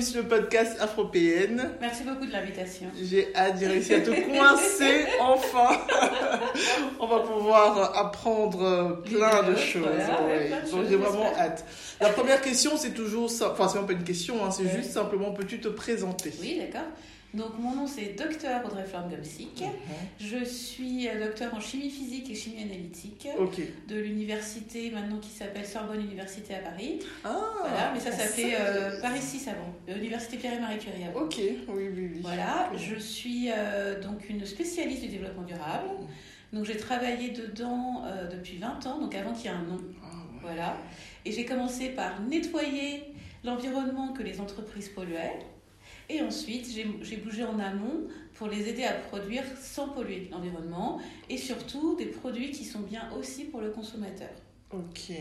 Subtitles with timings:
[0.00, 1.72] Bienvenue sur le podcast Afropéenne.
[1.78, 2.86] Merci beaucoup de l'invitation.
[3.02, 5.78] J'ai hâte d'y réussir à te coincer enfin.
[6.98, 9.82] On va pouvoir apprendre plein de choses.
[9.82, 10.46] Voilà, ouais, ouais.
[10.46, 11.66] plein de Donc choses, j'ai vraiment hâte.
[12.00, 13.52] La première question, c'est toujours ça.
[13.52, 14.76] Enfin, c'est même pas une question, hein, c'est Ouais.
[14.78, 16.32] juste simplement peux-tu te présenter?
[16.40, 16.88] Oui, d'accord.
[17.34, 19.62] Donc mon nom c'est Docteur Audrey Flamme-Gomsic.
[19.62, 19.68] Mhm.
[20.18, 23.28] Je suis euh, docteur en chimie physique et chimie analytique
[23.88, 27.00] de l'université maintenant qui s'appelle Sorbonne Université à Paris.
[27.24, 31.04] Ah, voilà, mais ça s'appelait euh, Paris 6 avant, euh, Université Pierre et Marie Curie
[31.04, 31.20] avant.
[31.20, 32.18] Ok, oui, oui, oui.
[32.22, 35.88] Voilà, je suis euh, donc une spécialiste du développement durable.
[36.52, 39.78] Donc j'ai travaillé dedans euh, depuis 20 ans, donc avant qu'il y ait un nom.
[40.02, 40.40] Ah, ouais.
[40.42, 40.76] Voilà.
[41.24, 43.04] Et j'ai commencé par nettoyer
[43.44, 45.38] l'environnement que les entreprises polluaient.
[46.12, 46.66] Et ensuite,
[47.02, 52.06] j'ai bougé en amont pour les aider à produire sans polluer l'environnement et surtout des
[52.06, 54.30] produits qui sont bien aussi pour le consommateur.
[54.72, 55.12] Ok.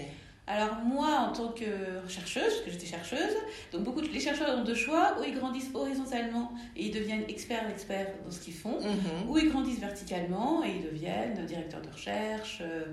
[0.47, 1.65] Alors moi, en tant que
[2.07, 3.35] chercheuse, parce que j'étais chercheuse,
[3.71, 7.25] donc beaucoup de, les chercheurs ont deux choix, ou ils grandissent horizontalement et ils deviennent
[7.27, 9.29] experts experts dans ce qu'ils font, Mhm.
[9.29, 12.85] ou ils grandissent verticalement et ils deviennent directeurs de recherche, euh,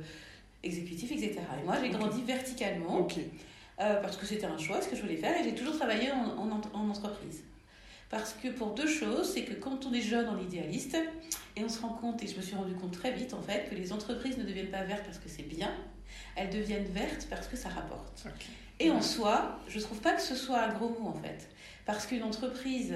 [0.63, 1.37] exécutifs, etc.
[1.63, 3.09] Et moi, j'ai grandi verticalement
[3.81, 6.11] euh, parce que c'était un choix, ce que je voulais faire, et j'ai toujours travaillé
[6.13, 7.43] en, en ent- en entreprise.
[8.09, 10.97] Parce que pour deux choses, c'est que quand on est jeune, on est idéaliste,
[11.57, 13.69] et on se rend compte, et je me suis rendu compte très vite en fait,
[13.69, 15.73] que les entreprises ne deviennent pas vertes parce que c'est bien,
[16.37, 18.27] elles deviennent vertes parce que ça rapporte.
[18.79, 21.49] Et en soi, je trouve pas que ce soit un gros mot en fait.
[21.85, 22.95] Parce qu'une entreprise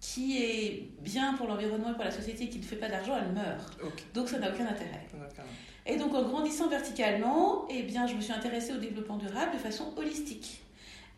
[0.00, 3.32] qui est bien pour l'environnement et pour la société, qui ne fait pas d'argent, elle
[3.32, 3.78] meurt.
[4.14, 5.06] Donc ça n'a aucun intérêt.
[5.86, 9.58] Et donc en grandissant verticalement, eh bien, je me suis intéressée au développement durable de
[9.58, 10.62] façon holistique.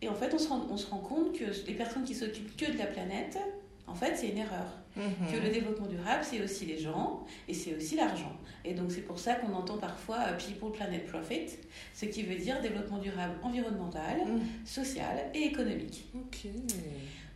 [0.03, 2.56] Et en fait, on se rend, on se rend compte que les personnes qui s'occupent
[2.56, 3.38] que de la planète,
[3.87, 4.66] en fait, c'est une erreur.
[4.97, 5.05] Mhm.
[5.33, 8.33] Que le développement durable, c'est aussi les gens et c'est aussi l'argent.
[8.65, 11.47] Et donc c'est pour ça qu'on entend parfois euh, People, Planet, Profit,
[11.94, 14.41] ce qui veut dire développement durable environnemental, Mhm.
[14.65, 16.06] social et économique.
[16.15, 16.50] Ok.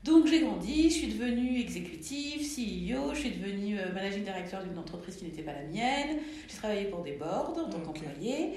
[0.03, 4.77] Donc j'ai grandi, je suis devenue exécutive, CEO, je suis devenue euh, managing director d'une
[4.79, 7.85] entreprise qui n'était pas la mienne, j'ai travaillé pour des boards en tant Ok.
[7.85, 8.55] qu'employé.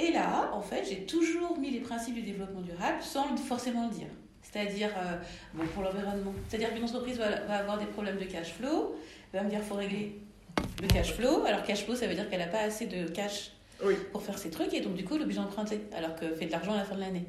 [0.00, 3.94] Et là, en fait, j'ai toujours mis les principes du développement durable sans forcément le
[3.94, 4.06] dire.
[4.42, 5.16] C'est-à-dire, euh,
[5.54, 6.32] bon, pour l'environnement.
[6.48, 8.94] C'est-à-dire qu'une entreprise va, va avoir des problèmes de cash flow,
[9.34, 10.20] va me dire faut régler
[10.80, 11.44] le cash flow.
[11.44, 13.50] Alors cash flow, ça veut dire qu'elle n'a pas assez de cash
[13.84, 13.94] Oui.
[14.12, 16.46] pour faire ses trucs et donc du coup elle est obligée d'emprunter alors que fait
[16.46, 17.26] de l'argent à la fin de l'année.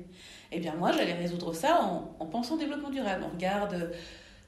[0.52, 3.24] Eh bien moi j'allais résoudre ça en, en pensant au développement durable.
[3.28, 3.88] On regarde euh,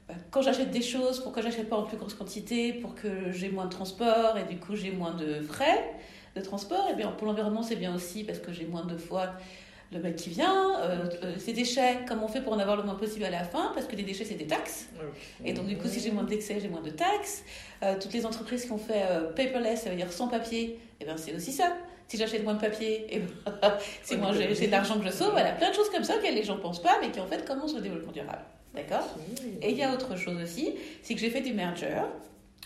[0.08, 3.50] bah, quand j'achète des choses, pourquoi j'achète pas en plus grosse quantité pour que j'ai
[3.50, 5.84] moins de transport et du coup j'ai moins de frais
[6.36, 6.88] de transport.
[6.90, 9.32] Et bien pour l'environnement c'est bien aussi parce que j'ai moins de fois
[9.92, 12.82] le mec qui vient, euh, euh, ces déchets, comment on fait pour en avoir le
[12.82, 14.88] moins possible à la fin Parce que les déchets, c'est des taxes.
[15.44, 17.44] Et donc, du coup, si j'ai moins d'excès, j'ai moins de taxes.
[17.82, 21.04] Euh, toutes les entreprises qui ont fait euh, paperless, ça veut dire sans papier, et
[21.04, 21.74] ben c'est aussi ça.
[22.08, 23.52] Si j'achète moins de papier, et ben,
[24.02, 25.32] c'est moins j'ai de l'argent que je sauve.
[25.32, 27.46] Voilà, plein de choses comme ça que les gens pensent pas, mais qui en fait
[27.46, 28.40] commencent le développement durable.
[28.74, 29.06] D'accord?
[29.60, 32.00] Et il y a autre chose aussi, c'est que j'ai fait des mergers.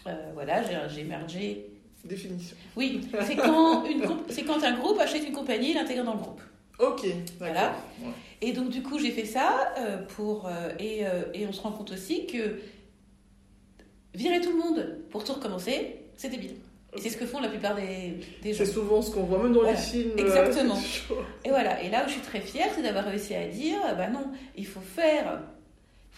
[0.07, 1.67] Euh, voilà, j'ai- j'ai mergé.
[2.07, 2.57] Définition.
[2.77, 6.19] Oui, c'est quand, une c'est quand un groupe achète une compagnie et l'intègre dans le
[6.21, 6.41] groupe.
[6.79, 7.07] Ok.
[7.39, 7.75] Voilà.
[8.03, 8.11] Ouais.
[8.43, 10.47] Et donc, du coup, j'ai fait ça euh, pour.
[10.47, 12.59] euh, et, euh, et on se rend compte aussi que
[14.15, 16.57] virer tout le monde pour tout recommencer, c'est débile.
[16.97, 18.65] Et c'est ce que font la plupart des, des gens.
[18.65, 19.77] C'est souvent ce qu'on voit même dans Voilà.
[19.77, 20.13] les films.
[20.19, 20.79] Exactement.
[21.45, 21.83] Et voilà.
[21.83, 24.67] Et là où je suis très fière, c'est d'avoir réussi à dire bah non, il
[24.67, 25.41] faut faire.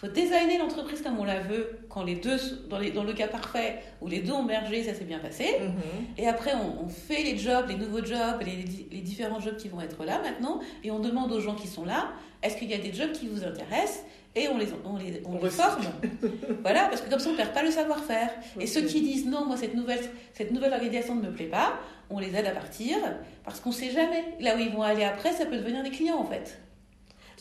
[0.01, 2.37] Il faut designer l'entreprise comme on la veut, quand les deux,
[2.69, 5.45] dans, les- dans le cas parfait où les deux ont mergé, ça s'est bien passé.
[5.59, 5.73] Mhm.
[6.17, 8.63] Et après, on, on fait les jobs, les nouveaux jobs, les,
[8.95, 11.83] les différents jobs qui vont être là maintenant, et on demande aux gens qui sont
[11.83, 12.11] là,
[12.41, 14.03] est-ce qu'il y a des jobs qui vous intéressent?
[14.35, 15.83] Et on les, on les, on les forme.
[16.61, 18.29] voilà, parce que comme ça, on perd pas le savoir-faire.
[18.59, 19.99] Et ceux qui disent non, moi, cette nouvelle,
[20.33, 21.73] cette nouvelle organisation ne me plaît pas,
[22.09, 22.95] on les aide à partir,
[23.43, 24.23] parce qu'on sait jamais.
[24.39, 26.57] Là où ils vont aller après, ça peut devenir des clients, en fait.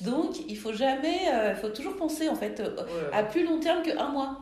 [0.02, 2.62] Donc, il faut jamais, il faut toujours penser en fait
[3.12, 4.40] à plus long terme qu'un mois.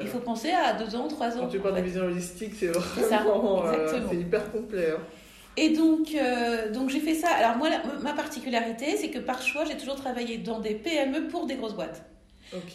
[0.00, 1.40] Il faut penser à deux ans, trois ans.
[1.40, 3.64] Quand tu parles de vision holistique, c'est vraiment
[4.08, 4.90] c'est hyper complet.
[4.92, 5.00] Hein.
[5.56, 6.14] Et donc,
[6.72, 7.28] donc j'ai fait ça.
[7.28, 7.68] Alors moi,
[8.02, 11.74] ma particularité, c'est que par choix, j'ai toujours travaillé dans des PME pour des grosses
[11.74, 12.04] boîtes.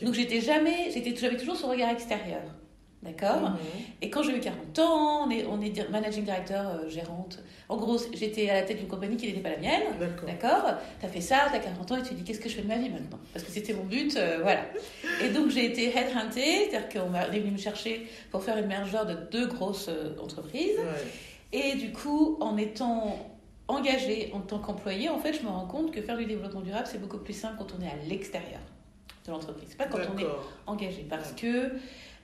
[0.02, 2.42] Donc j'étais jamais, j'étais, j'avais toujours ce regard extérieur.
[3.04, 3.58] D'accord mhm.
[4.02, 7.40] Et quand j'ai eu 40 ans, on est, on est managing director, euh, gérante.
[7.68, 9.82] En gros, j'étais à la tête d'une compagnie qui n'était pas la mienne.
[10.28, 12.50] D'accord Tu as fait ça, tu as 40 ans et tu te dis qu'est-ce que
[12.50, 13.20] je fais de ma vie maintenant?
[13.34, 14.62] Parce que c'était mon but, euh, voilà.
[15.24, 19.00] Et donc j'ai été headhuntée, c'est-à-dire qu'on est venu me chercher pour faire une merger
[19.08, 20.80] de deux grosses euh, entreprises.
[21.54, 23.18] Et du coup, en étant
[23.68, 26.88] engagée en tant qu'employée, en fait, je me rends compte que faire du développement durable,
[26.90, 28.60] c'est beaucoup plus simple quand on est à l'extérieur
[29.26, 30.26] de l'entreprise, pas quand on est
[30.66, 31.06] engagé.
[31.10, 31.72] Parce que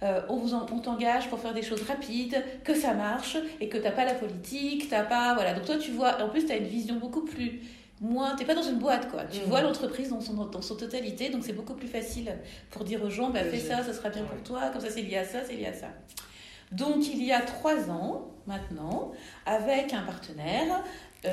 [0.04, 3.78] euh, on vous on t'engage pour faire des choses rapides, que ça marche et que
[3.78, 5.54] t'as pas la politique, t'as pas voilà.
[5.54, 7.62] Donc toi tu vois, en plus tu as une vision beaucoup plus
[8.00, 9.24] moins, t'es pas dans une boîte quoi.
[9.26, 9.44] Tu mmh.
[9.44, 12.32] vois l'entreprise dans son dans son totalité, donc c'est beaucoup plus facile
[12.70, 14.70] pour dire aux gens, bah fais ça, ça sera bien pour toi.
[14.72, 15.88] Comme ça c'est lié à ça, c'est lié à ça.
[16.72, 19.12] Donc il y a trois ans maintenant,
[19.46, 20.84] avec un partenaire,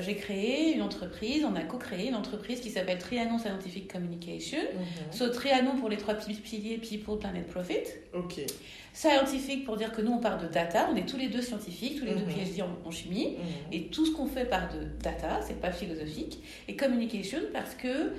[0.02, 4.58] j'ai créé une entreprise, on a co-créé une entreprise qui s'appelle Trianon Scientific Communication.
[4.58, 7.85] Mm Trianon pour les trois piliers People, Planet, Profit.
[8.12, 8.41] Ok.
[8.93, 11.99] Scientific pour dire que nous on part de data, on est tous les deux scientifiques,
[11.99, 12.32] tous les deux mhm.
[12.32, 13.73] PhD en, chimie, mhm.
[13.73, 16.38] et tout ce qu'on fait part de data, c'est pas philosophique.
[16.69, 18.12] Et communication parce que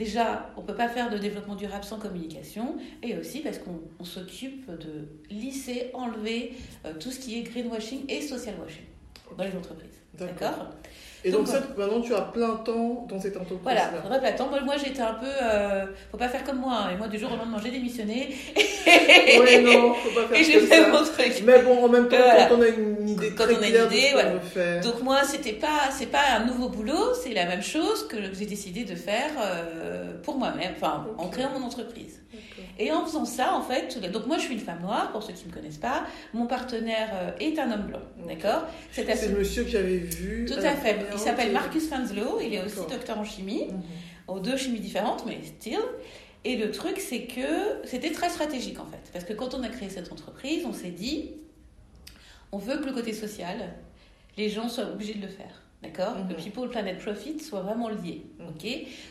[0.00, 4.02] Déjà, on ne peut pas faire de développement durable sans communication, et aussi parce qu'on
[4.02, 6.54] s'occupe de lisser, enlever
[6.86, 8.84] euh, tout ce qui est greenwashing et social washing
[9.36, 9.99] dans les entreprises.
[10.26, 10.66] D'accord
[11.22, 13.60] et donc, ça, maintenant, tu as plein temps dans cette entreprise.
[13.62, 14.48] Voilà, vrai plein temps.
[14.64, 15.26] Moi, j'étais un peu.
[15.26, 16.84] Euh, faut pas faire comme moi.
[16.86, 16.90] Hein.
[16.94, 18.34] Et moi, du jour au lendemain, j'ai démissionné.
[18.56, 21.42] oui, non, faut pas faire Et j'ai fait mon truc.
[21.44, 22.16] Mais bon, en même temps,
[22.48, 24.40] quand on a une idée quand très on a une idée, voilà.
[24.40, 24.80] Faire.
[24.80, 28.46] Donc, moi, c'était pas, c'est pas un nouveau boulot, c'est la même chose que j'ai
[28.46, 32.22] décidé de faire euh, pour moi-même, enfin, en créant mon entreprise.
[32.80, 35.34] Et en faisant ça, en fait, donc moi je suis une femme noire, pour ceux
[35.34, 38.64] qui ne me connaissent pas, mon partenaire euh, est un homme blanc, d'accord?
[38.90, 40.46] C'est le monsieur que j'avais vu.
[40.46, 40.96] Tout à fait.
[41.12, 43.82] Il s'appelle Marcus Fanslow, il est aussi docteur en chimie, mhm.
[44.28, 45.78] aux deux chimies différentes, mais still.
[46.44, 49.68] Et le truc, c'est que c'était très stratégique en fait, parce que quand on a
[49.68, 51.32] créé cette entreprise, on s'est dit,
[52.50, 53.58] on veut que le côté social,
[54.38, 55.62] les gens soient obligés de le faire.
[55.82, 56.16] D'accord?
[56.16, 56.36] Mhm.
[56.36, 58.22] People Planet Profit soit vraiment lié.
[58.38, 58.48] Mhm.
[58.48, 58.66] Ok?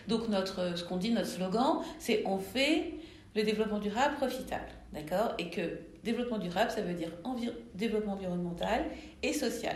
[0.07, 2.93] Donc, notre, ce qu'on dit, notre slogan, c'est on fait
[3.35, 4.67] le développement durable profitable.
[4.93, 5.33] D'accord?
[5.37, 7.11] Et que développement durable, ça veut dire
[7.75, 8.85] développement environnemental
[9.21, 9.75] et social.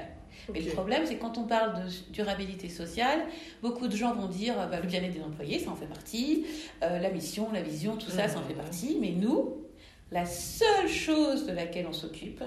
[0.52, 3.20] Mais le problème, c'est quand on parle de durabilité sociale,
[3.62, 6.46] beaucoup de gens vont dire bah, le bien-être des employés, ça en fait partie,
[6.84, 8.98] euh, la mission, la vision, tout ça, ça en fait partie.
[9.00, 9.64] Mais nous,
[10.12, 12.44] la seule chose de laquelle on s'occupe,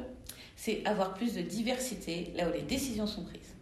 [0.56, 3.54] c'est avoir plus de diversité là où les décisions sont prises.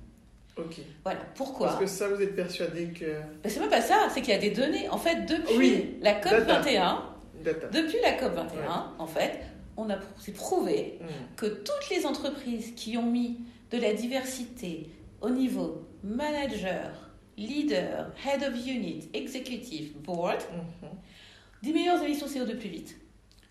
[0.56, 0.76] Ok.
[1.02, 1.20] Voilà.
[1.35, 1.69] Pourquoi?
[1.69, 3.20] Parce que ça, vous êtes persuadé que.
[3.43, 4.88] Ben, c'est même pas ça, c'est qu'il y a des données.
[4.88, 7.14] En fait, depuis la COP 21,
[7.44, 9.41] depuis la COP21, en fait,
[9.76, 9.96] on a
[10.35, 11.37] prouvé mm.
[11.37, 13.38] que toutes les entreprises qui ont mis
[13.70, 21.67] de la diversité au niveau manager, leader, head of unit, executive, board, mm-hmm.
[21.67, 22.96] des meilleures émissions CO2 plus vite,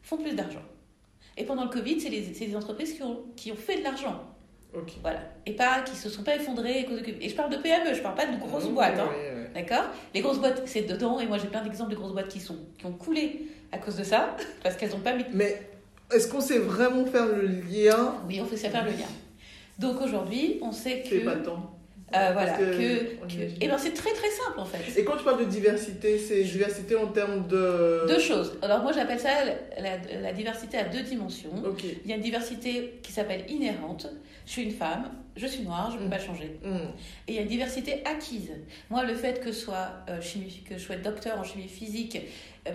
[0.01, 0.63] font plus d'argent.
[1.35, 4.21] Et pendant le Covid, c'est les, les, entreprises qui ont, qui ont fait de l'argent.
[5.01, 5.19] Voilà.
[5.45, 6.87] Et pas qui se sont pas effondrées.
[7.21, 8.99] Et je parle de PME, je parle pas de grosses boîtes.
[8.99, 9.09] Hein.
[9.53, 9.85] D'accord?
[10.13, 11.19] Les grosses boîtes, c'est dedans.
[11.19, 13.95] Et moi, j'ai plein d'exemples de grosses boîtes qui, sont, qui ont coulé à cause
[13.95, 15.25] de ça, parce qu'elles n'ont pas mis.
[15.33, 15.61] Mais
[16.11, 19.09] est-ce qu'on sait vraiment faire le lien Oui, on sait faire le lien.
[19.79, 21.09] Donc aujourd'hui, on sait que.
[21.09, 21.73] C'est pas tant.
[22.15, 24.99] Euh, voilà, que, et ben c'est très très simple en fait.
[24.99, 28.05] Et quand tu parles de diversité, c'est diversité en termes de...
[28.07, 28.55] Deux choses.
[28.61, 29.29] Alors moi j'appelle ça
[29.79, 31.49] la, la, diversité à deux dimensions.
[32.05, 34.07] Il y a une diversité qui s'appelle inhérente.
[34.45, 36.11] Je suis une femme, je suis noire, je ne peux mm.
[36.11, 36.59] pas changer.
[36.63, 36.75] Mm.
[37.27, 38.51] Et il y a une diversité acquise.
[38.91, 42.19] Moi le fait que, soit, euh, chimie, que je sois docteur en chimie physique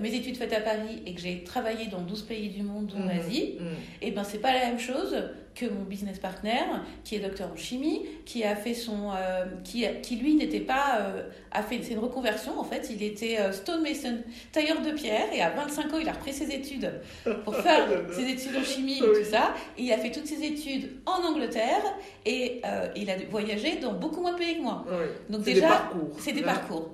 [0.01, 3.07] mes études faites à Paris et que j'ai travaillé dans 12 pays du monde, dont
[3.07, 3.67] l'Asie, mhm.
[3.67, 3.73] mhm.
[4.03, 5.17] et eh ben c'est pas la même chose
[5.55, 6.63] que mon business partner,
[7.03, 11.01] qui est docteur en chimie, qui a fait son, euh, qui, qui lui n'était pas,
[11.01, 14.19] euh, a fait, c'est une reconversion en fait, il était euh, stonemason,
[14.53, 16.93] tailleur de pierre, et à 25 ans il a repris ses études
[17.45, 20.45] pour faire ses études en chimie et tout ça, et il a fait toutes ses
[20.45, 21.83] études en Angleterre
[22.25, 22.61] et
[22.95, 24.85] il a voyagé dans beaucoup moins de pays que moi.
[25.29, 26.93] Donc déjà, c'est des parcours.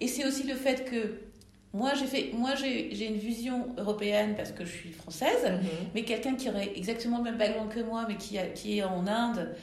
[0.00, 1.27] Et c'est aussi le fait que
[1.74, 5.68] moi, j'ai fait, moi, j'ai une vision européenne parce que je suis française, mhm.
[5.94, 8.84] mais quelqu'un qui aurait exactement le même background que moi, mais qui, a, qui est
[8.84, 9.54] en Inde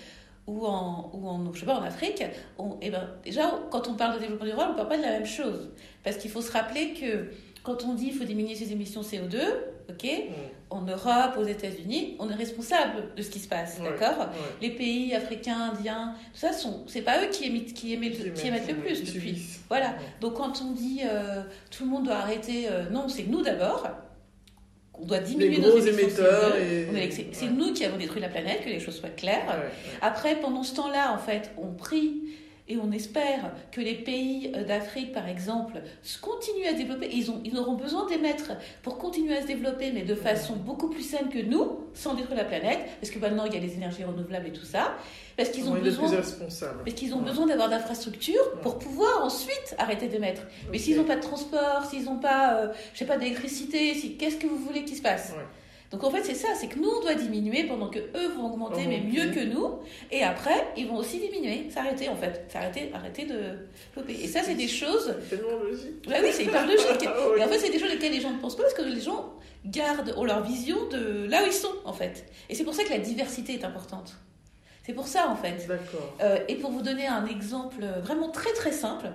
[0.45, 2.24] ou en, ou en, je sais pas, en Afrique,
[2.59, 5.01] on, eh ben, déjà, quand on parle de développement durable, on ne parle pas de
[5.01, 5.71] la même chose.
[6.03, 7.31] Parce qu'il faut se rappeler que
[7.65, 9.39] quand on dit qu'il faut diminuer ses émissions CO2,
[9.89, 10.31] ok, Mm.
[10.72, 14.29] en Europe, aux États-Unis, on est responsable de ce qui se passe, Ouais, d'accord.
[14.62, 18.41] Les pays africains, indiens, tout ça, sont, c'est pas eux qui émettent, qui émettent, Qui
[18.41, 19.41] qui émettent le plus depuis.
[19.69, 19.95] Voilà.
[20.22, 21.41] Donc quand on dit euh,
[21.72, 23.88] tout le monde doit arrêter, euh, non, c'est nous d'abord.
[24.98, 26.95] On doit diminuer nos émissions émetteurs CO2.
[26.98, 27.51] et- C'est c'est ouais.
[27.51, 29.45] nous qui avons détruit la planète, que les choses soient claires.
[29.45, 29.72] Ouais, ouais.
[30.01, 32.22] Après, pendant ce temps-là, en fait, on prie
[32.67, 35.81] et on espère que les pays euh, d'Afrique, par exemple,
[36.22, 37.10] continuent à se développer.
[37.13, 40.89] Ils, ont, ils auront besoin d'émettre pour continuer à se développer, mais de façon beaucoup
[40.89, 43.75] plus saine que nous, sans détruire la planète, parce que maintenant, il y a les
[43.75, 44.95] énergies renouvelables et tout ça.
[45.38, 46.07] Parce qu'ils ont besoin...
[46.07, 46.84] plus responsables.
[46.84, 47.25] Parce qu'ils ont Ouais.
[47.25, 50.41] besoin d'avoir d'infrastructures pour pouvoir ensuite arrêter d'émettre.
[50.72, 54.15] Mais s'ils n'ont pas de transport, s'ils n'ont pas, euh, je sais pas, d'électricité, si,
[54.17, 55.34] qu'est-ce que vous voulez qu'il se passe?
[55.36, 55.43] Ouais.
[55.91, 58.51] Donc en fait, c'est ça, c'est que nous, on doit diminuer pendant que eux vont
[58.51, 59.79] augmenter, mais mieux que nous.
[60.11, 63.39] Et après, ils vont aussi diminuer, s'arrêter en fait, s'arrêter, arrêter de
[63.95, 64.23] développer.
[64.23, 65.15] Et ça, c'est des choses.
[65.29, 66.07] C'est tellement logique.
[66.07, 66.85] Bah oui, c'est hyper logique.
[67.05, 67.37] Ah.
[67.37, 68.99] Et en fait, c'est des choses auxquelles les gens ne pensent pas parce que les
[68.99, 69.33] gens
[69.65, 72.25] gardent ont leur vision de là où ils sont en fait.
[72.49, 74.15] Et c'est pour ça que la diversité est importante.
[74.85, 75.67] C'est pour ça en fait.
[75.67, 76.15] D'accord.
[76.21, 79.07] Euh, et pour vous donner un exemple vraiment très très simple,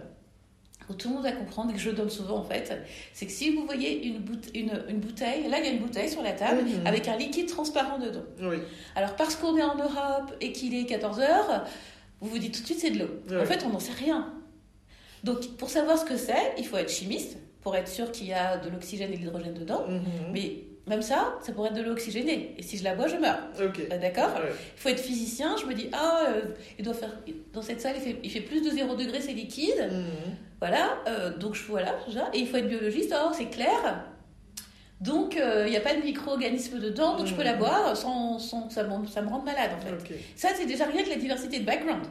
[0.94, 2.72] tout le monde va comprendre et que je donne souvent en fait,
[3.12, 5.78] c'est que si vous voyez une, boute- une, une bouteille, là il y a une
[5.80, 6.86] bouteille sur la table Mhm.
[6.86, 8.22] avec un liquide transparent dedans.
[8.42, 8.56] Oui.
[8.96, 11.64] Alors parce qu'on est en Europe et qu'il est 14 heures,
[12.20, 13.40] vous vous dites tout de suite c'est de l'eau.
[13.40, 14.32] En fait on n'en sait rien.
[15.24, 18.32] Donc pour savoir ce que c'est, il faut être chimiste pour être sûr qu'il y
[18.32, 19.84] a de l'oxygène et de l'hydrogène dedans.
[19.86, 20.00] Mhm.
[20.32, 22.54] Mais même ça, ça pourrait être de l'eau oxygénée.
[22.58, 23.38] Et si je la bois, je meurs.
[23.60, 23.68] Euh,
[24.00, 24.50] D'accord Ouais.
[24.76, 26.40] il faut être physicien, je me dis, ah, euh,
[26.78, 27.14] il doit faire,
[27.52, 29.88] dans cette salle, il fait, il fait plus de 0 degré, c'est liquide.
[29.90, 30.34] Mhm.
[30.60, 32.28] Voilà, euh, donc je, voilà, déjà.
[32.34, 34.04] Et il faut être biologiste, oh, c'est clair.
[35.00, 37.58] Donc, euh, il n'y a pas de micro-organisme dedans, donc je peux la Mhm.
[37.60, 40.14] boire sans, sans ça, me- ça me rende malade, en fait.
[40.36, 42.04] Ça, c'est déjà rien que la diversité de background.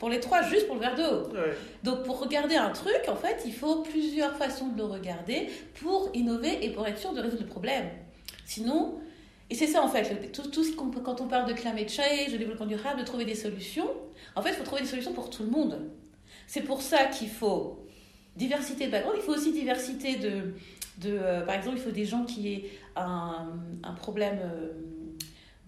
[0.00, 1.30] Pour les trois, juste pour le verre d'eau.
[1.32, 1.54] Ouais.
[1.84, 5.48] Donc, pour regarder un truc, en fait, il faut plusieurs façons de le regarder
[5.80, 7.86] pour innover et pour être sûr de résoudre le problème.
[8.46, 8.98] Sinon,
[9.50, 12.32] et c'est ça en fait, tout, tout ce qu'on quand on parle de climate change,
[12.32, 13.90] de développement durable, de trouver des solutions,
[14.34, 15.90] en fait, il faut trouver des solutions pour tout le monde.
[16.46, 17.84] C'est pour ça qu'il faut
[18.36, 20.54] diversité de background, il faut aussi diversité de.
[20.98, 23.48] de euh, par exemple, il faut des gens qui aient un,
[23.82, 24.38] un problème.
[24.42, 24.72] euh,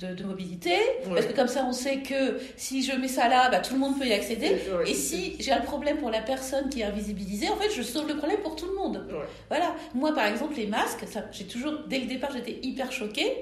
[0.03, 0.75] de, de mobilité,
[1.09, 3.81] parce que comme ça on sait que si je mets ça là, bah, tout le
[3.81, 4.49] monde peut y accéder.
[4.49, 7.83] Ouais, Et si j'ai un problème pour la personne qui est invisibilisée, en fait, je
[7.83, 9.07] sauve le problème pour tout le monde.
[9.11, 9.27] Ouais.
[9.49, 9.75] Voilà.
[9.95, 13.33] Moi, par exemple, les masques, ça, j'ai toujours, dès le départ, j'étais hyper choquée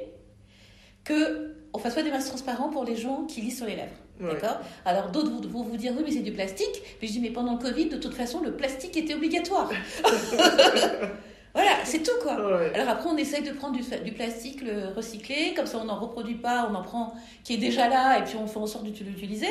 [1.04, 3.90] que on fasse pas des masques transparents pour les gens qui lisent sur les lèvres.
[4.20, 4.34] Ouais.
[4.34, 4.58] D'accord?
[4.84, 6.82] Alors d'autres vont vous dire oui, mais c'est du plastique.
[7.00, 9.70] Mais je dis mais pendant le Covid, de toute façon, le plastique était obligatoire.
[11.54, 12.34] voilà, c'est tout quoi.
[12.34, 12.72] Ouais.
[12.74, 16.36] Alors après, on essaye de prendre du, plastique, le recycler, comme ça on n'en reproduit
[16.36, 18.90] pas, on en prend qui est déjà là et puis on fait en sorte de
[18.90, 19.48] l'utiliser.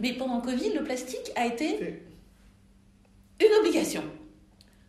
[0.00, 2.02] Mais pendant le Covid, le plastique a été
[3.40, 4.02] une obligation.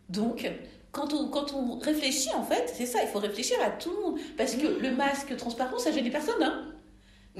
[0.08, 0.50] Donc,
[0.92, 4.02] quand on, quand on réfléchit, en fait, c'est ça, il faut réfléchir à tout le
[4.02, 4.20] monde.
[4.36, 6.42] Parce que le masque transparent, ça gêne personne.
[6.42, 6.69] Hein.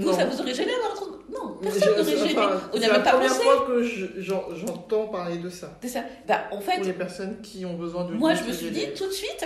[0.00, 0.12] Vous, Non.
[0.16, 2.37] ça vous aurait gêné avoir un Non, personne n'aurait enfin, gêné.
[2.37, 3.42] On C'est n'avait la pas première pensé.
[3.42, 5.78] fois que je- j'en- j'entends parler de ça.
[5.83, 6.04] C'est ça.
[6.26, 8.12] Bah, en fait, Pour les personnes qui ont besoin de.
[8.14, 9.45] moi, je me suis dit tout de suite,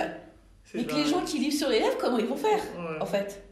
[0.64, 2.50] C'est mais que la- les gens qui livrent sur les lèvres, comment ils vont faire,
[2.78, 3.00] Ouais.
[3.00, 3.42] en fait?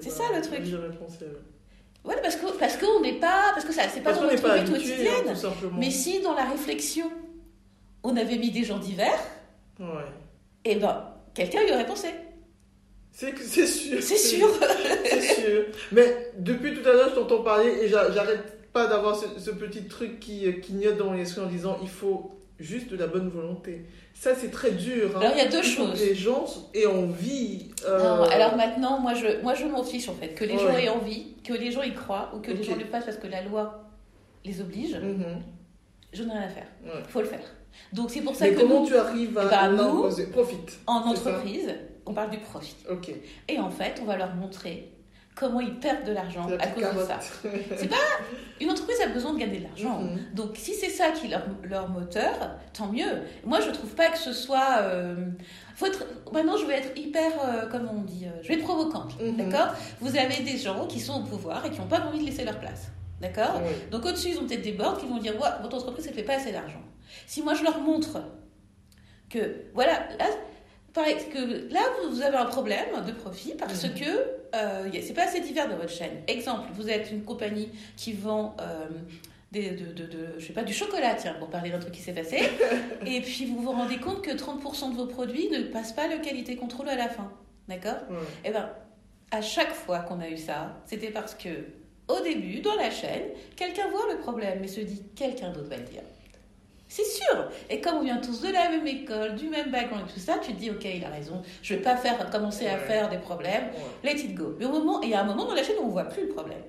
[0.00, 0.60] C'est ben, ça, le truc.
[0.98, 1.30] pensé, ouais.
[2.04, 4.42] Voilà, parce que parce qu'on n'est pas, parce que ça, c'est pas Parce dans notre
[4.42, 4.76] pas vie habitué,
[5.08, 5.36] hein, quotidienne.
[5.36, 5.78] simplement.
[5.78, 7.10] Mais si dans la réflexion,
[8.02, 9.20] on avait mis des gens divers,
[9.78, 9.86] Ouais.
[10.64, 12.08] eh ben, quelqu'un y aurait pensé.
[13.12, 14.02] C'est sûr.
[14.02, 14.48] C'est sûr.
[15.04, 15.64] C'est sûr.
[15.92, 19.50] Mais depuis tout à l'heure, je t'entends parler et j'a- j'arrête pas d'avoir ce, ce
[19.50, 23.06] petit truc qui euh, clignote dans mon esprit en disant il faut juste de la
[23.06, 23.84] bonne volonté.
[24.14, 25.10] Ça, c'est très dur.
[25.16, 25.20] hein.
[25.20, 26.00] Alors, il y a deux faut choses.
[26.00, 27.70] Que les gens aient envie.
[27.86, 30.28] euh, Non, alors maintenant, moi je, moi je m'en fiche en fait.
[30.28, 30.58] Que les Ouais.
[30.58, 33.18] gens aient envie, que les gens y croient, ou que les gens le fassent parce
[33.18, 33.84] que la loi
[34.44, 35.42] les oblige, mhm,
[36.14, 36.66] je n'ai rien à faire.
[36.84, 36.90] ouais.
[37.06, 37.40] Il faut le faire.
[37.92, 40.78] Donc c'est pour ça Mais que comment nous, tu arrives à ben, nous- Profite.
[40.86, 41.30] en ça.
[42.06, 42.76] On parle du profit.
[43.48, 44.92] Et en fait, on va leur montrer
[45.34, 47.18] comment ils perdent de l'argent C'est la à cause de ça.
[48.60, 50.00] Une entreprise a besoin de gagner de l'argent.
[50.00, 50.34] Mhm.
[50.34, 52.34] Donc si c'est ça qui est leur, leur moteur,
[52.72, 53.22] tant mieux.
[53.44, 54.78] Moi je trouve pas que ce soit...
[54.82, 55.30] euh,
[55.74, 58.64] faut être, maintenant je vais être hyper, euh, comment on dit, euh, je vais être
[58.64, 59.20] provocante.
[59.20, 59.36] Mhm.
[59.36, 59.74] D'accord?
[60.00, 62.44] Vous avez des gens qui sont au pouvoir et qui n'ont pas envie de laisser
[62.44, 62.90] leur place.
[63.20, 63.60] D'accord?
[63.90, 66.24] Donc au-dessus ils ont peut-être des boards qui vont dire, ouais, votre entreprise elle fait
[66.24, 66.82] pas assez d'argent.
[67.26, 68.20] Si moi je leur montre
[69.30, 70.26] que, voilà, là,
[70.92, 73.94] pareil, que là vous avez un problème de profit parce Mhm.
[73.94, 74.04] que
[74.54, 76.22] euh, c'est pas assez divers dans votre chaîne.
[76.28, 78.86] Exemple, vous êtes une compagnie qui vend euh,
[79.50, 82.00] des, de, de, de- je sais pas, du chocolat, tiens, pour parler d'un truc qui
[82.02, 82.38] s'est passé,
[83.06, 86.18] et puis vous vous rendez compte que 30% de vos produits ne passent pas le
[86.22, 87.30] qualité contrôle à la fin.
[87.68, 87.96] D'accord?
[88.10, 88.16] Ouais.
[88.44, 88.68] Eh ben,
[89.30, 91.48] à chaque fois qu'on a eu ça, c'était parce que,
[92.08, 93.22] au début, dans la chaîne,
[93.56, 96.02] quelqu'un voit le problème, mais se dit quelqu'un d'autre va le dire.
[96.94, 97.48] C'est sûr.
[97.70, 100.36] Et comme on vient tous de la même école, du même background et tout ça,
[100.36, 101.40] tu te dis, ok, il a raison.
[101.62, 103.70] Je vais pas faire, commencer à faire des problèmes.
[104.04, 104.54] Let it go.
[104.58, 106.04] Mais au moment, et il y a un moment dans la chaîne où on voit
[106.04, 106.62] plus le problème.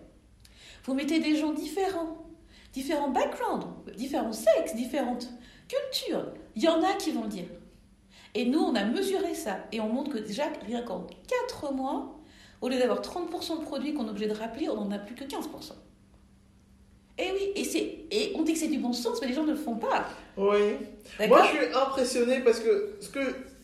[0.86, 2.26] Vous mettez des gens différents,
[2.72, 5.28] différents backgrounds, différents sexes, différentes
[5.68, 6.28] cultures.
[6.56, 7.50] Il y en a qui vont le dire.
[8.34, 9.58] Et nous, on a mesuré ça.
[9.74, 11.06] Et on montre que déjà, rien qu'en
[11.50, 12.18] 4 mois,
[12.62, 15.16] au lieu d'avoir 30% de produits qu'on est obligé de rappeler, on n'en a plus
[15.16, 15.74] que 15%.
[17.18, 19.44] Et oui, et, c'est, et on dit que c'est du bon sens, mais les gens
[19.44, 20.06] ne le font pas.
[20.36, 20.76] Oui.
[21.20, 23.20] D'accord Moi, je suis impressionné parce que ce que,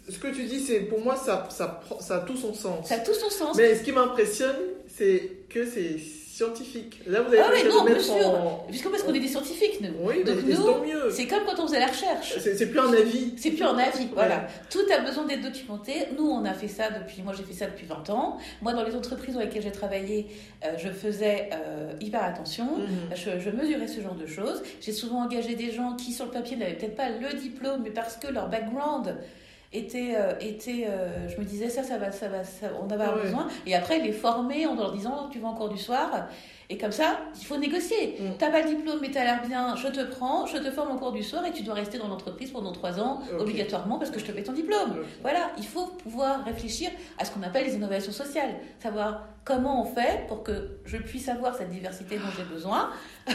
[0.08, 2.88] ce que tu dis, c'est pour moi, ça, ça, ça a tout son sens.
[2.88, 3.58] Ça a tout son sens.
[3.58, 4.56] Mais ce qui m'impressionne,
[4.88, 5.98] c'est que c'est
[6.40, 7.00] scientifique.
[7.08, 8.28] Là, vous avez Ah essayé non, bien sûr.
[8.28, 8.66] en...
[8.70, 9.90] Puisque parce qu'on est des scientifiques, nous.
[10.02, 11.10] Oui, Donc mais nous, tant mieux.
[11.12, 12.36] C'est comme quand on faisait la recherche.
[12.40, 13.34] C'est c'est plus un avis.
[13.38, 14.48] C'est plus un avis, voilà.
[14.70, 15.94] Tout a besoin d'être documenté.
[16.18, 18.38] Nous, on a fait ça depuis, moi j'ai fait ça depuis 20 ans.
[18.62, 20.28] Moi, dans les entreprises dans lesquelles j'ai travaillé,
[20.64, 22.78] euh, je faisais euh, hyper attention.
[22.78, 23.16] Mhm.
[23.16, 24.62] Je, je mesurais ce genre de choses.
[24.82, 27.92] J'ai souvent engagé des gens qui, sur le papier, n'avaient peut-être pas le diplôme, mais
[27.92, 29.16] parce que leur background
[29.72, 32.96] était, euh, était euh, je me disais, ça, ça va, ça va, ça, on va
[32.96, 33.48] avoir besoin.
[33.68, 36.28] Et après, les former en leur disant, tu vas en cours du soir.
[36.72, 38.16] Et comme ça, il faut négocier.
[38.20, 38.24] Mm.
[38.38, 40.98] T'as pas le diplôme, mais t'as l'air bien, je te prends, je te forme en
[40.98, 44.20] cours du soir et tu dois rester dans l'entreprise pendant trois ans, obligatoirement, parce que
[44.20, 44.98] je te paie ton diplôme.
[45.22, 48.52] Voilà, il faut pouvoir réfléchir à ce qu'on appelle les innovations sociales.
[48.82, 52.92] Savoir comment on fait pour que je puisse avoir cette diversité dont j'ai besoin.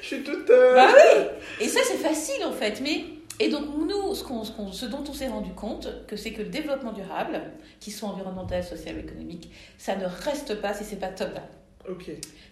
[0.00, 0.48] Je suis toute.
[0.50, 1.24] euh, Bah oui
[1.60, 2.80] Et ça, c'est facile en fait.
[2.82, 3.04] Mais...
[3.40, 6.32] Et donc, nous, ce, qu'on- ce qu'on- ce dont on s'est rendu compte, que c'est
[6.32, 7.40] que le développement durable,
[7.80, 11.42] qu'il soit environnemental, social ou économique, ça ne reste pas si c'est pas top-down.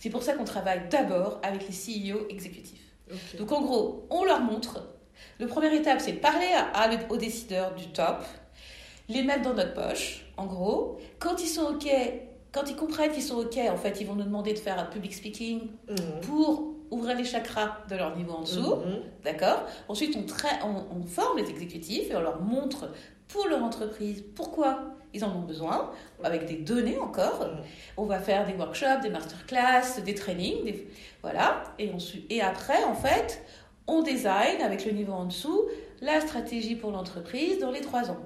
[0.01, 2.81] C'est pour ça qu'on travaille d'abord avec les CEO exécutifs.
[3.11, 3.37] ok.
[3.39, 4.83] Donc en gros, on leur montre.
[5.39, 8.25] Le première étape, c'est parler à- à- aux décideurs du top,
[9.09, 10.99] les mettre dans notre poche, en gros.
[11.19, 11.89] Quand ils sont OK,
[12.53, 14.85] quand ils comprennent qu'ils sont OK, en fait, ils vont nous demander de faire un
[14.87, 16.21] public speaking Mhm.
[16.23, 18.77] pour ouvrir les chakras de leur niveau en dessous.
[18.77, 19.01] Mhm.
[19.25, 19.63] D'accord?
[19.89, 22.91] Ensuite, on, trai- on, on forme les exécutifs et on leur montre
[23.29, 24.81] pour leur entreprise pourquoi
[25.13, 25.91] ils en ont besoin,
[26.23, 27.41] avec des données encore.
[27.41, 27.61] Mhm.
[27.97, 30.89] On va faire des workshops, des masterclass, des trainings, des-
[31.23, 31.65] voilà.
[31.79, 31.91] Et,
[32.31, 33.43] et après, en fait,
[33.87, 35.65] on design avec le niveau en dessous
[36.01, 38.19] la stratégie pour l'entreprise dans les trois ans.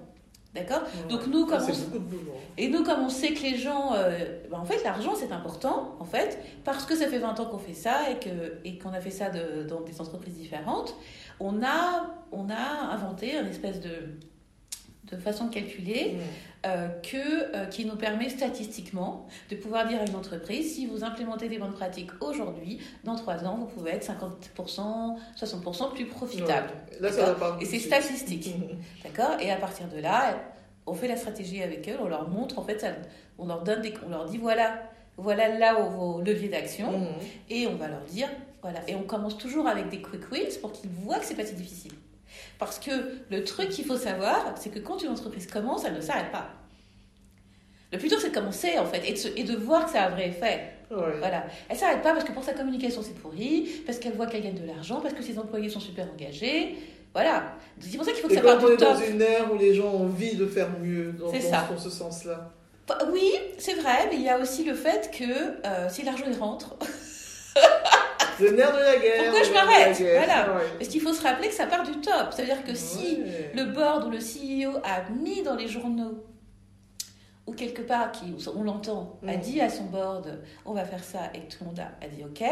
[0.55, 2.33] D'accord Donc nous, comme on- de boulot.
[2.57, 5.97] et nous, comme on sait que les gens, euh, ben, en fait, l'argent c'est important,
[5.99, 8.03] en fait, parce que ça fait 20 ans qu'on fait ça
[8.65, 10.95] et qu'on a fait ça de- dans des entreprises différentes,
[11.41, 13.91] on a on a inventé une espèce de
[15.11, 16.21] de façon de calculer Mhm.
[16.67, 21.05] euh, que euh, qui nous permet statistiquement de pouvoir dire à une entreprise si vous
[21.05, 26.69] implémentez des bonnes pratiques aujourd'hui, dans 3 ans, vous pouvez être 50%, 60% plus profitable.
[26.93, 26.99] Ouais.
[27.01, 27.59] Là, ça va pas.
[27.61, 28.55] Et c'est statistique.
[29.03, 30.41] D'accord Et à partir de là,
[30.87, 32.93] on fait la stratégie avec eux, on leur montre, en fait, ça-
[33.39, 34.83] on leur donne des, on leur dit voilà,
[35.17, 37.07] voilà là où vos leviers d'action, Mhm.
[37.51, 38.29] et on va leur dire
[38.63, 38.81] voilà.
[38.89, 41.55] Et on commence toujours avec des quick wins pour qu'ils voient que c'est pas si
[41.55, 41.93] difficile.
[42.65, 42.91] Parce que
[43.31, 46.49] le truc qu'il faut savoir, c'est que quand une entreprise commence, elle ne s'arrête pas.
[47.93, 49.93] Le plus dur, c'est de commencer, en fait, et de, se- et de voir que
[49.93, 50.71] ça a un vrai effet.
[50.91, 51.19] Ouais.
[51.19, 51.45] Voilà.
[51.69, 54.55] Elle s'arrête pas parce que pour sa communication, c'est pourri, parce qu'elle voit qu'elle gagne
[54.61, 56.77] de l'argent, parce que ses employés sont super engagés.
[57.13, 57.55] Voilà.
[57.81, 59.05] C'est pour ça qu'il faut que Et ça parte on du est dans top.
[59.09, 61.69] une ère où les gens ont envie de faire mieux dans, C'est dans- ça.
[61.71, 62.51] dans ce sens-là.
[63.13, 65.25] Oui, c'est vrai, mais il y a aussi le fait que
[65.67, 66.77] euh, si l'argent y rentre,
[68.41, 69.25] Le nerf de la guerre.
[69.31, 69.97] Pourquoi je m'arrête.
[70.01, 70.55] Voilà.
[70.57, 70.63] Ouais.
[70.79, 72.33] parce qu'il faut se rappeler que ça part du top.
[72.33, 73.19] Ça veut dire que si
[73.55, 76.25] le board ou le CEO a mis dans les journaux
[77.47, 81.31] ou quelque part, qui, on l'entend, a dit à son board on va faire ça
[81.35, 82.43] et tout le monde a, a dit ok,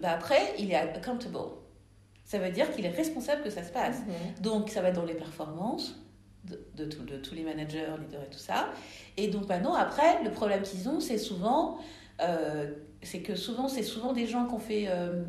[0.00, 1.38] bah après il est accountable.
[2.24, 3.98] Ça veut dire qu'il est responsable que ça se passe.
[4.00, 4.42] Mhm.
[4.42, 5.98] Donc ça va être dans les performances
[6.44, 8.68] de, de, tout- de tous les managers, leaders et tout ça.
[9.16, 11.78] Et donc maintenant, après, le problème qu'ils ont, c'est souvent,
[12.20, 12.70] euh,
[13.02, 15.22] c'est que souvent, c'est souvent des gens qui ont fait euh,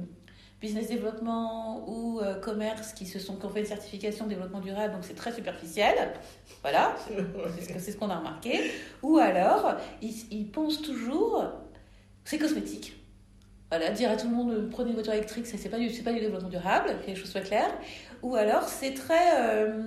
[0.62, 4.62] business développement ou euh, commerce qui se sont qui ont fait une certification de développement
[4.62, 6.14] durable, donc c'est très superficiel.
[6.62, 6.96] Voilà,
[7.60, 8.72] c'est ce qu'on a remarqué.
[9.02, 11.46] Ou alors, ils, ils pensent toujours,
[12.24, 12.96] c'est cosmétique.
[13.76, 16.04] Voilà, dire à tout le monde euh, prenez une voiture électrique, c'est pas du c'est
[16.04, 17.76] pas du développement durable, que les choses soient claires.
[18.22, 19.84] Ou alors c'est très, euh,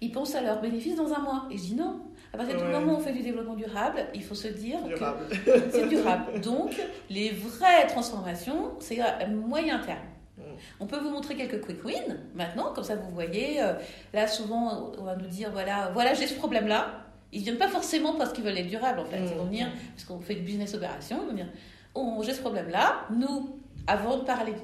[0.00, 1.46] ils pensent à leurs bénéfices dans un mois.
[1.50, 2.00] Et je dis non.
[2.34, 2.72] À partir du Ouais.
[2.72, 5.26] moment où on fait du développement durable, il faut se dire Durable.
[5.44, 6.40] que c'est durable.
[6.40, 6.74] Donc
[7.10, 9.98] les vraies transformations, c'est à moyen terme.
[10.38, 10.42] Mm.
[10.80, 13.62] On peut vous montrer quelques quick wins maintenant, comme ça vous voyez.
[13.62, 13.74] euh,
[14.14, 17.00] là souvent on va nous dire voilà, voilà j'ai ce problème là.
[17.34, 19.18] Ils viennent pas forcément parce qu'ils veulent être durables en fait.
[19.18, 19.48] Ils vont Mm.
[19.48, 21.18] venir parce qu'on fait du business opération.
[21.24, 21.48] Ils vont dire
[21.94, 23.02] oh, j'ai ce problème là.
[23.10, 24.54] Nous, avant de parler,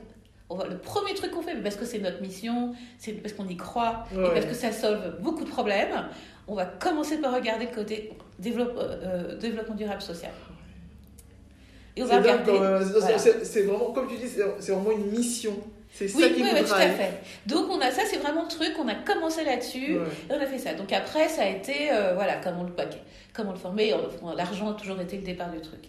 [0.56, 3.56] va- le premier truc qu'on fait, parce que c'est notre mission, c'est parce qu'on y
[3.56, 6.08] croit et parce que ça solve beaucoup de problèmes,
[6.46, 8.96] on va commencer par regarder le côté développe- euh,
[9.32, 10.32] euh, développement durable social.
[11.96, 12.52] Et on va regarder.
[12.52, 12.84] même.
[13.42, 13.76] C'est- voilà.
[13.76, 15.52] vraiment, comme tu dis, c'est vraiment une mission.
[15.90, 17.12] C'est ça Oui, qui oui, oui, tout à fait.
[17.46, 20.04] Donc on a ça, c'est vraiment le truc, on a commencé là-dessus, Ouais.
[20.30, 20.74] et on a fait ça.
[20.74, 22.98] Donc après, ça a été, euh, voilà, comme on le paquet,
[23.32, 25.80] comme on le formait, on- l'argent a toujours été le départ du truc.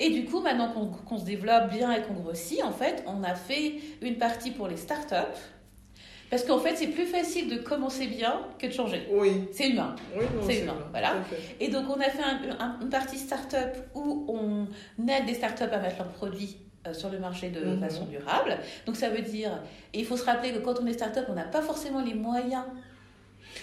[0.00, 0.72] Et du coup, maintenant
[1.06, 4.68] qu'on se développe bien et qu'on grossit, en fait, on a fait une partie pour
[4.68, 5.14] les startups,
[6.30, 9.08] parce qu'en fait, c'est plus facile de commencer bien que de changer.
[9.10, 9.96] Oui, C'est humain.
[10.16, 11.14] oui, C'est humain, voilà.
[11.58, 14.66] Et donc, on a fait un- un- une partie start-up où on
[15.08, 17.80] aide des start-up à mettre leurs produits euh, sur le marché de Mhm.
[17.80, 18.56] façon durable.
[18.86, 19.50] Donc, ça veut dire,
[19.92, 22.14] et il faut se rappeler que quand on est start-up, on n'a pas forcément les
[22.14, 22.62] moyens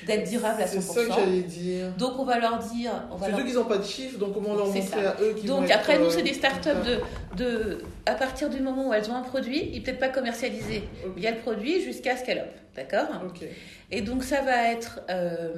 [0.06, 0.70] d'être durable à 100%.
[0.70, 1.92] C'est ça que j'allais dire.
[1.98, 2.92] donc, on va leur dire.
[3.12, 3.44] On va leur...
[3.44, 5.10] qu'ils n'ont pas de chiffres, donc comment leur C'est montrer ça.
[5.12, 7.02] à eux vont Donc, être, après, nous, euh, c'est des start-up comptables
[7.38, 7.78] de, de.
[8.06, 10.84] À partir du moment où elles ont un produit, il peut-être pas commercialisé.
[11.06, 11.14] Ok.
[11.18, 12.52] Il y a le produit jusqu'à scale-up.
[12.76, 13.08] D'accord?
[13.26, 13.48] Ok.
[13.92, 15.54] Et donc ça va être euh,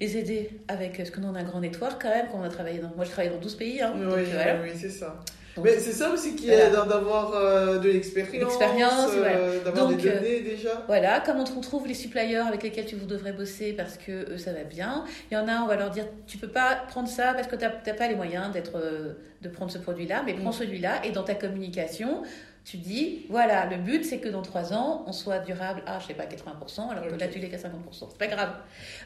[0.00, 2.44] les aider avec ce que nous on a un grand network quand même, quand on
[2.44, 4.56] a travaillé dans, moi je travaille dans 12 pays, hein, Oui, donc oui, voilà.
[4.62, 5.18] oui, c'est ça.
[5.56, 6.68] Donc, Mais c'est ça aussi qui Voilà.
[6.68, 10.82] est d'avoir euh, de l'expérience, L'expérience, euh, d'avoir des euh, données déjà.
[10.86, 14.52] Voilà, comment on trouve les suppliers avec lesquels tu devrais bosser parce que eux, ça
[14.52, 15.04] va bien.
[15.30, 17.56] Il y en a, on va leur dire tu peux pas prendre ça parce que
[17.56, 19.12] tu n'as pas les moyens d'être euh,
[19.42, 20.54] de prendre ce produit-là, mais prends Mm.
[20.54, 22.22] celui-là et dans ta communication,
[22.64, 26.06] tu dis voilà, le but c'est que dans 3 ans, on soit durable à, je
[26.06, 28.06] sais pas, 80%, alors que là tu l'es qu'à 50%.
[28.10, 28.50] C'est pas grave.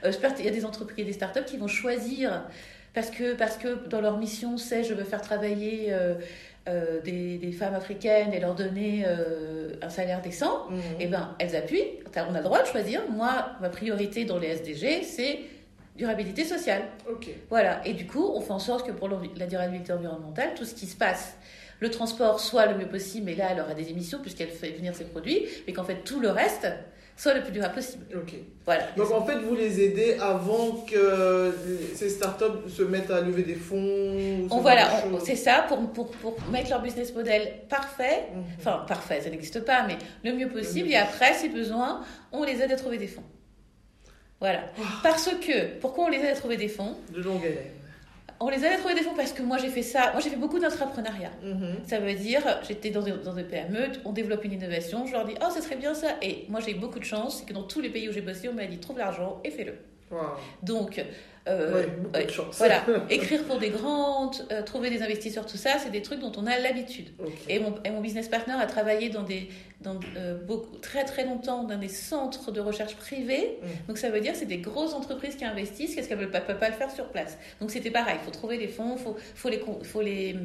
[0.05, 2.43] Euh, j'espère qu'il y a des entreprises, des startups qui vont choisir
[2.97, 5.93] parce que, parce que dans leur mission, c'est je veux faire travailler.
[5.93, 6.15] euh,
[6.69, 10.81] euh, des, des femmes africaines et leur donner euh, un salaire décent, Mhm.
[10.99, 12.01] eh ben, elles appuient.
[12.29, 13.03] On a le droit de choisir.
[13.09, 15.39] Moi, ma priorité dans les SDG, c'est
[15.95, 16.83] durabilité sociale.
[17.09, 17.29] Ok.
[17.51, 17.87] Voilà.
[17.87, 20.87] Et du coup, on fait en sorte que pour la durabilité environnementale, tout ce qui
[20.87, 21.37] se passe,
[21.79, 24.93] le transport soit le mieux possible, mais là, elle aura des émissions puisqu'elle fait venir
[24.97, 26.67] ses produits, mais qu'en fait, tout le reste
[27.17, 28.05] soit le plus durable possible.
[28.15, 28.35] Ok.
[28.65, 28.89] Voilà.
[28.97, 31.55] Donc en fait, vous les aidez avant que
[31.95, 34.47] ces startups se mettent à lever des fonds.
[34.51, 34.91] On, voilà,
[35.25, 38.25] c'est ça pour, pour, pour mettre leur business model parfait.
[38.35, 38.45] Mhm.
[38.59, 40.89] Enfin, parfait, ça n'existe pas, mais le mieux possible.
[40.89, 42.03] mieux Et après, si besoin,
[42.33, 43.25] on les aide à trouver des fonds.
[44.41, 44.65] Voilà.
[45.03, 46.97] Parce que, pourquoi on les aide à trouver des fonds?
[47.11, 47.73] De longue haleine.
[48.39, 50.13] On les aide à trouver des fonds parce que moi j'ai fait ça.
[50.13, 51.31] Moi j'ai fait beaucoup d'entrepreneuriat.
[51.43, 51.77] Mhm.
[51.87, 55.25] Ça veut dire, j'étais dans des, dans des PME, on développe une innovation, je leur
[55.25, 56.09] dis, oh, ça serait bien ça.
[56.23, 58.21] Et moi j'ai eu beaucoup de chance, c'est que dans tous les pays où j'ai
[58.21, 59.75] bossé, on m'a dit, trouve l'argent et fais-le.
[60.11, 60.21] Wow.
[60.63, 61.05] Donc,
[61.49, 62.27] euh, ouais,
[62.59, 66.33] voilà, écrire pour des grandes, euh, trouver des investisseurs, tout ça, c'est des trucs dont
[66.37, 67.11] on a l'habitude.
[67.49, 69.49] Et mon, et mon business partner a travaillé dans des,
[69.81, 73.59] dans, euh, beaucoup, très très longtemps dans des centres de recherche privés.
[73.63, 73.67] Mm.
[73.89, 75.95] Donc ça veut dire c'est des grosses entreprises qui investissent.
[75.95, 77.39] Qu'est-ce qu'elles ne peuvent pas le faire sur place?
[77.61, 78.17] Donc c'était pareil.
[78.21, 80.37] Il faut trouver les fonds, faut, faut les, faut les,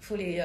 [0.00, 0.42] faut les,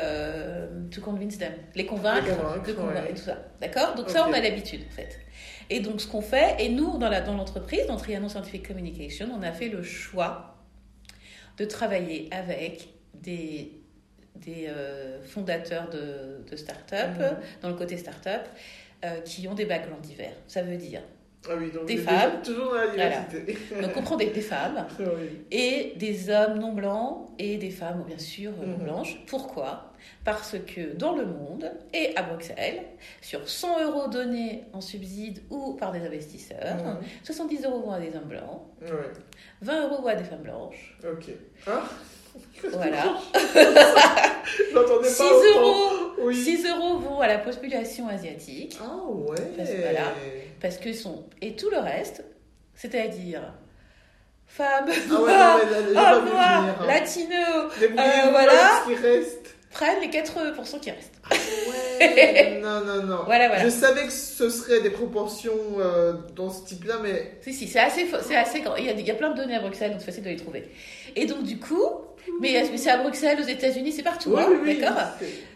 [0.91, 3.11] to convince them, les convaincre, Les convaincre, de convaincre ouais.
[3.11, 3.37] et tout ça.
[3.59, 3.95] D'accord?
[3.95, 5.19] Donc ça on a l'habitude en fait.
[5.69, 9.27] Et donc ce qu'on fait, et nous dans la dans l'entreprise, dans Trianon Scientific Communication,
[9.37, 10.55] on a fait le choix
[11.57, 13.71] de travailler avec des
[14.35, 17.37] des euh, fondateurs de, de start-up, Mhm.
[17.63, 18.41] dans le côté start-up,
[19.03, 20.35] euh, qui ont des backgrounds divers.
[20.47, 21.01] Ça veut dire,
[21.49, 22.41] Ah oui, donc Des femmes.
[22.43, 23.57] Toujours dans la diversité.
[23.81, 24.85] donc on prend des, des femmes
[25.49, 28.83] et des hommes non blancs et des femmes, bien sûr, euh, non Mhm.
[28.83, 29.17] blanches.
[29.25, 29.86] Pourquoi?
[30.25, 32.83] Parce que dans le monde et à Bruxelles,
[33.21, 36.99] sur 100 euros donnés en subside ou par des investisseurs, Mhm.
[37.23, 39.11] 70 euros vont à des hommes blancs, Ouais.
[39.61, 40.97] 20 euros vont à des femmes blanches.
[41.03, 41.25] Ok.
[41.67, 41.81] Hein
[42.71, 43.15] Voilà.
[44.73, 45.59] J'entendais 6 pas autant.
[45.61, 46.35] euros, Oui.
[46.35, 48.77] 6 euros vont à la population asiatique.
[48.81, 49.35] Ah ouais.
[49.57, 50.13] Parce que voilà.
[50.61, 51.25] Parce que sont.
[51.41, 52.23] Et tout le reste,
[52.75, 53.41] c'est-à-dire
[54.45, 55.05] femmes, Ah ouais,
[56.31, 56.85] noirs, hein.
[56.87, 58.81] latinos, Débrouillez-vous euh, voilà.
[58.85, 58.93] qui.
[59.71, 61.13] Prennent les 80% qui restent.
[61.29, 62.59] Ouais.
[62.61, 63.19] non, non, non.
[63.25, 63.63] Voilà, voilà.
[63.63, 67.79] Je savais que ce serait des proportions euh, dans ce type-là, mais Si, si, c'est
[67.79, 68.75] assez, c'est assez grand.
[68.75, 70.29] Il y, a, il y a plein de données à Bruxelles, donc c'est facile de
[70.29, 70.69] les trouver.
[71.15, 71.89] Et donc, du coup,
[72.41, 75.03] mais, mais c'est à Bruxelles, aux États-Unis, c'est partout, Oui, hein, oui, d'accord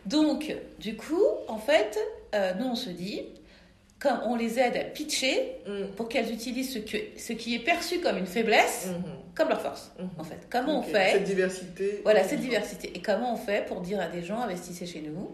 [0.06, 1.98] Donc, du coup, en fait,
[2.36, 3.24] euh, nous, on se dit,
[4.02, 5.92] comme on les aide à pitcher Mm.
[5.96, 9.04] pour qu'elles utilisent ce, que, ce qui est perçu comme une faiblesse, Mhm.
[9.36, 10.10] comme leur force, Mhm.
[10.18, 10.40] en fait.
[10.50, 12.02] Comment on fait Cette diversité.
[12.04, 12.92] Voilà, cette diversité.
[12.96, 15.30] Et comment on fait pour dire à des gens investissez chez nous?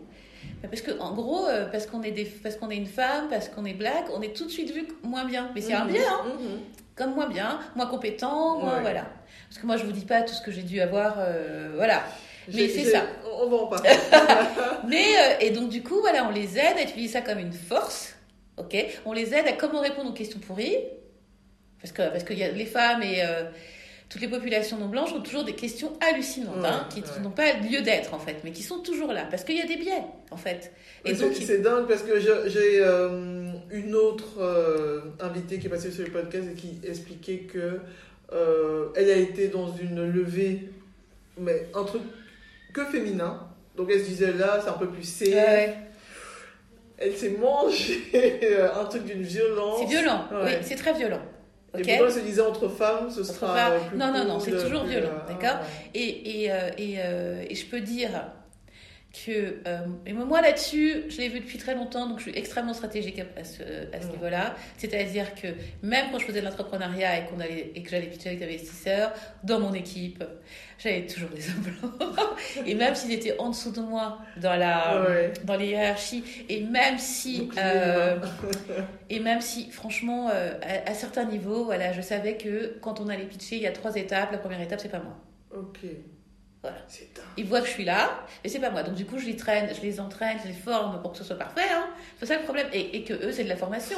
[0.62, 3.28] Ben, Parce que en gros, euh, parce qu'on est des, parce qu'on est une femme,
[3.30, 5.50] parce qu'on est black, on est tout de suite vu moins bien.
[5.56, 6.38] Mais c'est un bien, hein,
[6.96, 8.82] comme moins bien, moins compétent, moins Ouais.
[8.82, 9.06] voilà.
[9.50, 12.04] Parce que moi, je vous dis pas tout ce que j'ai dû avoir, euh, voilà.
[12.54, 13.04] Mais c'est ça.
[13.42, 13.90] On va en parler.
[14.88, 17.54] Mais euh, et donc du coup, voilà, on les aide à utiliser ça comme une
[17.54, 18.14] force.
[18.58, 20.78] Ok, on les aide à comment répondre aux questions pourries,
[21.82, 23.44] parce que parce qu'il y a les femmes et euh,
[24.10, 27.20] toutes les populations non blanches ont toujours des questions hallucinantes, Ouais, hein, qui ouais.
[27.22, 29.66] n'ont pas lieu d'être en fait, mais qui sont toujours là, parce qu'il y a
[29.68, 30.72] des biais en fait.
[31.06, 35.70] Et donc c'est- il- dingue parce que j'ai euh, une autre euh, invitée qui est
[35.70, 37.80] passée sur le podcast et qui expliquait que
[38.96, 40.70] elle a été dans une levée,
[41.38, 42.02] mais un truc
[42.74, 43.40] que féminin.
[43.78, 45.30] Donc elle se disait là, c'est un peu plus safe.
[45.30, 45.76] Ouais,
[46.98, 48.02] elle s'est mangée
[48.76, 49.80] un truc d'une violence.
[49.80, 50.38] C'est violent, Ouais.
[50.46, 51.22] oui, c'est très violent.
[51.78, 51.88] Et Ok?
[51.88, 53.56] pourtant, elle se disait entre femmes, ce Entre sera.
[53.56, 53.74] femmes.
[53.74, 55.60] euh, plus Non, non, non, c'est toujours violent, euh, d'accord?
[55.60, 55.92] ouais.
[55.94, 58.10] Et, et, euh, et, euh, et je peux dire
[59.14, 62.74] que euh, et moi là-dessus, je l'ai vu depuis très longtemps, donc je suis extrêmement
[62.74, 64.56] stratégique à, ce, à ce niveau-là.
[64.78, 65.48] C'est-à-dire que
[65.82, 68.46] même quand je faisais de l'entrepreneuriat et, qu'on allait, et que j'allais pitcher avec des
[68.46, 70.24] investisseurs, dans mon équipe,
[70.78, 72.10] j'avais toujours des hommes blancs.
[72.66, 75.34] et même s'ils étaient en dessous de moi dans, la, Ouais.
[75.44, 77.50] dans les hiérarchies, et même si...
[77.58, 78.18] Euh,
[79.10, 83.08] et même si, franchement, euh, à, à certains niveaux, voilà, je savais que quand on
[83.08, 84.32] allait pitcher, il y a trois étapes.
[84.32, 85.18] La première étape, c'est pas moi.
[85.56, 85.80] Ok.
[86.72, 86.78] Voilà.
[87.38, 88.84] Ils voient que je suis là, mais c'est pas moi.
[88.84, 91.24] Donc du coup, je les traîne, je les entraîne, je les forme pour que ce
[91.24, 91.62] soit parfait.
[91.74, 91.88] Hein.
[92.20, 92.68] C'est ça le problème.
[92.74, 93.98] Et, et que eux, c'est de la formation.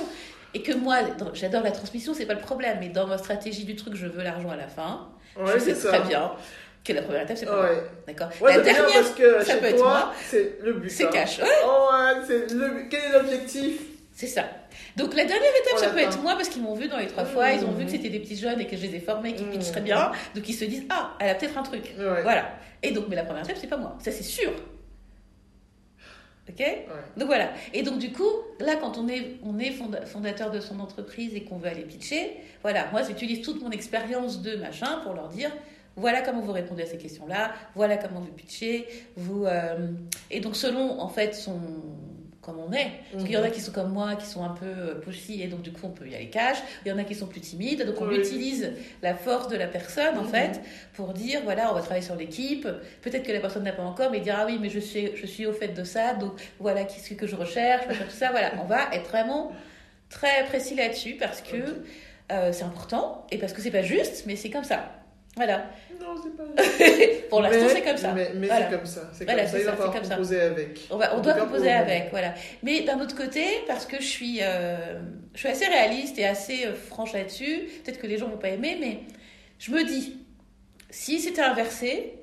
[0.54, 0.98] Et que moi,
[1.34, 2.78] j'adore la transmission, c'est pas le problème.
[2.80, 5.08] Mais dans ma stratégie du truc, je veux l'argent à la fin.
[5.38, 5.90] Ouais, je sais ça.
[5.90, 6.32] très bien
[6.84, 7.70] que la première étape, c'est pas moi.
[7.70, 7.84] Ouais.
[8.08, 10.14] D'accord Ouais, La dernière, parce que ça chez peut être toi, moi.
[10.28, 10.90] c'est le but.
[10.90, 11.10] c'est hein.
[11.12, 11.40] cash.
[11.40, 12.88] Ouais, Oh, ouais, c'est le but.
[12.90, 13.82] Quel est l'objectif?
[14.14, 14.44] C'est ça.
[14.98, 17.08] Donc la dernière étape, ça l'a peut être moi parce qu'ils m'ont vu dans les
[17.08, 17.28] trois Mmh.
[17.28, 17.52] fois.
[17.52, 19.44] Ils ont vu que c'était des petits jeunes et que je les ai formés, qui
[19.46, 20.12] pitchent très bien.
[20.36, 21.94] Donc ils se disent Ah, elle a peut-être un truc.
[21.98, 22.50] Voilà.
[22.84, 23.98] Et donc, mais la première étape, c'est pas moi.
[24.00, 24.52] Ça, c'est sûr.
[26.50, 26.60] Ok?
[26.60, 26.84] Ouais.
[27.18, 27.52] Donc voilà.
[27.74, 28.30] Et donc du coup,
[28.60, 31.84] là, quand on est, on est fonda- fondateur de son entreprise et qu'on veut aller
[31.84, 35.52] pitcher, voilà, moi, j'utilise toute mon expérience de machin pour leur dire,
[35.96, 39.90] voilà comment vous répondez à ces questions-là, voilà comment vous pitchez, vous euh,
[40.32, 41.60] et donc selon en fait son
[42.50, 44.50] comme on est, parce qu'il y en a qui sont comme moi, qui sont un
[44.56, 46.58] peu euh, pushy et donc du coup on peut y aller cash.
[46.86, 48.18] Il y en a qui sont plus timides, donc on Oui.
[48.18, 50.30] utilise la force de la personne en Mhm.
[50.30, 50.62] fait
[50.94, 52.68] pour dire voilà on va travailler sur l'équipe.
[53.02, 55.26] Peut-être que la personne n'a pas encore, mais dire ah oui mais je suis je
[55.26, 58.32] suis au fait de ça, donc voilà qu'est-ce que je recherche, tout ça.
[58.32, 59.52] Voilà, on va être vraiment
[60.10, 61.56] très précis là-dessus parce que
[62.32, 64.92] euh, c'est important et parce que c'est pas juste, mais c'est comme ça.
[65.40, 65.72] Voilà.
[66.02, 66.44] Non, c'est pas
[67.30, 68.14] Pour l'instant c'est comme ça.
[68.14, 68.70] Mais, mais Voilà.
[68.70, 69.10] c'est comme ça.
[69.14, 69.58] C'est Voilà, comme ça.
[69.58, 70.16] c'est Il va ça, falloir c'est comme ça.
[70.16, 70.80] composer avec.
[70.92, 72.34] On, va, on doit composer avec, voilà.
[72.64, 75.00] Mais d'un autre côté, parce que je suis, euh,
[75.34, 78.50] je suis assez réaliste et assez euh, franche là-dessus, peut-être que les gens vont pas
[78.50, 79.00] aimer, mais
[79.60, 80.18] je me dis,
[80.90, 82.16] si c'était inversé,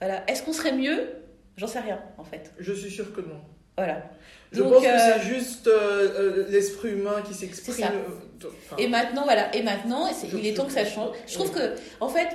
[0.00, 1.08] voilà, est-ce qu'on serait mieux?
[1.56, 2.52] J'en sais rien, en fait.
[2.58, 3.40] Je suis sûre que non.
[3.76, 4.02] Voilà.
[4.52, 7.86] Je Donc, pense que euh, c'est juste euh, euh, l'esprit humain qui s'exprime.
[8.44, 11.16] Enfin, Et maintenant, voilà, et maintenant, Je- il est temps que ça change.
[11.26, 12.28] Je trouve que, en fait,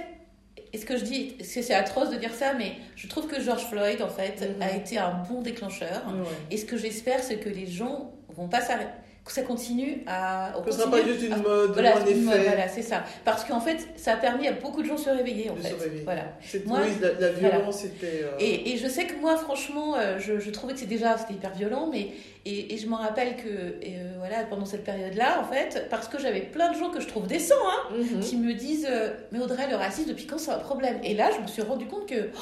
[0.73, 3.39] et ce que je dis, c'est c'est atroce de dire ça, mais je trouve que
[3.41, 4.62] George Floyd, en fait, Mhm.
[4.62, 6.04] a été un bon déclencheur.
[6.52, 8.91] Et ce que j'espère, c'est que les gens vont pas s'arrêter,
[9.32, 10.52] ça continue à.
[10.65, 13.04] ce sera continue pas juste une à- mode Voilà, un mode, effet voilà, c'est ça.
[13.26, 15.62] Parce qu'en fait, ça a permis à beaucoup de gens de se réveiller, en de
[15.62, 15.70] fait.
[15.70, 16.04] se réveiller.
[16.04, 16.24] Voilà.
[16.65, 18.22] Moi, oui, la, la violence était.
[18.24, 21.18] euh, Et, et je sais que moi, franchement, euh, je, je trouvais que c'est déjà
[21.18, 22.08] c'était hyper violent, mais
[22.46, 23.50] et, et je me rappelle que
[23.82, 27.00] et, euh, voilà pendant cette période-là, en fait, parce que j'avais plein de gens que
[27.02, 28.20] je trouve décents, hein, mhm.
[28.22, 31.00] qui me disent euh, mais Audrey, le racisme depuis quand c'est un problème?
[31.04, 32.39] Et là, je me suis rendu compte que oh,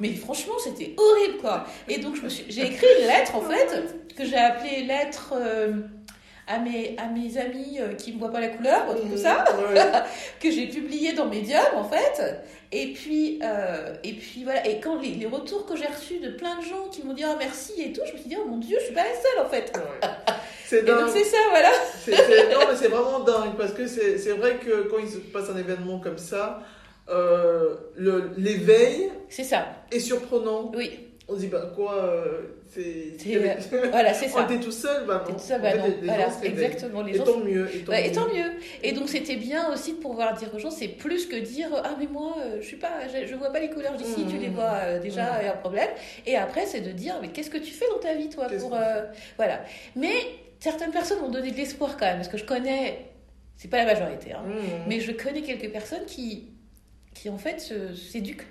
[0.00, 1.66] mais franchement, c'était horrible, quoi.
[1.88, 3.84] Et donc, je me suis, j'ai écrit une lettre, en fait,
[4.16, 5.34] que j'ai appelée lettre.
[6.48, 9.44] À mes, à mes amis euh, qui ne voient pas la couleur, ou tout ça,
[9.56, 9.80] Ouais.
[10.40, 12.22] que j'ai publié dans Medium en fait.
[12.72, 14.66] Et puis, euh, et puis voilà.
[14.66, 17.22] Et quand les, les retours que j'ai reçus de plein de gens qui m'ont dit
[17.24, 19.14] ah merci et tout, je me suis dit oh mon dieu, je suis pas la
[19.14, 19.72] seule en fait.
[20.66, 21.10] C'est Et donc dingue.
[21.12, 21.68] c'est ça, voilà.
[22.02, 25.08] C'est- c'est- non, mais c'est vraiment dingue parce que c'est c'est vrai que quand il
[25.10, 26.62] se passe un événement comme ça,
[27.10, 29.66] euh, le- l'éveil C'est ça.
[29.90, 30.72] est surprenant.
[30.74, 30.98] Oui.
[31.28, 32.40] On se dit, bah quoi, euh,
[32.74, 33.18] c'est.
[33.18, 34.44] C'est, euh, Voilà, c'est On ça.
[34.44, 35.34] était tout seul, bah non.
[35.34, 35.94] tout En bah non.
[36.02, 37.02] Voilà, gens exactement.
[37.02, 37.68] Les Et gens tant mieux.
[37.74, 38.12] Et tant et mieux.
[38.14, 38.52] tant mieux.
[38.82, 41.94] Et donc c'était bien aussi de pouvoir dire aux gens, c'est plus que dire ah
[41.98, 44.30] mais moi euh, je suis pas, je, je vois pas les couleurs d'ici, Mmh.
[44.30, 45.36] tu les vois euh, déjà, Mmh.
[45.40, 45.88] il y a un problème.
[46.26, 48.74] Et après c'est de dire mais qu'est-ce que tu fais dans ta vie toi pour
[48.74, 49.02] euh,
[49.36, 49.64] voilà.
[49.96, 50.14] Mais
[50.60, 53.06] certaines personnes m'ont donné de l'espoir quand même parce que je connais,
[53.56, 54.54] c'est pas la majorité, hein, Mhm.
[54.88, 56.48] mais je connais quelques personnes qui
[57.14, 57.60] qui en fait
[57.94, 58.46] s'éduquent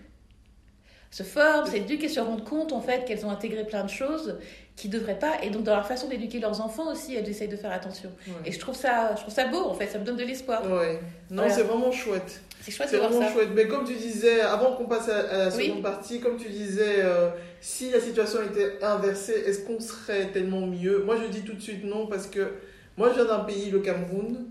[1.11, 4.39] se forment, s'éduquent et se rendent compte en fait qu'elles ont intégré plein de choses
[4.77, 7.57] qui devraient pas et donc dans leur façon d'éduquer leurs enfants aussi elles essayent de
[7.57, 8.33] faire attention Ouais.
[8.45, 10.63] et je trouve ça je trouve ça beau en fait ça me donne de l'espoir
[10.71, 10.99] Ouais.
[11.29, 11.49] Non, Voilà.
[11.53, 12.41] c'est vraiment chouette.
[12.61, 13.49] c'est chouette C'est vraiment ça chouette.
[13.53, 15.65] Mais comme tu disais, avant qu'on passe à, la Oui.
[15.67, 20.65] seconde partie, comme tu disais, euh, si la situation était inversée, est-ce qu'on serait tellement
[20.65, 21.03] mieux?
[21.03, 22.53] Moi, je dis tout de suite non parce que
[22.97, 24.45] moi, je viens d'un pays, le Cameroun,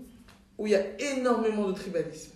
[0.57, 0.83] où il y a
[1.15, 2.31] énormément de tribalisme.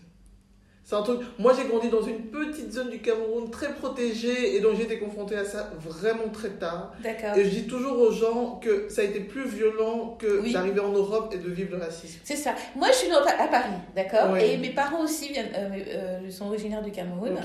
[0.88, 1.22] C'est un truc.
[1.40, 5.00] Moi, j'ai grandi dans une petite zone du Cameroun très protégée et donc j'ai été
[5.00, 6.94] confrontée à ça vraiment très tard.
[7.02, 10.54] d'accord Et je dis toujours aux gens que ça a été plus violent que Oui.
[10.54, 12.20] d'arriver en Europe et de vivre le racisme.
[12.24, 15.70] c'est ça moi je suis dans- à Paris d'accord et mes parents aussi viennent euh,
[15.88, 17.36] euh, ils sont originaires du Cameroun.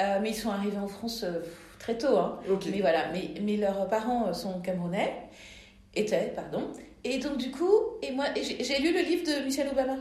[0.00, 1.40] Euh, mais ils sont arrivés en France euh,
[1.80, 2.38] très tôt hein.
[2.72, 5.12] Mais voilà mais, mais leurs parents sont camerounais
[5.94, 6.68] étaient pardon
[7.02, 9.96] et donc du coup et moi j'ai lu le livre de Michelle Obama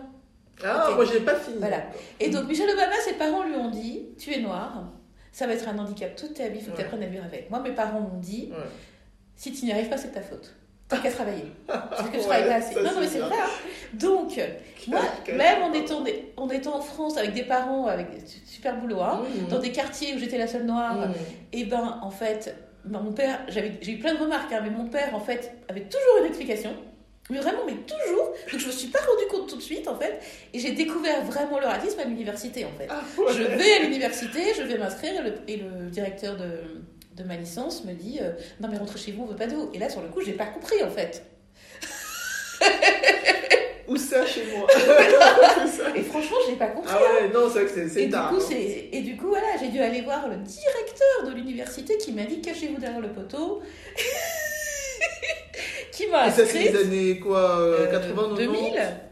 [0.63, 0.95] Ah, Ok.
[0.95, 1.57] moi, je l'ai pas fini.
[1.59, 1.83] Voilà.
[2.19, 4.83] Et donc Michelle Obama, ses parents lui ont dit Tu es noir,
[5.31, 7.23] ça va être un handicap toute ta vie, il faut que tu apprennes à vivre
[7.23, 7.49] avec.
[7.49, 8.57] Moi, mes parents m'ont dit Ouais.
[9.35, 10.53] Si tu n'y arrives pas, c'est de ta faute.
[10.89, 11.45] T'as qu'à travailler.
[11.97, 12.73] C'est que je travaille pas assez.
[12.73, 13.35] ça, Non, non, mais c'est vrai.
[13.39, 13.49] hein.
[13.93, 14.41] Donc,
[14.87, 16.03] moi, même en étant,
[16.35, 19.47] en étant en France avec des parents avec des super boulot, hein, Mmh.
[19.49, 21.13] dans des quartiers où j'étais la seule noire, Mmh.
[21.53, 24.87] et ben en fait, ben, mon père, j'ai eu plein de remarques, hein, mais mon
[24.87, 26.71] père en fait avait toujours une explication.
[27.31, 28.33] Mais vraiment, mais toujours.
[28.51, 30.19] Donc je me suis pas rendu compte tout de suite en fait,
[30.53, 32.87] et j'ai découvert vraiment le racisme à l'université en fait.
[32.89, 33.33] Ah, ouais.
[33.33, 36.49] Je vais à l'université, je vais m'inscrire et le, et le directeur de,
[37.15, 39.53] de ma licence me dit euh, Non, mais rentrez chez vous, on veut pas de
[39.55, 39.69] vous.
[39.73, 41.23] Et là, sur le coup, j'ai pas compris en fait.
[43.87, 44.67] Où ça chez moi
[45.67, 45.95] ça.
[45.95, 46.93] Et franchement, j'ai pas compris.
[46.95, 48.29] Ah ouais, non, c'est vrai que c'est- Et c'est du, tard.
[48.29, 48.45] coup, hein.
[48.47, 48.89] c'est...
[48.91, 52.39] et du coup, voilà, j'ai dû aller voir le directeur de l'université qui m'a dit
[52.41, 53.61] Cachez-vous derrière le poteau.
[55.91, 56.71] qui m'a Et ça, c'est inscrite.
[56.71, 58.59] les années quoi euh, euh, 80, 90 2000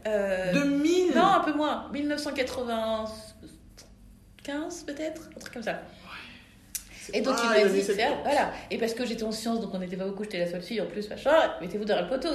[0.06, 1.88] euh, 2000 Non, un peu moins.
[1.92, 5.80] 1995 peut-être Un truc comme ça.
[7.12, 8.02] Et donc Ah, il m'a dit, 70.
[8.22, 8.52] voilà.
[8.70, 10.80] Et parce que j'étais en sciences, donc on n'était pas beaucoup, j'étais la seule fille
[10.80, 12.28] en plus, machin, mettez-vous derrière le poteau.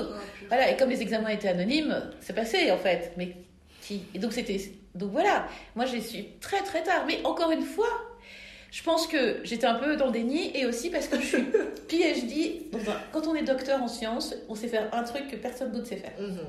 [0.47, 3.12] Voilà, et comme les examens étaient anonymes, c'est passé en fait.
[3.17, 3.36] Mais
[3.82, 4.04] qui?
[4.15, 4.60] Et donc c'était.
[4.95, 7.04] Donc voilà, moi j'ai su très très tard.
[7.08, 7.88] Mais encore une fois,
[8.73, 11.43] je pense que j'étais un peu dans le déni et aussi parce que je suis
[11.88, 12.63] PhD.
[13.12, 15.97] Quand on est docteur en sciences, on sait faire un truc que personne d'autre sait
[15.97, 16.13] faire.
[16.19, 16.39] Mhm.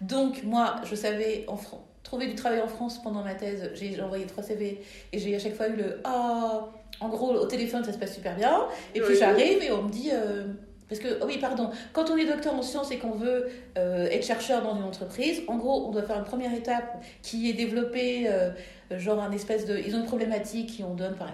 [0.00, 1.58] Donc moi, je savais en
[2.02, 3.70] trouver du travail en France pendant ma thèse.
[3.74, 4.80] J'ai envoyé trois CV
[5.12, 6.70] et j'ai à chaque fois eu le ah.
[7.00, 8.66] En gros, au téléphone, ça se passe super bien.
[8.94, 10.08] Et puis j'arrive et on me dit.
[10.10, 10.44] euh,
[10.88, 14.06] parce que, oh oui, pardon, quand on est docteur en sciences et qu'on veut euh,
[14.06, 17.54] être chercheur dans une entreprise, en gros, on doit faire une première étape qui est
[17.54, 18.50] développer, euh,
[18.92, 19.76] genre, un espèce de.
[19.78, 21.28] Ils ont une problématique et on donne, par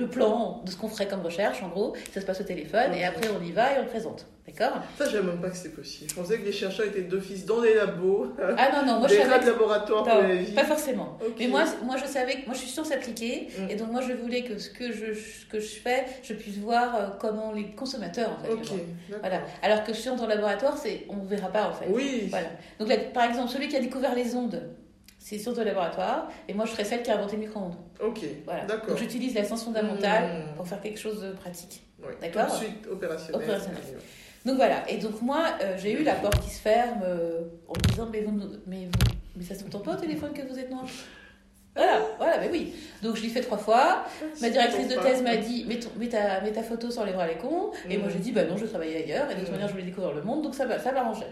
[0.00, 1.94] le plan de ce qu'on ferait comme recherche, en gros.
[2.12, 4.26] Ça se passe au téléphone et après, on y va et on le présente.
[4.46, 4.82] D'accord?
[4.98, 6.10] Ça, je savais même pas que c'était possible.
[6.10, 9.14] Je pensais que les chercheurs étaient d'office dans les labos, Ah non, non, moi je
[9.14, 9.46] des savais.
[9.46, 10.52] de pour la vie.
[10.52, 11.18] pas forcément.
[11.38, 13.70] Mais moi, moi, je savais que moi, je suis science appliquée, Mm.
[13.70, 16.56] et donc moi, je voulais que ce que je, ce que je fais, je puisse
[16.58, 18.48] voir euh, comment les consommateurs en fait.
[18.48, 18.76] le Ok, voient.
[19.08, 19.20] d'accord.
[19.20, 19.40] Voilà.
[19.62, 21.86] Alors que science dans le laboratoire, c'est on ne verra pas en fait.
[21.88, 22.26] Oui.
[22.30, 22.48] Voilà.
[22.80, 24.62] Donc là, par exemple, celui qui a découvert les ondes,
[25.22, 27.74] c'est science de laboratoire, et moi, je serais celle qui a inventé le micro-ondes.
[28.02, 28.64] Ok, Voilà.
[28.64, 28.88] d'accord.
[28.88, 30.56] Donc j'utilise la science fondamentale Mm.
[30.56, 31.82] pour faire quelque chose de pratique.
[32.02, 32.16] Ouais.
[32.20, 32.46] D'accord.
[32.52, 33.42] Tout de suite opérationnel.
[33.42, 33.82] Opérationnel.
[34.46, 34.90] Donc voilà.
[34.90, 38.08] Et donc moi, euh, j'ai eu la porte qui se ferme euh, en me disant
[38.10, 38.32] mais vous,
[38.66, 40.86] mais vous, mais ça s'entend pas au téléphone que vous êtes noir?
[41.76, 42.72] Voilà, voilà, mais oui.
[43.02, 44.04] Donc je l'ai fait trois fois.
[44.40, 47.12] Ma directrice de thèse m'a dit mets, ton- mets ta, mets ta photo sur les
[47.12, 47.70] bras les cons.
[47.88, 48.12] Et moi Mm.
[48.12, 49.30] j'ai dit bah non, je travaille ailleurs.
[49.30, 49.52] Et de toute Mm.
[49.52, 51.26] manière, je voulais découvrir le monde, donc ça, ça m'arrangeait.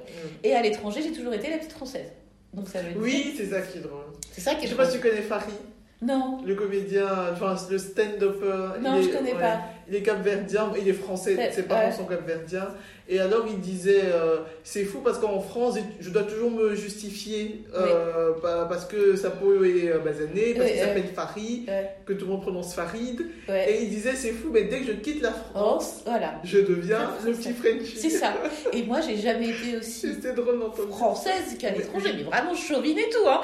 [0.45, 2.13] Et à l'étranger, j'ai toujours été la petite française.
[2.55, 2.99] Donc ça veut dire.
[3.01, 4.05] Oui, c'est ça qui est drôle.
[4.33, 5.55] C'est ça qui Je sais pas si tu connais Farid,
[6.01, 8.81] Non, le comédien, enfin le stand-upper.
[8.81, 9.41] non, il je est- connais ouais.
[9.41, 9.59] pas.
[9.89, 11.93] Il est capverdien, il est français, ses parents ouais.
[11.93, 12.69] sont capverdiens.
[13.09, 17.65] Et alors il disait, euh, c'est fou parce qu'en France, je dois toujours me justifier
[17.75, 20.87] euh, pa- parce que sa peau est euh, basanée, parce Oui, qu'il euh.
[20.87, 23.23] s'appelle Farid, Ouais, que tout le monde prononce Farid.
[23.49, 26.35] Et il disait, c'est fou, mais dès que je quitte la France, France, voilà.
[26.45, 27.97] je deviens le petit Frenchie.
[27.99, 28.35] C'est ça.
[28.73, 33.27] Et moi, j'ai jamais été aussi drôle française qu'à l'étranger, mais vraiment chauvine et tout.
[33.29, 33.41] Hein.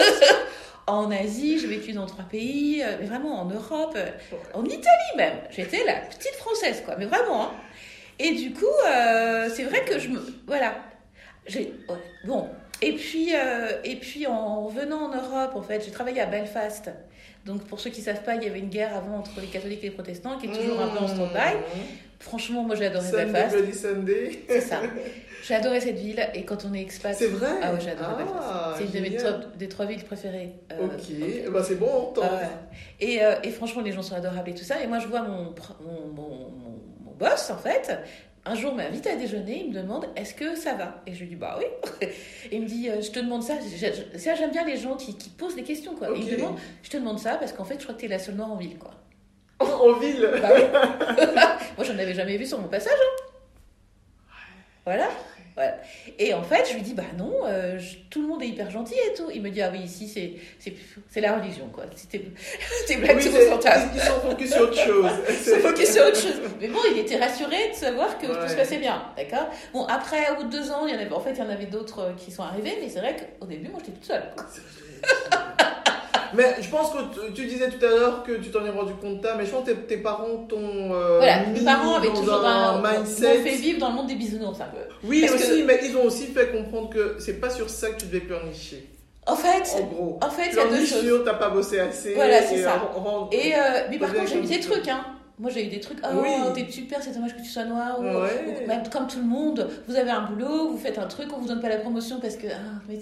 [0.86, 4.06] en Asie, j'ai vécu dans trois pays, euh, mais vraiment en Europe, euh,
[4.54, 5.34] en Italie même.
[5.50, 7.42] J'étais la petite française, quoi, mais vraiment.
[7.46, 7.50] Hein.
[8.18, 10.20] Et du coup, euh, c'est vrai que je me.
[10.46, 10.74] Voilà.
[11.46, 12.48] J'ai- ouais, Bon.
[12.82, 16.90] Et puis, euh, et puis, en venant en Europe, en fait, j'ai travaillé à Belfast.
[17.46, 19.78] Donc, pour ceux qui savent pas, il y avait une guerre avant entre les catholiques
[19.82, 21.54] et les protestants qui est toujours un peu en stand-by.
[22.20, 23.56] Franchement, moi, j'ai adoré Sunday, Belfast.
[23.56, 24.38] Bloody Sunday.
[24.48, 24.80] C'est ça.
[25.46, 27.14] J'ai adoré cette ville et quand on est expat.
[27.16, 28.78] C'est vrai Ah ouais, j'ai adoré Ah, Belfast.
[28.78, 30.54] C'est une de mes top- des trois villes préférées.
[30.72, 32.12] euh, Ok, ben, c'est bon.
[32.16, 32.48] Ah ouais.
[32.98, 34.82] et, euh, et franchement, les gens sont adorables et tout ça.
[34.82, 37.96] Et moi, je vois mon, mon, mon, mon- boss, en fait.
[38.44, 39.62] Un jour, m'invite à déjeuner.
[39.66, 41.00] Il me demande Est-ce que ça va?
[41.06, 41.66] Et je lui dis Bah oui.
[42.00, 42.08] Et
[42.56, 43.54] il me dit euh, Je te demande ça.
[44.16, 45.94] Ça, J'aime bien les gens qui, qui posent des questions.
[45.94, 46.08] Quoi.
[46.16, 48.06] Et il me demande Je te demande ça parce qu'en fait, je crois que tu
[48.06, 48.78] es la seule noire en ville.
[48.78, 48.90] Quoi.
[49.60, 50.62] En ville Bah oui.
[51.76, 52.92] Moi, j'en avais jamais vu sur mon passage.
[52.92, 53.22] hein.
[54.84, 55.08] Voilà.
[55.54, 55.74] voilà.
[56.18, 58.70] Et en fait, je lui dis, bah non, euh, je- tout le monde est hyper
[58.70, 59.30] gentil et tout.
[59.34, 61.84] Il me dit, ah oui, ici, c'est, la religion, quoi.
[61.96, 62.18] C'est tes,
[62.96, 63.90] blagues Oui, mon fantasme.
[63.94, 65.10] ils sont focus sur autre chose.
[65.44, 66.40] Se focus sur autre chose.
[66.60, 69.48] Mais bon, il était rassuré de savoir que tout se passait bien, d'accord?
[69.72, 71.42] Bon, après, au bout de deux ans, il y en avait, en fait, il y
[71.42, 74.04] en avait d'autres euh, qui sont arrivés, mais c'est vrai qu'au début, moi, j'étais toute
[74.04, 74.22] seule.
[76.34, 79.24] Mais je pense que tu- disais tout à l'heure que tu t'en es rendu compte
[79.38, 82.82] mais je pense que tes, parents t'ont euh, Voilà, mis mes parents avaient toujours un,
[82.82, 83.38] mindset.
[83.38, 84.78] m'ont fait vivre dans le monde des bisounours, un peu.
[85.04, 88.06] Oui, aussi, mais ils ont aussi fait comprendre que c'est pas sur ça que tu
[88.06, 88.88] devais pleurnicher.
[89.26, 91.22] En fait, En gros, en fait, il y a deux choses.
[91.24, 92.14] t'as pas bossé assez.
[92.14, 92.80] Voilà, c'est ça.
[93.32, 93.58] Et euh,
[93.90, 95.04] mais par contre, j'ai la des trucs, hein.
[95.38, 95.98] Moi, j'ai eu des trucs.
[96.02, 96.30] Oh, Oui.
[96.54, 98.00] t'es super, c'est dommage que tu sois noir.
[98.00, 98.62] Ou, Ouais.
[98.64, 101.38] ou même comme tout le monde, vous avez un boulot, vous faites un truc, on
[101.40, 102.98] vous donne pas la promotion parce que ah, mais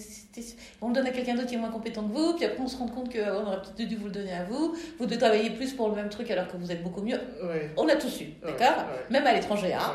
[0.82, 2.35] on le donne à quelqu'un d'autre qui est moins compétent que vous.
[2.35, 4.74] Puis après, on se rend compte qu'on aurait peut-être dû vous le donner à vous.
[4.99, 7.20] Vous devez travailler plus pour le même truc alors que vous êtes beaucoup mieux.
[7.45, 7.70] Ouais.
[7.76, 9.05] On l'a tous eu, d'accord ouais.
[9.11, 9.93] Même à l'étranger, hein.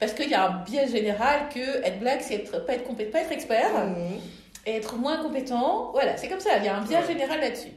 [0.00, 3.20] Parce qu'il y a un biais général que être black, c'est être, pas, être pas
[3.20, 4.18] être expert Mhm.
[4.66, 5.90] et être moins compétent.
[5.92, 6.50] Voilà, c'est comme ça.
[6.58, 7.70] Il y a un biais général là-dessus.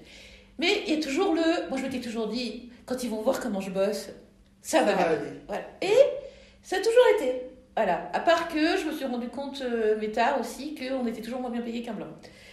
[0.58, 1.70] Mais il y a toujours le.
[1.70, 4.10] Moi, je m'étais toujours dit, quand ils vont voir comment je bosse,
[4.62, 4.94] ça va.
[5.48, 5.64] Voilà.
[5.82, 5.94] Et
[6.64, 7.44] ça a toujours été.
[7.78, 8.10] Voilà.
[8.14, 11.40] À part que je me suis rendu compte, euh, mais tard aussi, qu'on était toujours
[11.40, 12.08] moins bien payé qu'un blanc.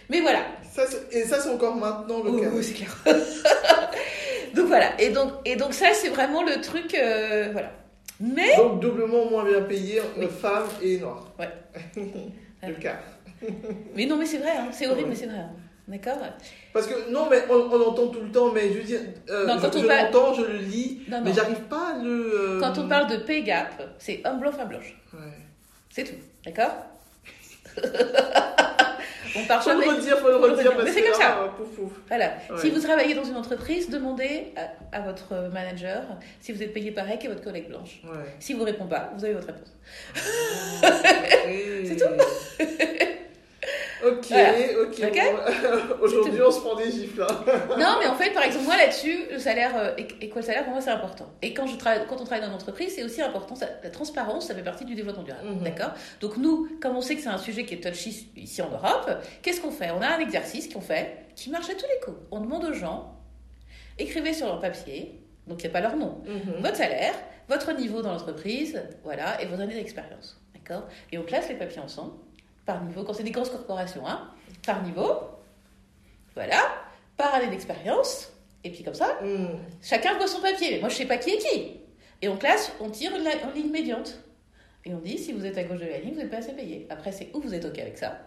[0.09, 0.39] Mais voilà.
[0.71, 2.47] Ça, et ça, c'est encore maintenant le Oh, cas.
[2.53, 2.95] oui, c'est clair.
[4.55, 4.99] donc voilà.
[5.01, 6.93] Et donc, et donc ça, c'est vraiment le truc.
[6.95, 7.71] euh, voilà.
[8.19, 8.55] Mais.
[8.55, 10.27] Donc, doublement moins bien payé, Oui.
[10.27, 11.33] femme et noir.
[11.39, 11.49] Ouais.
[12.67, 12.99] le cas.
[13.95, 14.51] Mais non, mais c'est vrai.
[14.57, 14.69] hein.
[14.71, 15.09] C'est horrible, Ouais.
[15.09, 15.39] mais c'est vrai.
[15.39, 15.51] hein.
[15.87, 16.17] D'accord
[16.73, 19.45] Parce que, non, mais on, on l'entend tout le temps, mais je veux dire, euh,
[19.47, 22.03] Non, quand je, on je va- l'entends, je le lis, Non, mais j'arrive pas à
[22.03, 22.57] le.
[22.57, 24.97] euh, Quand on parle de pay gap, c'est homme blanc, femme blanche.
[25.13, 25.19] Ouais.
[25.89, 26.15] C'est tout.
[26.45, 26.75] D'accord?
[29.35, 29.85] On part Faut jamais.
[29.87, 30.73] redire, faut le Faut le redire, redire.
[30.73, 31.29] parce Mais c'est comme ça.
[31.29, 31.91] là, pouf, pouf.
[32.07, 32.25] Voilà.
[32.49, 32.57] Ouais.
[32.59, 34.45] Si vous travaillez dans une entreprise, demandez
[34.91, 36.01] à, à votre manager
[36.39, 38.01] si vous êtes payé pareil que votre collègue blanche.
[38.03, 38.33] Ouais.
[38.39, 39.71] Si vous répond pas, vous avez votre réponse.
[41.85, 42.63] c'est tout.
[44.05, 44.51] ok, Voilà.
[44.83, 44.99] ok.
[45.01, 47.21] Bon, Aujourd'hui, on se prend des gifles.
[47.23, 47.45] hein.
[47.77, 50.63] Non, mais en fait, par exemple, moi là-dessus, le salaire euh, et, quoi le salaire
[50.63, 51.27] pour moi c'est important.
[51.41, 53.55] Et quand je travaille, quand on travaille dans une entreprise, c'est aussi important.
[53.55, 55.63] ça- la transparence, ça fait partie du développement durable, Mhm.
[55.63, 55.91] d'accord?
[56.21, 59.09] Donc nous, comme on sait que c'est un sujet qui est touchy ici en Europe,
[59.41, 59.91] qu'est-ce qu'on fait?
[59.91, 62.17] On a un exercice qu'on fait qui marche à tous les coups.
[62.31, 63.13] On demande aux gens,
[63.97, 66.61] écrivez sur leur papier, donc il n'y a pas leur nom, Mhm.
[66.61, 67.13] votre salaire,
[67.49, 70.83] votre niveau dans l'entreprise, voilà, et vos années d'expérience, d'accord?
[71.11, 72.13] Et on classe les papiers ensemble
[72.67, 73.03] par niveau.
[73.03, 74.29] Quand c'est des grosses corporations, hein,
[74.65, 75.09] par niveau,
[76.35, 76.61] voilà,
[77.15, 78.31] par année d'expérience,
[78.63, 79.57] et puis comme ça, Mhm.
[79.81, 80.71] chacun voit son papier.
[80.73, 81.79] Mais moi, je sais pas qui est qui.
[82.21, 84.19] Et on classe, on tire une ligne médiante.
[84.85, 86.53] Et on dit, si vous êtes à gauche de la ligne, vous n'êtes pas assez
[86.53, 86.85] payé.
[86.89, 88.19] Après, c'est où vous êtes OK avec ça,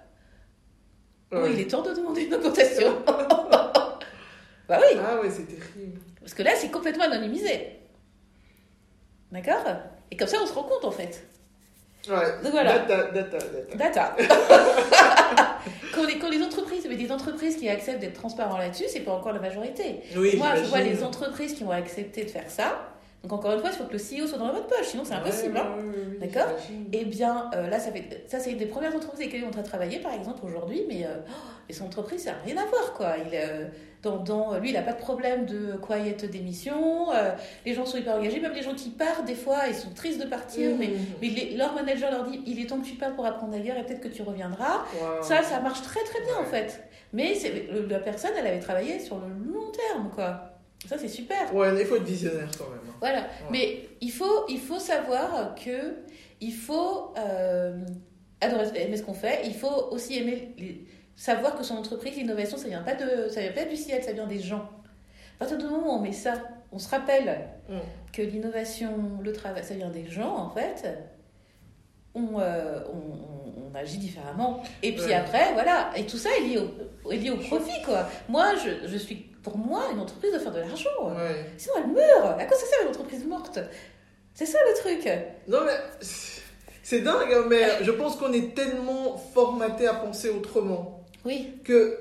[1.32, 1.52] ou Ouais.
[1.52, 2.96] il est temps de demander une augmentation.
[3.06, 6.00] bah oui, Ah ouais, c'est terrible.
[6.18, 7.76] parce que là, c'est complètement anonymisé.
[9.30, 9.64] D'accord?
[10.10, 11.26] Et comme ça, on se rend compte, en fait.
[12.08, 12.42] Ouais.
[12.42, 12.78] Donc voilà.
[12.78, 13.38] Data, data,
[13.76, 13.76] data.
[13.76, 14.16] Data.
[15.94, 19.12] quand, les, quand les entreprises, mais des entreprises qui acceptent d'être transparents là-dessus, c'est pas
[19.12, 20.00] encore la majorité.
[20.16, 22.89] Oui, Moi, je vois les entreprises qui vont accepter de faire ça.
[23.22, 25.12] Donc, encore une fois, il faut que le CEO soit dans votre poche, sinon c'est
[25.14, 25.54] impossible.
[25.56, 25.76] Ouais, hein.
[25.76, 26.52] ouais, ouais, ouais, D'accord.
[26.92, 29.58] Eh bien, euh, là, ça, fait, ça c'est une des premières entreprises avec lesquelles on
[29.58, 31.32] a travaillé, par exemple, aujourd'hui, mais euh, oh,
[31.68, 33.12] et son entreprise, ça n'a rien à voir, quoi.
[33.18, 33.66] Il, euh,
[34.02, 37.32] dans, dans, lui, il n'a pas de problème de quiet démission, euh,
[37.66, 40.20] les gens sont hyper engagés, même les gens qui partent, des fois, ils sont tristes
[40.22, 40.94] de partir, mais, Mhm.
[41.20, 43.76] mais les- leur manager leur dit, il est temps que tu partes pour apprendre ailleurs
[43.76, 44.84] et peut-être que tu reviendras.
[44.94, 45.22] Wow.
[45.22, 46.82] Ça, ça marche très très bien, en fait.
[47.12, 47.34] Mais
[47.88, 50.49] la personne, elle avait travaillé sur le long terme, quoi.
[50.88, 51.54] Ça, c'est super.
[51.54, 52.80] Ouais, il faut être visionnaire quand même.
[53.00, 53.26] Voilà.
[53.50, 55.96] Mais il faut, il faut savoir que
[56.40, 57.78] il faut euh,
[58.40, 59.40] adorer aimer ce qu'on fait.
[59.44, 60.54] Il faut aussi aimer
[61.16, 64.12] savoir que son entreprise, l'innovation, ça vient pas de, ça vient pas du ciel, ça
[64.12, 64.68] vient des gens.
[65.36, 66.34] À partir du moment où on met ça,
[66.72, 67.74] on se rappelle Mm.
[68.12, 68.90] que l'innovation,
[69.22, 70.88] le travail, ça vient des gens en fait.
[72.14, 74.62] On, euh, on, on- on agit différemment.
[74.82, 75.14] Et puis Ouais.
[75.14, 75.90] après, voilà.
[75.96, 76.58] Et tout ça est lié
[77.04, 78.08] au, est lié au profit, quoi.
[78.28, 80.90] Moi, je, je suis, pour moi, une entreprise doit faire de l'argent.
[81.08, 81.46] Ouais.
[81.56, 82.40] Sinon, elle meurt.
[82.40, 83.58] À quoi ça sert une entreprise morte?
[84.34, 85.08] C'est ça le truc.
[85.48, 85.76] Non mais
[86.82, 91.54] c'est dingue, hein, mais je pense qu'on est tellement formaté à penser autrement Oui.
[91.64, 91.98] que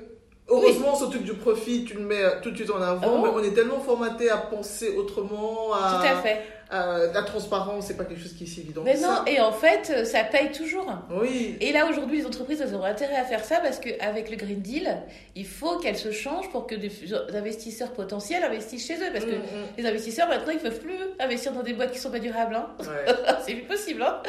[0.48, 3.22] heureusement ce truc du profit tu le mets tout de suite en avant, Oh.
[3.22, 6.42] mais on est tellement formaté à penser autrement, à, Tout à fait.
[6.70, 8.82] À- la transparence, c'est pas quelque chose qui est si évident.
[8.84, 9.24] Mais non, ça.
[9.26, 10.86] et en fait, ça paye toujours.
[11.10, 11.56] Oui.
[11.60, 14.60] Et là, aujourd'hui, les entreprises, elles auront intérêt à faire ça parce qu'avec le Green
[14.60, 14.96] Deal,
[15.34, 16.90] il faut qu'elles se changent pour que des
[17.34, 19.10] investisseurs potentiels investissent chez eux.
[19.12, 19.66] Parce que Mm, mm.
[19.78, 22.54] les investisseurs, maintenant, ils ne peuvent plus investir dans des boîtes qui sont pas durables.
[22.54, 22.68] Hein.
[22.80, 23.12] Ouais.
[23.46, 24.02] C'est plus possible.
[24.02, 24.22] Hein.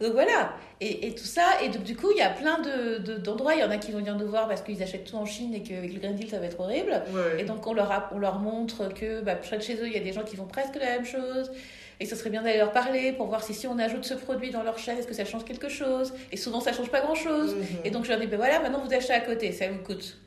[0.00, 0.52] Donc voilà.
[0.80, 1.44] Et, et tout ça.
[1.62, 3.54] Et donc, du coup, il y a plein de- de- d'endroits.
[3.54, 5.54] il y en a qui vont venir nous voir parce qu'ils achètent tout en Chine
[5.54, 7.02] et qu'avec le Green Deal, ça va être horrible.
[7.12, 7.40] Ouais.
[7.40, 9.92] Et donc on leur, a- on leur montre que bah, près de chez eux, il
[9.92, 11.52] y a des gens qui font presque la même chose.
[12.00, 14.50] Et ce serait bien d'aller leur parler pour voir si si on ajoute ce produit
[14.50, 16.12] dans leur chaîne, est-ce que ça change quelque chose?
[16.32, 17.54] Et souvent ça change pas grand-chose.
[17.54, 17.64] Mhm.
[17.84, 20.18] Et donc je leur dis, ben voilà, maintenant vous achetez à côté, ça vous coûte.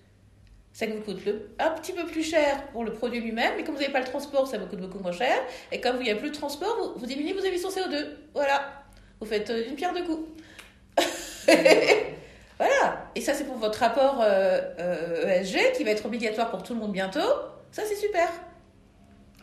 [0.71, 3.73] Ça vous coûte le, un petit peu plus cher pour le produit lui-même, mais comme
[3.75, 5.35] vous n'avez pas le transport, ça vous coûte beaucoup moins cher.
[5.73, 8.05] Et comme il n'y a plus de transport, vous, vous diminuez vos émissions CO2.
[8.33, 8.61] Voilà.
[9.19, 10.27] Vous faites euh, une pierre deux coups.
[12.59, 13.05] Voilà.
[13.13, 16.73] Et ça, c'est pour votre rapport euh, euh, ESG qui va être obligatoire pour tout
[16.73, 17.19] le monde bientôt.
[17.71, 18.27] Ça, c'est super.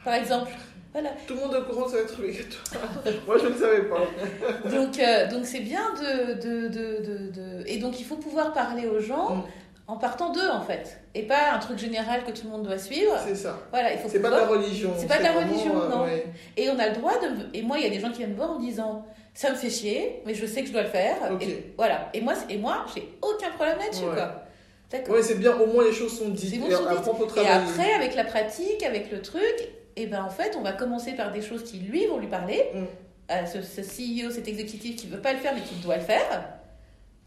[0.05, 0.51] Par exemple.
[0.93, 1.11] Voilà.
[1.27, 2.65] Tout le monde est au courant que ça va être obligatoire.
[3.27, 4.69] Moi je ne le savais pas.
[4.69, 8.53] Donc, euh, donc c'est bien de, de, de, de, de- Et donc, il faut pouvoir
[8.53, 9.43] parler aux gens Mm.
[9.89, 11.01] en partant d'eux, en fait.
[11.15, 13.17] Et pas un truc général que tout le monde doit suivre.
[13.25, 13.59] C'est ça.
[13.71, 14.93] Voilà, il faut C'est pas de la religion.
[14.97, 16.03] C'est pas de la vraiment, religion, euh, non.
[16.05, 16.27] ouais.
[16.57, 17.57] Et on a le droit de.
[17.57, 19.05] Et moi, il y a des gens qui viennent me voir en disant
[19.35, 21.17] Ça me fait chier, mais je sais que je dois le faire.
[21.41, 22.09] Et voilà.
[22.15, 24.15] Et moi, et moi j'ai aucun problème là-dessus, Ouais.
[24.15, 24.45] quoi.
[24.91, 25.15] D'accord.
[25.17, 26.61] Ouais, c'est bien, au moins les choses sont dites.
[26.61, 27.39] Bon, et sont dites.
[27.45, 31.13] après, Et avec la pratique, avec le truc, et ben en fait, on va commencer
[31.15, 32.63] par des choses qui lui vont lui parler.
[32.75, 32.85] Mm.
[33.29, 36.03] à ce, ce CEO, cet exécutif qui veut pas le faire mais qui doit le
[36.03, 36.45] faire.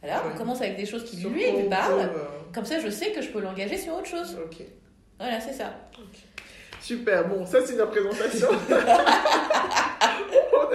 [0.01, 0.29] Voilà, Ouais.
[0.33, 1.99] on commence avec des choses qui Sur lui lui parlent.
[2.01, 4.37] euh, Comme ça, je sais que je peux l'engager sur autre chose.
[4.45, 4.57] Ok.
[5.19, 5.73] Voilà, c'est ça.
[6.79, 8.47] Super, bon, ça c'est la présentation.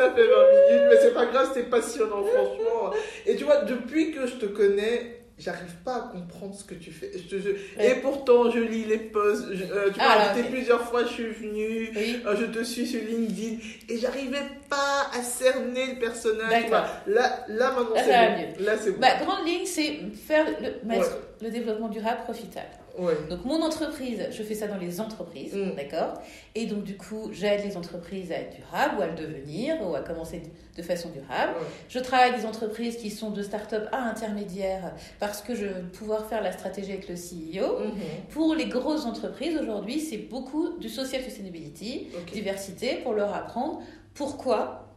[0.03, 2.92] A fait 20 minutes, mais c'est pas grave, c'était passionnant, franchement.
[3.26, 6.90] Et tu vois, depuis que je te connais, j'arrive pas à comprendre ce que tu
[6.90, 7.11] fais.
[7.14, 7.90] Je te- je- Ouais.
[7.90, 9.46] Et pourtant, je lis les posts.
[9.53, 10.55] je- euh, tu m'as Ah, invité ok.
[10.55, 11.90] plusieurs fois, je suis venue.
[11.96, 12.20] Oui.
[12.26, 16.70] euh, je te suis sur LinkedIn et j'arrivais pas à cerner le personnage.
[17.07, 18.64] Là, là maintenant c'est bon.
[18.64, 19.00] Là c'est bon.
[19.00, 22.66] Bah, grande ligne, c'est faire le, mettre le développement durable profitable.
[22.99, 23.14] Ouais.
[23.30, 25.74] Donc, mon entreprise, je fais ça dans les entreprises, Mm.
[25.76, 26.14] d'accord?
[26.55, 29.95] Et donc, du coup, j'aide les entreprises à être durables ou à le devenir ou
[29.95, 30.43] à commencer
[30.76, 31.53] de façon durable.
[31.59, 31.66] Ouais.
[31.88, 35.82] Je travaille avec des entreprises qui sont de start-up à intermédiaire parce que je veux
[35.84, 37.78] pouvoir faire la stratégie avec le CEO.
[37.80, 37.93] Mhm.
[38.30, 43.80] Pour les grosses entreprises, aujourd'hui, c'est beaucoup du social sustainability, diversité, pour leur apprendre
[44.14, 44.88] pourquoi,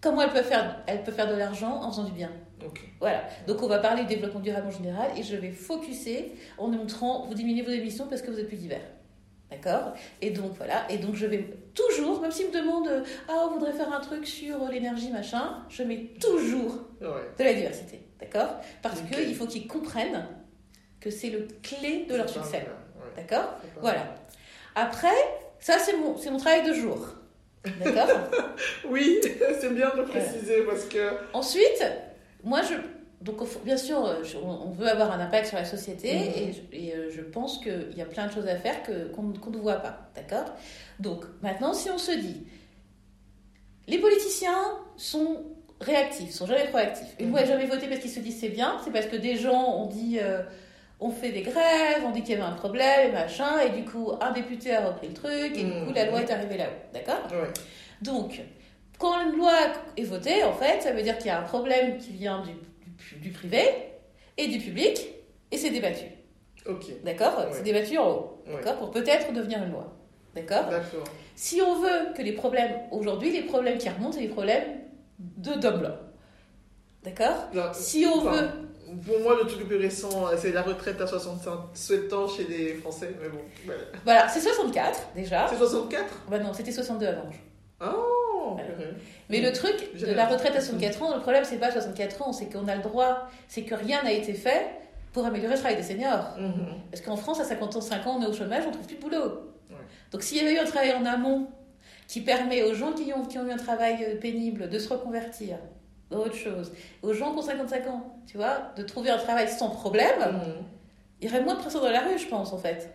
[0.00, 2.30] comment elles peuvent faire, elles peuvent faire de l'argent en faisant du bien.
[3.00, 3.24] Voilà.
[3.46, 7.26] Donc, on va parler du développement durable en général et je vais focuser en montrant,
[7.26, 8.80] vous diminuez vos émissions parce que vous êtes plus divers.
[9.50, 9.92] D'accord?
[10.20, 10.84] Et donc, voilà.
[10.90, 11.44] Et donc, je vais
[11.74, 15.82] toujours, même s'ils me demandent, ah, on voudrait faire un truc sur l'énergie, machin, je
[15.82, 17.08] mets toujours Ouais.
[17.38, 18.00] de la diversité.
[18.18, 18.56] D'accord?
[18.82, 20.26] Parce qu'il faut qu'ils comprennent
[21.00, 22.64] que c'est le clé de leur succès.
[22.66, 23.22] ouais.
[23.22, 23.54] D'accord?
[23.80, 24.14] Voilà.
[24.74, 25.08] Après,
[25.60, 27.06] ça, c'est mon, c'est mon travail de jour.
[27.84, 28.08] D'accord?
[28.88, 29.20] Oui,
[29.60, 31.10] c'est bien de le préciser parce que.
[31.32, 31.82] Ensuite,
[32.44, 32.74] moi, je.
[33.24, 36.22] Donc, bien sûr, euh, on veut avoir un impact sur la société Mhm.
[36.36, 39.22] et, je- et, euh, je pense qu'il y a plein de choses à faire qu'on,
[39.50, 40.10] ne voit pas.
[40.14, 40.52] D'accord?
[41.00, 42.42] Donc, maintenant, si on se dit,
[43.88, 45.42] les politiciens sont
[45.80, 47.14] réactifs, sont jamais proactifs.
[47.18, 47.32] Une Mhm.
[47.32, 49.74] fois n'a jamais voté parce qu'ils se disent c'est bien, c'est parce que des gens
[49.78, 50.18] ont dit.
[50.20, 50.42] euh,
[51.00, 54.12] on fait des grèves, on dit qu'il y avait un problème, machin, et du coup,
[54.20, 56.10] un député a repris le truc, et du coup, la Mhm.
[56.12, 56.92] loi est arrivée là-haut.
[56.94, 57.20] D'accord?
[57.32, 57.48] Ouais.
[58.00, 58.40] donc,
[59.04, 59.52] quand une loi
[59.96, 62.52] est votée, en fait, ça veut dire qu'il y a un problème qui vient du,
[62.52, 63.62] du- du privé
[64.38, 65.06] et du public,
[65.52, 66.06] et c'est débattu.
[66.66, 66.84] Ok.
[67.04, 67.38] D'accord?
[67.38, 67.48] Ouais.
[67.52, 68.42] C'est débattu en haut.
[68.46, 68.54] Ouais.
[68.54, 68.76] D'accord?
[68.78, 69.92] Pour peut-être devenir une loi.
[70.34, 70.64] D'accord?
[70.70, 71.04] D'accord.
[71.36, 74.64] Si on veut que les problèmes, aujourd'hui, les problèmes qui remontent, c'est les problèmes
[75.18, 75.98] de d'hommes blancs.
[77.02, 77.48] D'accord?
[77.74, 78.48] Si on enfin, veut.
[79.06, 82.74] Pour moi, le truc le plus récent, c'est la retraite à 67 ans chez les
[82.74, 83.14] Français.
[83.20, 83.80] Mais bon, voilà.
[84.04, 85.46] Voilà, c'est 64 déjà.
[85.48, 87.28] C'est 64 Bah non, c'était 62 avant.
[87.82, 88.94] Oh Purée.
[89.30, 92.32] Mais le truc de la retraite à 64 ans, le problème, c'est pas 64 ans,
[92.32, 94.66] c'est qu'on a le droit, c'est que rien n'a été fait
[95.12, 96.34] pour améliorer le travail des seniors.
[96.38, 96.66] Mhm.
[96.90, 99.24] Parce qu'en France, à 55 ans, on est au chômage, on trouve plus de boulot.
[99.70, 99.76] Ouais.
[100.10, 101.48] Donc s'il y avait eu un travail en amont
[102.08, 104.88] qui permet aux gens qui ont, qui ont eu un travail euh, pénible de se
[104.92, 105.56] reconvertir
[106.10, 106.72] dans autre chose,
[107.02, 110.64] aux gens qui ont 55 ans, tu vois, de trouver un travail sans problème, Mhm.
[111.20, 112.90] il y aurait moins de pression dans la rue, je pense, en fait.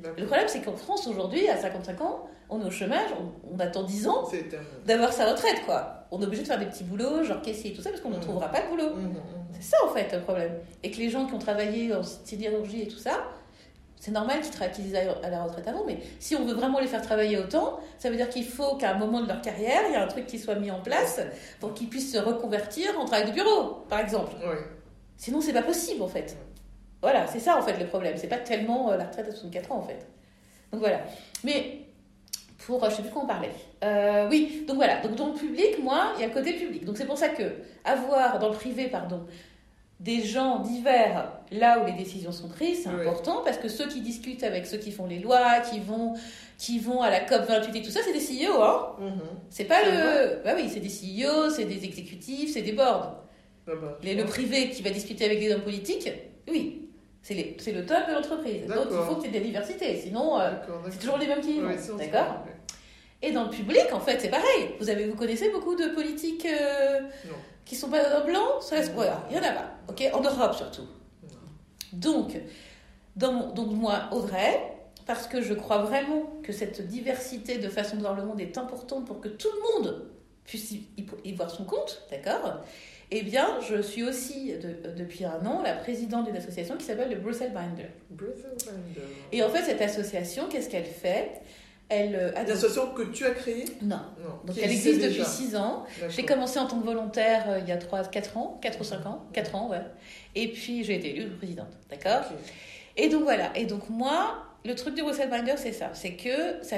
[0.00, 3.58] Le problème, c'est qu'en France, aujourd'hui, à 55 ans, on est au chômage, on, on
[3.60, 4.28] attend 10 ans
[4.86, 6.06] d'avoir sa retraite, quoi.
[6.10, 8.10] On est obligé de faire des petits boulots, genre caissier et tout ça, parce qu'on
[8.10, 8.22] ne Mhm.
[8.22, 8.94] trouvera pas de boulot.
[8.94, 9.14] Mhm, mhm.
[9.52, 10.52] C'est ça en fait le problème.
[10.82, 13.24] Et que les gens qui ont travaillé en sidérurgie et tout ça,
[14.00, 16.78] c'est normal qu'ils tra- qu'ils aillent à la retraite avant, mais si on veut vraiment
[16.78, 19.82] les faire travailler autant, ça veut dire qu'il faut qu'à un moment de leur carrière,
[19.88, 21.20] il y a un truc qui soit mis en place
[21.60, 24.32] pour qu'ils puissent se reconvertir en travail de bureau, par exemple.
[24.36, 24.58] Ouais.
[25.16, 26.36] Sinon, c'est pas possible en fait.
[27.02, 28.14] Voilà, c'est ça en fait le problème.
[28.16, 30.06] C'est pas tellement euh, la retraite à 64 ans en fait.
[30.72, 31.00] Donc voilà.
[31.44, 31.80] Mais
[32.68, 33.50] pour, euh, je sais plus quoi on parlait.
[33.82, 35.00] Euh, oui, donc voilà.
[35.00, 36.84] Donc dans le public, moi, il y a le côté public.
[36.84, 37.44] Donc c'est pour ça que
[37.84, 39.22] avoir dans le privé, pardon,
[40.00, 43.00] des gens divers là où les décisions sont prises, c'est Oui.
[43.00, 46.12] important parce que ceux qui discutent avec ceux qui font les lois, qui vont,
[46.58, 48.96] qui vont à la COP 28 et tout ça, c'est des CEO, hein.
[49.00, 49.20] Mhm.
[49.48, 50.42] C'est pas le.
[50.44, 53.24] Bah oui, c'est des CEO, c'est des exécutifs, c'est des boards.
[53.66, 56.10] Ah bah, Les- le privé qui va discuter avec des hommes politiques,
[56.50, 56.84] oui,
[57.22, 57.34] c'est
[57.72, 58.66] le top de l'entreprise.
[58.66, 60.50] Donc il faut qu'il y ait de la diversité, sinon euh,
[60.90, 61.68] c'est toujours les mêmes qui y vont.
[61.68, 62.44] Ouais, D'accord
[63.22, 64.70] Et dans le public, en fait, c'est pareil.
[64.80, 67.00] Vous, avez, vous connaissez beaucoup de politiques euh,
[67.64, 68.92] qui sont pas blancs ça, Non.
[68.94, 69.70] Voilà, il y en a pas.
[69.88, 70.02] ok?
[70.14, 70.86] En Europe surtout.
[71.92, 72.36] Donc,
[73.16, 74.60] dans mon- donc, moi, Audrey,
[75.06, 78.56] parce que je crois vraiment que cette diversité de façon de voir le monde est
[78.58, 80.10] importante pour que tout le monde
[80.44, 82.62] puisse y, y- y voir son compte, d'accord?
[83.10, 87.08] Eh bien, je suis aussi, de- depuis un an, la présidente d'une association qui s'appelle
[87.10, 87.88] le Brussels Binder.
[88.10, 89.06] Brussels Binder.
[89.32, 91.32] Et en fait, cette association, qu'est-ce qu'elle fait?
[91.90, 93.64] Elle euh, Une association que tu as créée?
[93.82, 93.96] Non.
[93.96, 94.40] Non.
[94.44, 95.24] Donc elle existe depuis déjà.
[95.24, 95.84] 6 ans.
[96.10, 98.84] J'ai commencé en tant que volontaire euh, il y a 3, 4 ans, 4 ou
[98.84, 99.80] 5 ans, 4 ans, ouais.
[100.34, 102.22] Et puis j'ai été élue présidente, d'accord?
[102.96, 106.62] Et donc voilà, et donc moi, le truc du Brussels Binder, c'est ça, c'est que
[106.62, 106.76] ça,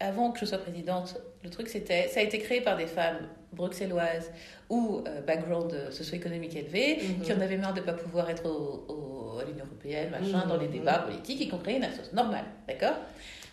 [0.00, 3.28] avant que je sois présidente, le truc c'était, ça a été créé par des femmes
[3.52, 4.30] bruxelloises
[4.70, 7.22] ou euh, background euh, socio-économique élevé, Mhm.
[7.22, 10.42] qui en avaient marre de ne pas pouvoir être au, au- à l'Union Européenne, machin,
[10.44, 10.48] Mhm.
[10.48, 12.96] dans les débats politiques, et qui ont créé une association normale, d'accord?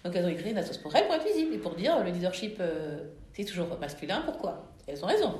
[0.05, 2.11] Donc elles ont créé une association pour elles, pour être visible, et pour dire le
[2.11, 2.99] leadership, euh,
[3.35, 4.71] c'est toujours masculin, pourquoi?
[4.87, 5.33] Elles ont raison.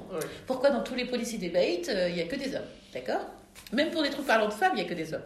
[0.48, 2.66] Pourquoi dans tous les policy debates, euh, il n'y a que des hommes?
[2.92, 3.28] D'accord?
[3.72, 5.22] Même pour des trucs parlant de femmes, il n'y a que des hommes.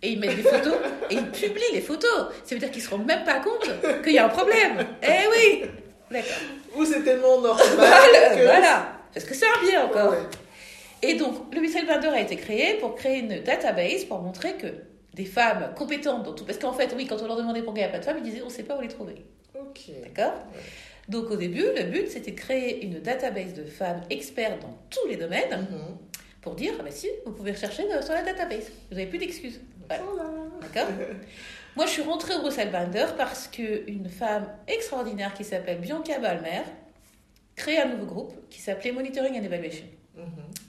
[0.00, 0.74] Et ils mettent des photos
[1.10, 2.26] et ils publient les photos.
[2.44, 3.68] Ça veut dire qu'ils ne se rendent même pas compte
[4.04, 4.86] qu'il y a un problème.
[5.02, 5.64] Eh oui
[6.10, 6.36] D'accord.
[6.76, 8.44] Ou c'est tellement normal Voilà, que...
[8.44, 8.88] voilà.
[9.12, 10.10] Parce que c'est un biais encore.
[10.12, 10.18] Ouais.
[11.02, 14.68] Et donc, le Whistlebender a été créé pour créer une database pour montrer que
[15.14, 16.44] des femmes compétentes dans tout.
[16.44, 18.18] Parce qu'en fait, oui, quand on leur demandait pourquoi il n'y a pas de femmes,
[18.18, 19.24] ils disaient on ne sait pas où les trouver.
[19.58, 19.90] Ok.
[20.02, 20.34] D'accord
[21.08, 25.06] Donc, au début, le but, c'était de créer une database de femmes expertes dans tous
[25.08, 25.96] les domaines Mhm.
[26.42, 28.70] pour dire ah bah si, vous pouvez rechercher euh, sur la database.
[28.90, 29.60] Vous n'avez plus d'excuses.
[29.88, 30.02] Voilà.
[30.04, 30.30] Voilà.
[30.60, 30.88] D'accord
[31.76, 36.62] Moi, je suis rentrée au Bruxelles Binder parce qu'une femme extraordinaire qui s'appelle Bianca Balmer
[37.56, 39.84] crée un nouveau groupe qui s'appelait Monitoring and Evaluation.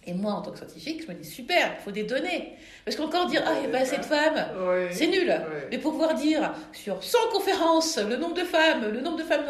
[0.08, 2.54] Et moi, en tant que scientifique, je me dis super, il faut des données.
[2.84, 4.90] Parce qu'encore dire, ah, pas assez de femmes, Ouais.
[4.92, 5.34] c'est nul.
[5.72, 9.46] Mais pour pouvoir dire sur 100 conférences, le nombre de femmes, le nombre de femmes,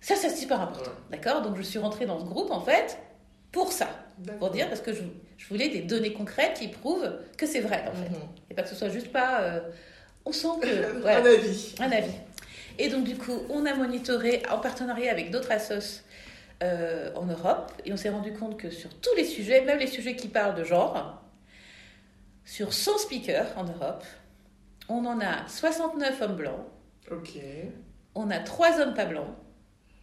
[0.00, 0.90] ça, ça, c'est super important.
[1.10, 1.42] D'accord?
[1.42, 2.98] Donc, je suis rentrée dans ce groupe, en fait,
[3.52, 3.88] pour ça.
[4.40, 5.02] Pour dire, parce que je,
[5.36, 8.10] je voulais des données concrètes qui prouvent que c'est vrai, en fait.
[8.10, 8.16] Mhm.
[8.50, 9.40] Et pas que ce soit juste pas.
[9.42, 9.60] euh,
[10.24, 11.00] on sent que.
[11.00, 11.20] voilà.
[11.22, 11.74] Un avis.
[11.80, 12.12] Un avis.
[12.80, 16.02] Et donc, du coup, on a monitoré en partenariat avec d'autres assos
[16.62, 19.86] euh, en Europe et on s'est rendu compte que sur tous les sujets, même les
[19.86, 21.22] sujets qui parlent de genre,
[22.44, 24.04] sur 100 speakers en Europe,
[24.88, 26.64] on en a 69 hommes blancs,
[27.10, 27.30] Ok.
[28.14, 29.28] on a 3 hommes pas blancs,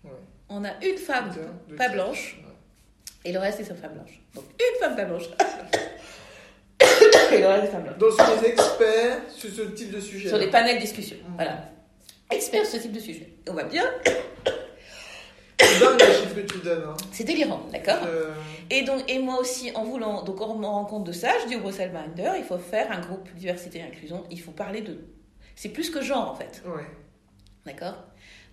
[0.04, 0.12] Ouais.
[0.50, 1.32] on a une femme
[1.78, 3.30] pas blanche Ouais.
[3.30, 4.22] et le reste, c'est femmes blanches.
[4.36, 5.24] Donc, une femme pas blanche.
[7.32, 7.74] et le reste.
[7.98, 10.30] Donc, les experts sur ce type de sujet.
[10.30, 11.18] Sur les panels discussion.
[11.28, 11.36] Mhm.
[11.36, 11.70] Voilà.
[12.30, 13.34] Experts sur ce type de sujet.
[13.46, 13.86] Et on va bien.
[15.78, 16.84] C'est dingue les chiffres que tu donnes.
[16.90, 16.98] Hein.
[17.12, 18.34] C'est délirant, d'accord Euh,
[18.70, 21.48] Et donc, et moi aussi, en voulant, donc en me rendant compte de ça, je
[21.48, 24.82] dis au Bruxelles Binder, il faut faire un groupe diversité et inclusion, il faut parler
[24.82, 24.98] de.
[25.56, 26.86] C'est plus que genre en fait, ouais.
[27.66, 27.96] d'accord?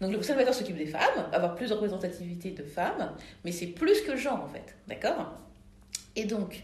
[0.01, 3.13] Donc le Bruxelles Binder s'occupe des femmes, avoir plus de représentativité de femmes,
[3.45, 5.33] mais c'est plus que genre en fait, d'accord?
[6.17, 6.63] Et donc,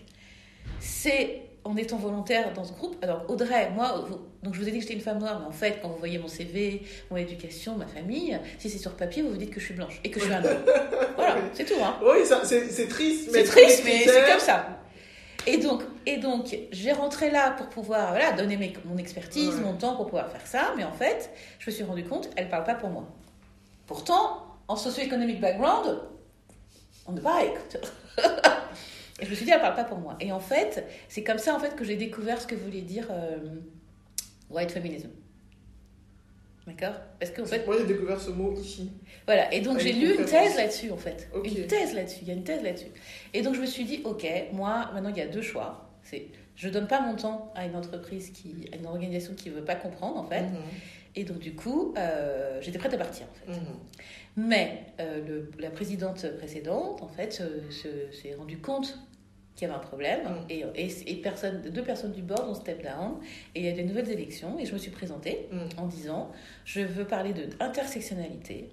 [0.80, 2.96] c'est en étant volontaire dans ce groupe.
[3.02, 5.46] Alors Audrey, moi, vous- donc je vous ai dit que j'étais une femme noire, mais
[5.46, 9.22] en fait, quand vous voyez mon CV, mon éducation, ma famille, si c'est sur papier,
[9.22, 10.56] vous vous dites que je suis blanche et que je suis un homme.
[11.16, 14.66] Voilà, c'est tout, hein Oui, c'est, triste, mais c'est triste, mais c'est comme ça.
[15.46, 19.60] Et donc, et donc j'ai rentré là pour pouvoir voilà, donner mes- mon expertise, Ouais.
[19.62, 20.72] mon temps pour pouvoir faire ça.
[20.76, 23.08] Mais en fait, je me suis rendu compte, elle parle pas pour moi.
[23.86, 25.98] Pourtant, en socio-économique background,
[27.06, 27.50] on est pareil.
[29.20, 30.16] et je me suis dit, elle parle pas pour moi.
[30.20, 33.06] Et en fait, c'est comme ça en fait que j'ai découvert ce que voulait dire
[33.10, 33.38] euh,
[34.50, 35.08] white feminism.
[36.66, 36.94] D'accord?
[37.18, 38.90] Parce qu'en fait, Moi, j'ai découvert ce mot ici.
[39.24, 41.28] voilà, et donc À j'ai lu une thèse là-dessus en fait.
[41.42, 42.88] Une thèse là-dessus, il y a une thèse là-dessus.
[43.32, 45.88] Et donc je me suis dit, ok, moi maintenant il y a deux choix.
[46.02, 49.64] C'est je donne pas mon temps à une entreprise qui, à une organisation qui veut
[49.64, 50.42] pas comprendre en fait.
[50.42, 50.56] Mhm.
[51.16, 53.58] Et donc du coup, euh, j'étais prête à partir en fait.
[53.58, 53.66] Mhm.
[54.48, 58.98] Mais euh, le- la présidente précédente en fait se- se- s'est rendue compte
[59.58, 60.46] qu'il y avait un problème Mm.
[60.50, 63.18] et, et, et personne, deux personnes du board ont step down
[63.54, 65.68] et il y a des nouvelles élections et je me suis présentée Mhm.
[65.78, 66.30] en disant
[66.64, 68.68] je veux parler de intersectionnalité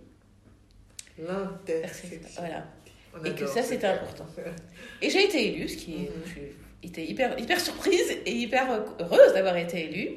[1.18, 2.20] L'intersection.
[2.42, 2.66] voilà
[3.26, 4.26] et que ça c'était important.
[5.02, 6.24] Et j'ai été élue, ce qui est, Mhm.
[6.26, 6.40] je
[6.86, 8.68] j'étais hyper, hyper surprise et hyper
[9.00, 10.10] heureuse d'avoir été élue,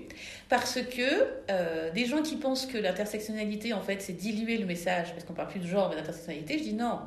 [0.48, 1.02] parce que
[1.50, 5.34] euh, des gens qui pensent que l'intersectionnalité, en fait, c'est diluer le message, parce qu'on
[5.34, 7.00] parle plus de genre, mais d'intersectionnalité, je dis non.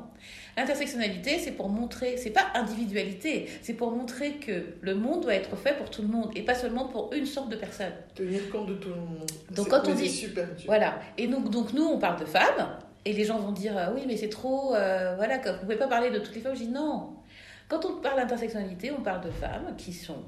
[0.56, 5.56] L'intersectionnalité, c'est pour montrer, c'est pas individualité, c'est pour montrer que le monde doit être
[5.56, 7.92] fait pour tout le monde, et pas seulement pour une sorte de personne.
[8.14, 9.30] Tenir compte de tout le monde.
[9.50, 10.46] Donc, quand on dit- super.
[10.66, 11.00] Voilà.
[11.18, 14.02] Et donc, donc nous, on parle de femmes, et les gens vont dire euh, oui,
[14.06, 16.54] mais c'est trop, euh, voilà, vous pouvez pas parler de toutes les femmes.
[16.54, 17.14] Je dis non.
[17.72, 20.22] Quand on parle d'intersectionnalité, on parle de femmes qui sont,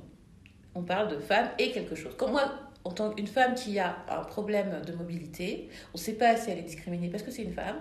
[0.75, 2.17] on parle de femmes et quelque chose.
[2.17, 2.51] Comme moi,
[2.85, 6.51] en tant qu'une femme qui a un problème de mobilité, on ne sait pas si
[6.51, 7.77] elle est discriminée parce que c'est une femme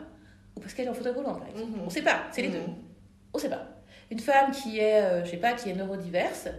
[0.57, 1.71] ou parce qu'elle est en fauteuil roulant, par exemple.
[1.71, 1.79] Mhm.
[1.81, 2.23] On ne sait pas.
[2.33, 2.57] C'est les deux.
[2.57, 2.75] Mhm.
[3.33, 3.65] On ne sait pas.
[4.11, 6.49] Une femme qui est, euh, je sais pas, qui est neurodiverse,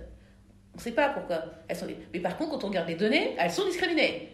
[0.72, 1.44] on ne sait pas pourquoi.
[1.68, 1.86] Elles sont...
[2.14, 4.30] Mais par contre, quand on regarde les données, elles sont discriminées.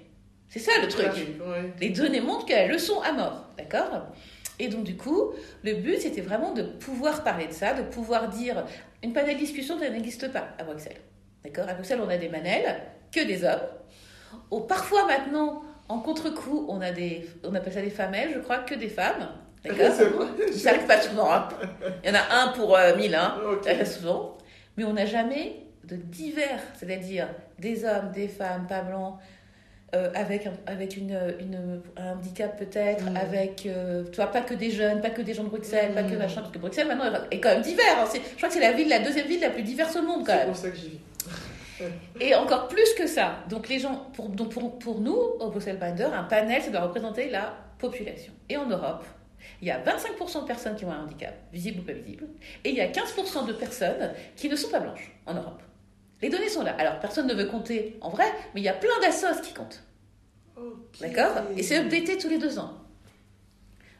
[0.48, 1.06] C'est ça le truc.
[1.06, 1.72] Ouais.
[1.80, 4.12] Les données montrent qu'elles le sont à mort, d'accord?
[4.62, 5.32] Et donc du coup,
[5.64, 8.64] le but c'était vraiment de pouvoir parler de ça, de pouvoir dire
[9.02, 11.00] une panel discussion ça n'existe pas à Bruxelles,
[11.44, 11.68] d'accord?
[11.68, 12.76] À Bruxelles on a des manels
[13.10, 13.66] que des hommes.
[14.50, 18.58] Ou parfois maintenant en contre-coup on a des, on appelle ça des femelles, je crois
[18.58, 19.28] que des femmes,
[19.64, 19.92] d'accord?
[20.52, 21.32] Ça arrive pas souvent.
[21.32, 21.48] hein.
[22.04, 23.36] Il y en a un pour euh, mille, hein.
[23.86, 24.36] Souvent.
[24.76, 29.16] Mais on n'a jamais de divers, c'est-à-dire des hommes, des femmes, pas blancs,
[29.94, 33.16] euh, avec, un, avec une, une- un handicap peut-être, Mm.
[33.16, 36.02] avec, euh, tu vois, pas que des jeunes, pas que des gens de Bruxelles, pas
[36.04, 36.18] que Mm.
[36.18, 37.98] machin, parce que Bruxelles maintenant est quand même divers.
[37.98, 38.04] hein.
[38.10, 40.20] C'est- Je crois que c'est la ville, la deuxième ville la plus diverse au monde
[40.26, 40.46] quand C'est même.
[40.48, 41.00] pour ça que j'y vis.
[42.20, 43.36] Et encore plus que ça.
[43.48, 46.82] Donc les gens, pour, donc pour, pour nous, au Bruxelles Binder, un panel, ça doit
[46.82, 48.32] représenter la population.
[48.48, 49.04] Et en Europe,
[49.62, 52.26] il y a 25% de personnes qui ont un handicap, visible ou pas visible,
[52.64, 55.62] et il y a 15% de personnes qui ne sont pas blanches en Europe.
[56.22, 56.74] Les données sont là.
[56.78, 59.82] Alors, personne ne veut compter en vrai, mais il y a plein d'assos qui comptent.
[61.00, 61.32] D'accord?
[61.56, 62.74] Et c'est updaté tous les deux ans.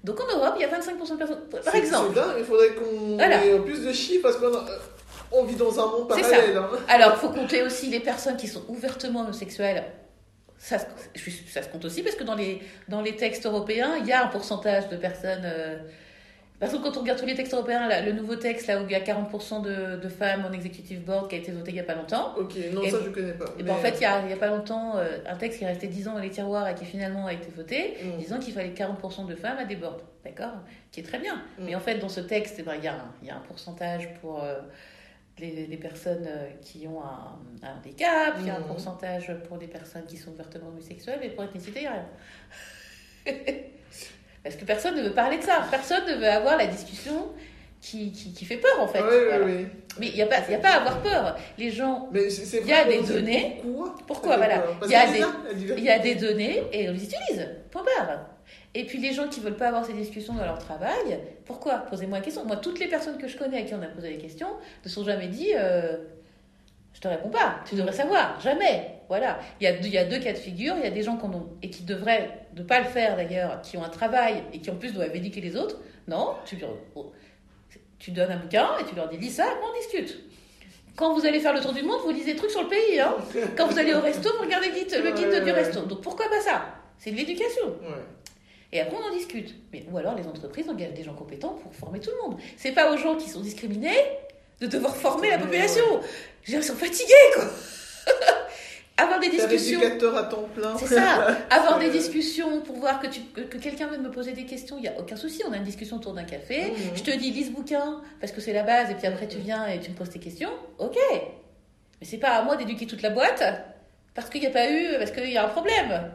[0.05, 1.41] Donc en Europe, il y a 25% de personnes.
[1.65, 2.09] Par exemple.
[2.15, 6.09] C'est dingue, il faudrait qu'on ait plus de chiffres parce qu'on vit dans un monde
[6.09, 6.57] parallèle.
[6.57, 6.69] Hein.
[6.89, 9.85] Alors, il faut compter aussi les personnes qui sont ouvertement homosexuelles.
[10.59, 14.13] Ça, ça se compte aussi parce que dans les, dans les textes européens, il y
[14.13, 15.43] a un pourcentage de personnes.
[15.45, 15.79] Euh,
[16.61, 18.93] parce que quand on regarde tous les textes européens, le nouveau texte, là où il
[18.93, 21.81] y a 40% de, de, femmes en executive board qui a été voté il n'y
[21.81, 22.35] a pas longtemps.
[22.37, 23.47] Ok, non, ça je ne connais pas.
[23.59, 25.69] Et ben, en fait, il n'y a, a, pas longtemps, euh, un texte qui est
[25.69, 28.19] resté 10 ans dans les tiroirs et qui finalement a été voté, mm.
[28.19, 30.03] disant qu'il fallait 40% de femmes à des boards.
[30.23, 30.53] D'accord?
[30.93, 31.37] Qui est très bien.
[31.37, 31.65] Mm.
[31.65, 33.41] Mais en fait, dans ce texte, eh ben, il y, a un, y a un
[33.41, 34.45] pourcentage pour.
[34.45, 34.61] Euh,
[35.39, 38.67] les, les, personnes euh, qui ont un, un handicap, il y a un mm.
[38.67, 43.39] pourcentage pour les personnes qui sont ouvertement homosexuelles, mais pour ethnicité, il n'y a rien.
[44.43, 45.67] Parce que personne ne veut parler de ça.
[45.71, 47.29] Personne ne veut avoir la discussion
[47.81, 49.03] qui, qui, qui fait peur, en fait.
[49.03, 49.67] Oui, oui, oui.
[49.99, 51.37] Mais il n'y a, pas, a pas à avoir peur.
[51.59, 52.09] Les gens.
[52.15, 53.61] Il y a des données.
[53.63, 54.65] Pourquoi, pourquoi Voilà.
[54.85, 55.25] Il y, a des,
[55.77, 57.49] il y a des données et on les utilise.
[57.71, 58.27] Point barre.
[58.73, 61.79] Et puis les gens qui ne veulent pas avoir ces discussions dans leur travail, pourquoi?
[61.91, 62.45] Posez-moi la question.
[62.45, 64.49] Moi, toutes les personnes que je connais à qui on a posé des questions
[64.85, 65.97] ne sont jamais dit euh,
[67.01, 68.39] Je te réponds pas, tu devrais savoir.
[68.43, 69.01] Jamais.
[69.09, 69.39] Voilà.
[69.59, 70.75] Il y, a, il y a deux cas de figure.
[70.77, 73.63] Il y a des gens qui ont, et qui devraient ne pas le faire d'ailleurs,
[73.63, 75.79] qui ont un travail et qui en plus doivent éduquer les autres.
[76.09, 76.59] Non, tu,
[76.95, 77.11] oh,
[77.99, 80.21] tu donnes un bouquin et tu leur dis lis ça, on discute.
[80.95, 83.01] Quand vous allez faire le tour du monde, vous lisez des trucs sur le pays.
[83.01, 83.17] Hein.
[83.57, 85.81] Quand vous allez au resto, vous regardez le guide, le guide du resto.
[85.87, 86.67] Donc pourquoi pas ça?
[86.99, 87.77] C'est de l'éducation.
[88.73, 89.55] Et après, on en discute.
[89.73, 92.39] Mais, ou alors, les entreprises engagent des gens compétents pour former tout le monde.
[92.59, 93.97] C'est pas aux gens qui sont discriminés
[94.61, 95.85] de devoir former la population.
[96.43, 97.45] Je veux dire, ils sont fatigués, quoi.
[99.03, 99.81] avoir des discussions.
[99.81, 100.77] éducateur à temps plein.
[100.77, 101.39] C'est ça.
[101.51, 104.83] Avoir des discussions pour voir que, tu, que, quelqu'un veut me poser des questions, il
[104.83, 105.43] n'y a aucun souci.
[105.49, 106.71] On a une discussion autour d'un café.
[106.71, 106.97] Mhm.
[106.97, 109.39] Je te dis, lis ce bouquin, parce que c'est la base, et puis après tu
[109.39, 110.51] viens et tu me poses tes questions.
[110.79, 110.99] Ok.
[111.13, 113.43] Mais c'est pas à moi d'éduquer toute la boîte,
[114.15, 116.11] parce qu'il n'y a pas eu, parce qu'il y a un problème.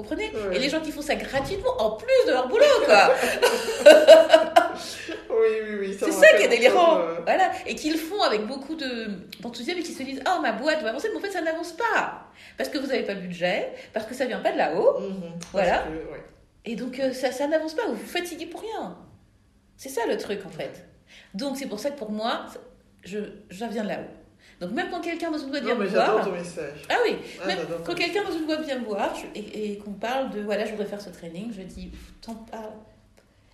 [0.00, 0.32] Comprenez?
[0.50, 3.12] Et les gens qui font ça gratuitement, en plus de leur boulot, quoi
[5.28, 5.96] Oui, oui, oui.
[5.98, 7.00] C'est ça qui est délirant.
[7.26, 7.50] Voilà.
[7.66, 11.08] Et qu'ils font avec beaucoup d'enthousiasme et qui se disent Oh, ma boîte va avancer,
[11.12, 12.24] mais en fait, ça n'avance pas.
[12.56, 15.00] Parce que vous n'avez pas le budget, parce que ça vient pas de là-haut.
[15.00, 15.38] Mhm.
[15.52, 15.84] voilà.
[16.64, 17.82] Et donc, euh, ça, ça n'avance pas.
[17.86, 18.96] Vous vous fatiguez pour rien.
[19.76, 20.86] C'est ça le truc, en fait.
[21.34, 22.46] Donc, c'est pour ça que pour moi,
[23.04, 23.18] je,
[23.50, 24.19] je viens de là-haut.
[24.60, 26.22] Donc même quand quelqu'un dans une boîte vient me voir...
[26.22, 26.82] ton message.
[26.90, 30.30] Ah oui, ah, même quand quelqu'un dans une boîte vient me voir et, qu'on parle
[30.30, 31.90] de, voilà, je voudrais faire ce training, je dis,
[32.20, 32.74] t'en parles.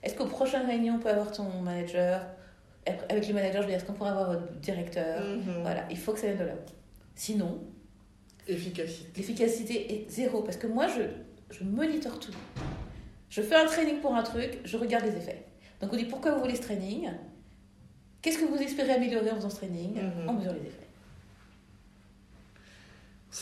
[0.03, 2.23] Est-ce qu'au prochain réunion, on peut avoir ton manager?
[3.09, 5.25] Avec le manager, je dis, est-ce qu'on pourrait avoir votre directeur?
[5.25, 5.63] Mhm.
[5.63, 6.55] Voilà, il faut que ça vienne de là.
[7.15, 7.61] Sinon...
[8.49, 9.09] Efficacité.
[9.17, 11.03] L'efficacité est zéro, parce que moi, je,
[11.57, 12.33] je monitore tout.
[13.29, 15.45] Je fais un training pour un truc, je regarde les effets.
[15.81, 17.11] Donc on dit, pourquoi vous voulez ce training?
[18.23, 19.99] Qu'est-ce que vous espérez améliorer en faisant ce training?
[20.29, 20.86] On mesure les effets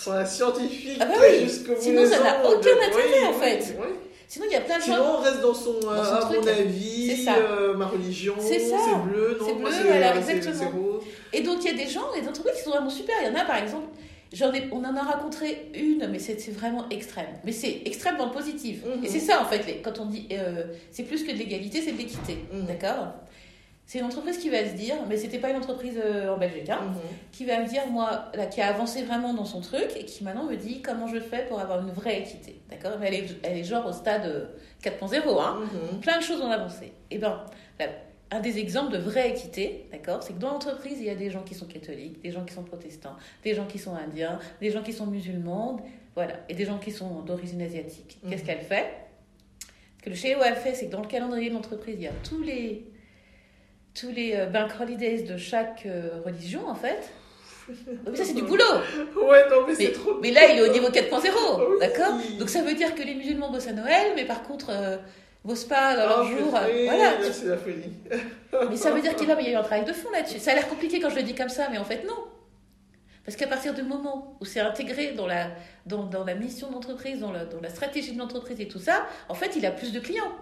[0.07, 1.49] un scientifique ah bah oui.
[1.79, 3.75] Sinon, ça n'a aucun intérêt, en fait.
[4.27, 7.27] Sinon, il y a plein de Sinon, on reste dans son, euh, à mon avis,
[7.29, 8.59] euh, ma religion, c'est
[9.05, 11.01] bleu, non C'est bleu, voilà, exactement.
[11.33, 13.15] Et donc, il y a des gens, des entreprises qui sont vraiment super.
[13.23, 13.87] Il y en a, par exemple,
[14.33, 17.27] ai, on en a rencontré une, mais c'est vraiment extrême.
[17.45, 18.81] Mais c'est extrême dans le positif.
[18.85, 19.07] Et mhm.
[19.07, 21.93] c'est ça, en fait, les, quand on dit, euh, c'est plus que de l'égalité, c'est
[21.93, 22.39] de l'équité.
[22.53, 22.67] Mhm.
[22.67, 23.15] D'accord?
[23.87, 26.71] C'est une entreprise qui va se dire, mais c'était pas une entreprise euh, en Belgique,
[26.71, 27.01] hein, mhm.
[27.33, 30.25] qui va me dire, moi, là, qui a avancé vraiment dans son truc et qui
[30.25, 32.61] maintenant me dit comment je fais pour avoir une vraie équité.
[32.71, 32.93] D'accord?
[32.99, 34.49] Mais elle est, elle est genre au stade
[34.83, 35.61] 4.0, hein.
[35.61, 36.01] Mhm.
[36.01, 36.87] Plein de choses ont avancé.
[37.11, 37.41] Et eh ben,
[38.31, 41.31] un des exemples de vraie équité, d'accord, c'est que dans l'entreprise, il y a des
[41.31, 44.71] gens qui sont catholiques, des gens qui sont protestants, des gens qui sont indiens, des
[44.71, 45.79] gens qui sont musulmans,
[46.15, 48.19] voilà, et des gens qui sont d'origine asiatique.
[48.29, 48.47] Qu'est-ce mhm.
[48.47, 48.87] qu'elle fait?
[49.99, 52.09] Ce que le chez a fait, c'est que dans le calendrier de l'entreprise, il y
[52.09, 52.87] a tous les
[53.95, 57.11] tous les euh, bank holidays de chaque euh, religion, en fait.
[58.07, 58.65] Mais ça, c'est du boulot.
[59.17, 60.19] Ouais, non, mais, c'est trop.
[60.21, 62.19] Mais là, il est au niveau 4.0, d'accord?
[62.39, 64.99] Donc ça veut dire que les musulmans bossent à Noël, mais par contre, euh,
[65.45, 66.51] bossent pas dans leur ah, jour.
[66.51, 67.33] voilà.
[67.33, 67.91] C'est la folie.
[68.69, 70.41] mais ça veut dire qu'il y a eu un travail de fond là-dessus.
[70.41, 72.27] Ça a l'air compliqué quand je le dis comme ça, mais en fait, non.
[73.25, 75.47] Parce qu'à partir du moment où c'est intégré dans la,
[75.87, 79.07] dans, dans la mission d'entreprise, dans la, dans la stratégie de l'entreprise et tout ça,
[79.31, 80.33] en fait, il a plus de clients.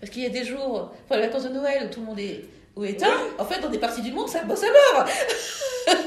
[0.00, 2.20] Parce qu'il y a des jours, enfin, les vacances de Noël où tout le monde
[2.20, 2.44] est
[2.76, 5.08] ou éteint, en fait, dans des parties du monde, ça bosse à mort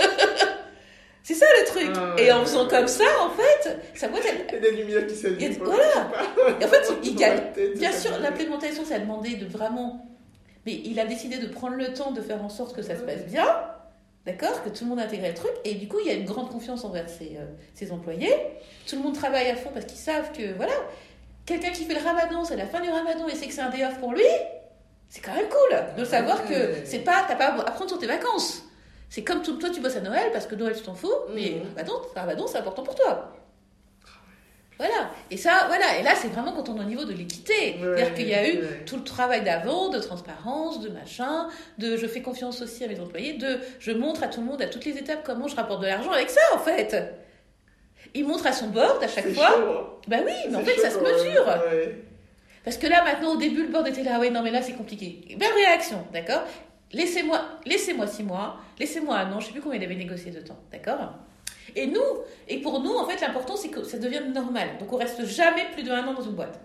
[1.24, 1.92] C'est ça le truc.
[1.96, 4.46] Ah, et en faisant comme ça, en fait, sa boîte, elle.
[4.50, 5.56] Il y a des lumières qui s'allument.
[5.64, 6.10] Voilà.
[6.60, 7.42] Et en fait, il gagne.
[7.76, 10.06] Bien sûr, l'implémentation, ça a demandé de vraiment.
[10.66, 13.02] Mais il a décidé de prendre le temps de faire en sorte que ça se
[13.02, 13.46] passe bien.
[14.26, 15.52] D'accord Que tout le monde intègre le truc.
[15.64, 18.34] Et du coup, il y a une grande confiance envers ses, euh, ses employés.
[18.88, 20.74] Tout le monde travaille à fond parce qu'ils savent que, voilà,
[21.46, 23.70] quelqu'un qui fait le ramadan, c'est la fin du ramadan et c'est que c'est un
[23.70, 24.24] day off pour lui,
[25.10, 28.08] c'est quand même cool de savoir que c'est pas, t'as pas à prendre sur tes
[28.08, 28.64] vacances.
[29.10, 31.50] C'est comme tout, toi, tu bosses à Noël parce que Noël, tu t'en fous, mais
[31.52, 31.68] Mhm.
[31.76, 33.34] ramadan, ramadan, c'est important pour toi.
[34.78, 35.12] Voilà.
[35.30, 36.00] Et ça, voilà.
[36.00, 37.78] Et là, c'est vraiment quand on est au niveau de l'équité.
[37.80, 38.84] C'est-à-dire qu'il y a eu ouais.
[38.86, 43.00] tout le travail d'avant, de transparence, de machin, de je fais confiance aussi à mes
[43.00, 45.82] employés, de je montre à tout le monde à toutes les étapes comment je rapporte
[45.82, 46.96] de l'argent avec ça, en fait.
[48.14, 49.48] Il montre à son board à chaque fois.
[49.48, 49.88] chaud, hein.
[50.08, 51.46] Bah oui, mais en fait, ça se mesure.
[51.48, 52.04] Ouais.
[52.64, 54.74] Parce que là, maintenant, au début, le board était là, ouais, non, mais là, c'est
[54.74, 55.36] compliqué.
[55.40, 56.44] Belle réaction, d'accord?
[56.94, 60.42] Laissez-moi laissez-moi six mois, laissez-moi un an, je sais plus combien il avait négocié de
[60.42, 61.14] temps, d'accord?
[61.76, 62.02] Et nous,
[62.50, 64.78] et pour nous, en fait, l'important, c'est que ça devienne normal.
[64.80, 66.60] Donc, on reste jamais plus de un an dans une boîte.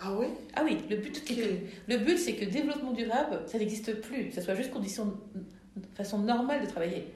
[0.00, 1.38] Ah oui Ah oui, le but, c'est Ok.
[1.38, 4.32] que, le but, c'est que développement durable, ça n'existe plus.
[4.32, 5.14] Ça soit juste condition,
[5.94, 7.08] façon normale de travailler.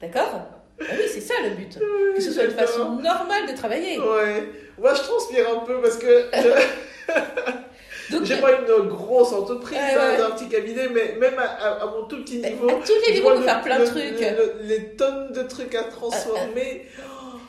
[0.00, 0.30] D'accord?
[0.34, 1.78] Ah oui, c'est ça le but.
[2.16, 3.98] Que ce soit une façon normale de travailler.
[3.98, 4.48] Ouais.
[4.78, 10.16] Moi, je transpire un peu parce que je- j'ai pas une grosse entreprise, Ouais, hein,
[10.16, 10.22] ouais.
[10.22, 12.68] un petit cabinet, mais même à, à- à mon tout petit à niveau.
[12.84, 14.20] tous les niveaux, on peut faire plein de trucs.
[14.20, 16.86] le- les tonnes de trucs à transformer.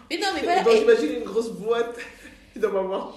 [0.09, 0.61] Mais non, mais voilà.
[0.63, 1.95] Donc, et- j'imagine une grosse boîte.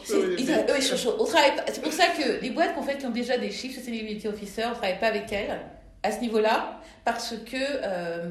[0.04, 4.64] C'est- pour ça que les boîtes qu'en fait, qui ont déjà des chiffres sustainability officer,
[4.66, 5.58] on ne travaille pas avec elles
[6.02, 8.30] à ce niveau-là parce que euh,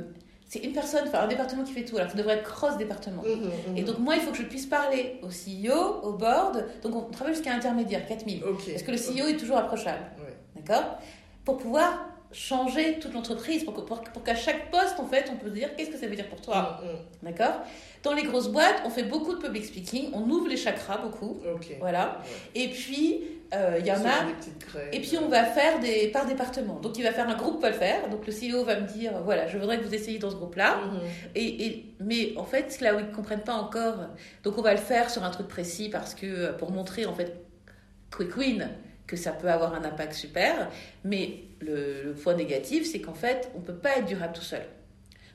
[0.50, 1.96] c'est une personne, enfin un département qui fait tout.
[1.98, 3.22] Alors ça devrait être cross-département.
[3.24, 6.66] Mhm, Et donc moi, il faut que je puisse parler au CEO, au board.
[6.82, 8.44] Donc on travaille jusqu'à intermédiaire, 4000.
[8.44, 8.64] Ok.
[8.72, 10.04] Parce que le CEO est toujours approchable.
[10.18, 10.36] Ouais.
[10.62, 10.98] D'accord?
[11.46, 15.52] Pour pouvoir changer toute l'entreprise, pour, pour, pour qu'à chaque poste, en fait, on peut
[15.52, 16.82] dire qu'est-ce que ça veut dire pour toi?
[17.24, 17.62] D'accord?
[18.02, 21.40] Dans les grosses boîtes, on fait beaucoup de public speaking, on ouvre les chakras beaucoup.
[21.80, 22.20] Voilà.
[22.56, 22.62] Ouais.
[22.64, 23.22] Et puis,
[23.80, 24.26] il y en a.
[24.92, 26.80] Et puis, on va faire des, par département.
[26.80, 28.08] Donc, il va faire un groupe, va le faire.
[28.10, 30.78] Donc, le CEO va me dire voilà, je voudrais que vous essayiez dans ce groupe-là.
[30.78, 31.00] Mhm.
[31.36, 33.96] Et, et- mais en fait, là où ils ne comprennent pas encore.
[34.44, 37.34] Donc, on va le faire sur un truc précis parce que pour montrer, en fait,
[38.16, 38.70] quick win,
[39.08, 40.70] que ça peut avoir un impact super.
[41.04, 44.42] Mais le, le point négatif, c'est qu'en fait, on ne peut pas être durable tout
[44.44, 44.62] seul.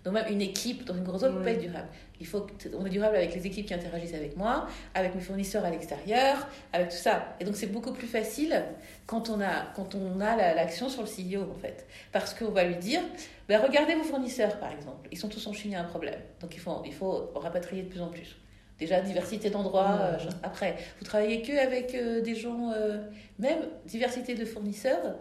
[0.04, 1.88] Donc, même une équipe dans une grosse zone ne peut pas être durable.
[2.20, 2.42] Il faut
[2.72, 6.46] qu'on est durable avec les équipes qui interagissent avec moi, avec mes fournisseurs à l'extérieur,
[6.72, 7.34] avec tout ça.
[7.40, 8.62] Et donc, c'est beaucoup plus facile
[9.06, 11.86] quand on a, quand on a la- l'action sur le CEO, en fait.
[12.12, 13.00] Parce qu'on va lui dire,
[13.48, 15.08] ben, regardez vos fournisseurs, par exemple.
[15.10, 16.20] Ils sont tous en Chine, il y a un problème.
[16.40, 18.36] Donc, il faut, il faut rapatrier de plus en plus.
[18.78, 19.98] Déjà, diversité d'endroits.
[20.00, 22.98] Euh, après, vous travaillez que avec euh, des gens, euh,
[23.38, 25.16] même diversité de fournisseurs.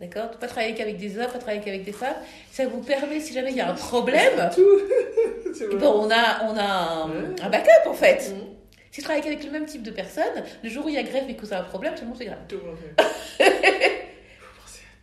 [0.00, 2.14] D'accord Pas travailler qu'avec des hommes, pas travailler qu'avec des femmes.
[2.52, 4.62] Ça vous permet, si jamais il y a un problème, Tout.
[5.66, 5.76] Vrai.
[5.76, 7.42] bon, on a, on a un, Ouais.
[7.42, 8.30] un backup, en fait.
[8.32, 8.44] Mhm.
[8.92, 11.02] Si je travaille qu'avec le même type de personne, le jour où il y a
[11.02, 12.38] grève et que ça a un problème, tout le monde fait grève.
[12.48, 13.44] Tout le monde fait.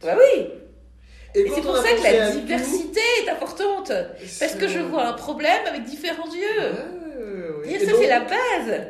[0.01, 0.47] Bah oui
[1.33, 3.91] Et, Et c'est pour ça que la à tout, diversité est importante.
[4.39, 6.61] Parce que je vois un problème avec différents yeux.
[6.61, 7.71] ouais, ouais.
[7.71, 8.81] Et Et ça, c'est la base.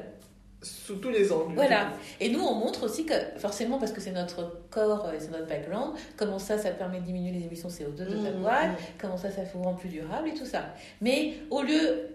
[0.65, 1.53] Sous tous les angles.
[1.55, 1.93] Voilà.
[2.19, 5.47] Et nous, on montre aussi que, forcément, parce que c'est notre corps et c'est notre
[5.47, 8.75] background, comment ça, ça permet de diminuer les émissions CO2 de ta Mhm, boîte, mhm.
[8.97, 10.73] comment ça, ça vous rend plus durable et tout ça.
[11.01, 12.09] Mais au lieu,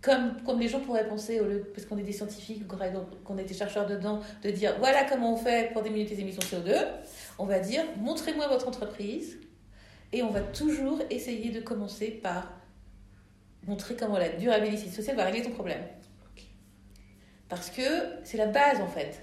[0.00, 2.64] comme, comme les gens pourraient penser, au lieu, parce qu'on est des scientifiques,
[3.24, 6.42] qu'on est des chercheurs dedans, de dire voilà comment on fait pour diminuer tes émissions
[6.42, 6.74] CO2,
[7.38, 9.38] on va dire montrez-moi votre entreprise
[10.12, 12.50] et on va toujours essayer de commencer par
[13.66, 15.82] montrer comment la durabilité sociale va régler ton problème.
[17.52, 17.82] Parce que
[18.24, 19.20] c'est la base en fait.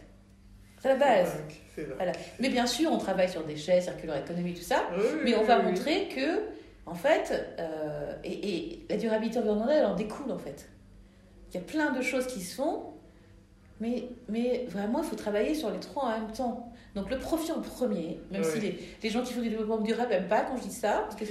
[0.80, 1.34] C'est la base.
[1.76, 1.88] Vrai.
[1.96, 2.12] Voilà.
[2.40, 4.84] Mais bien sûr, on travaille sur déchets, circulaire économie, tout ça.
[4.96, 5.66] Oui, Mais on va oui.
[5.66, 6.44] montrer que,
[6.86, 10.70] en fait, euh, et, et la durabilité environnementale, elle en découle, en fait.
[11.50, 12.84] Il y a plein de choses qui se font,
[13.80, 16.69] mais, mais vraiment, il faut travailler sur les trois en même temps.
[16.96, 20.10] Donc le profit en premier, même si les, les gens qui font du développement durable
[20.10, 21.22] n'aiment pas quand je dis ça, parce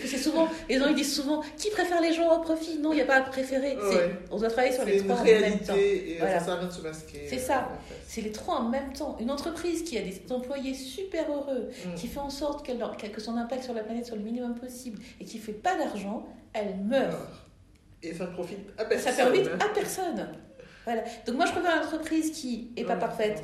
[0.00, 2.78] que c'est souvent, les gens ils disent souvent, qui préfère les gens au profit?
[2.78, 3.76] Non, il n'y a pas à préférer.
[4.30, 5.74] On doit travailler sur les trois en même temps.
[6.18, 6.34] Voilà.
[7.28, 7.68] C'est ça.
[8.06, 9.16] C'est les trois en même temps.
[9.20, 11.94] Une entreprise qui a des employés super heureux, Mm.
[11.96, 14.98] qui fait en sorte leur- que son impact sur la planète soit le minimum possible
[15.20, 17.16] et qui fait pas d'argent, elle meurt.
[18.02, 19.12] Et ça profite à personne.
[19.12, 20.28] Ça permet à personne.
[20.86, 21.02] Voilà.
[21.26, 23.42] Donc moi je préfère une entreprise qui est pas parfaite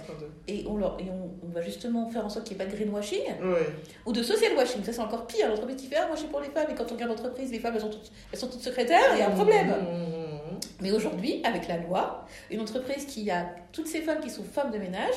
[0.48, 2.70] et on, leur- et on, on va justement faire en sorte qu'il n'y ait pas
[2.72, 3.66] de greenwashing Ouais.
[4.06, 4.82] ou de social washing.
[4.84, 5.48] Ça c'est encore pire.
[5.48, 7.50] L'entreprise qui fait ah, moi je suis pour les femmes et quand on regarde l'entreprise,
[7.50, 9.68] les femmes elles sont toutes, elles sont toutes secrétaires, il y a un problème.
[9.68, 10.60] Mmh.
[10.80, 14.70] Mais aujourd'hui, avec la loi, une entreprise qui a toutes ces femmes qui sont femmes
[14.70, 15.14] de ménage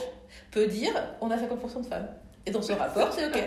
[0.52, 2.08] peut dire on a 50% de femmes.
[2.48, 3.40] Et dans son rapport, c'est OK.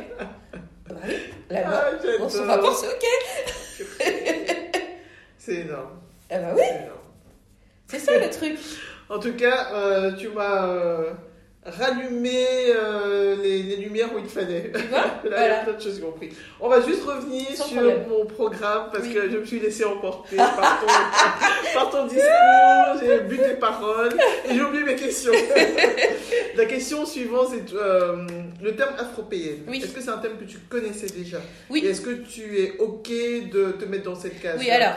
[0.89, 1.15] Bah oui,
[1.51, 1.81] la loi.
[1.85, 2.55] Ah, Dans son j'adore.
[2.57, 3.05] rapport, c'est OK.
[5.37, 5.91] C'est énorme.
[6.31, 6.63] Ah bah oui,
[7.89, 8.57] c'est ça le truc.
[9.09, 11.11] En tout cas, euh, tu m'as euh,
[11.65, 14.71] rallumer euh, les, les lumières où il fallait.
[14.75, 15.57] Tu vois Là, il y a Voilà.
[15.65, 16.31] plein de choses compris.
[16.61, 18.05] On va juste revenir Sans sur problème.
[18.09, 19.15] mon programme parce Oui.
[19.15, 20.87] que je me suis laissé emporter par ton,
[21.75, 24.15] par ton discours, j'ai bu tes paroles
[24.49, 25.33] et j'ai oublié mes questions.
[26.57, 27.75] La question suivante, c'est
[28.63, 29.61] le terme afropéenne.
[29.69, 29.81] Oui.
[29.83, 31.39] Est-ce que c'est un thème que tu connaissais déjà?
[31.71, 31.85] Oui.
[31.87, 34.95] Est-ce que tu es OK de te mettre dans cette case Oui, alors,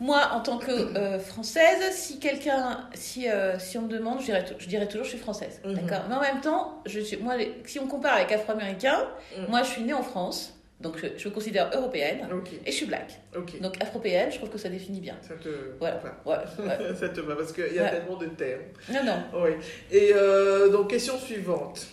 [0.00, 4.24] moi, en tant que euh, française, si quelqu'un, si, euh, si on me demande, je
[4.26, 5.60] dirais, je dirais toujours je suis française.
[5.64, 5.74] Mhm.
[5.74, 7.34] D'accord Mais en même temps, je suis, moi,
[7.64, 9.46] si on compare avec afro-américain, Mhm.
[9.48, 12.28] moi, je suis née en France, donc je, je me considère européenne,
[12.66, 13.20] et je suis black.
[13.36, 13.60] ok.
[13.60, 15.16] Donc afropéenne, je trouve que ça définit bien.
[15.22, 15.98] Ça te Voilà.
[15.98, 16.20] va.
[16.26, 16.94] Ouais, ouais.
[17.00, 17.90] Ça te va parce qu'il y a Ouais.
[17.92, 18.62] tellement de termes.
[18.92, 19.42] Non, non.
[19.44, 19.50] Oui.
[19.92, 21.86] Et euh, donc, question suivante.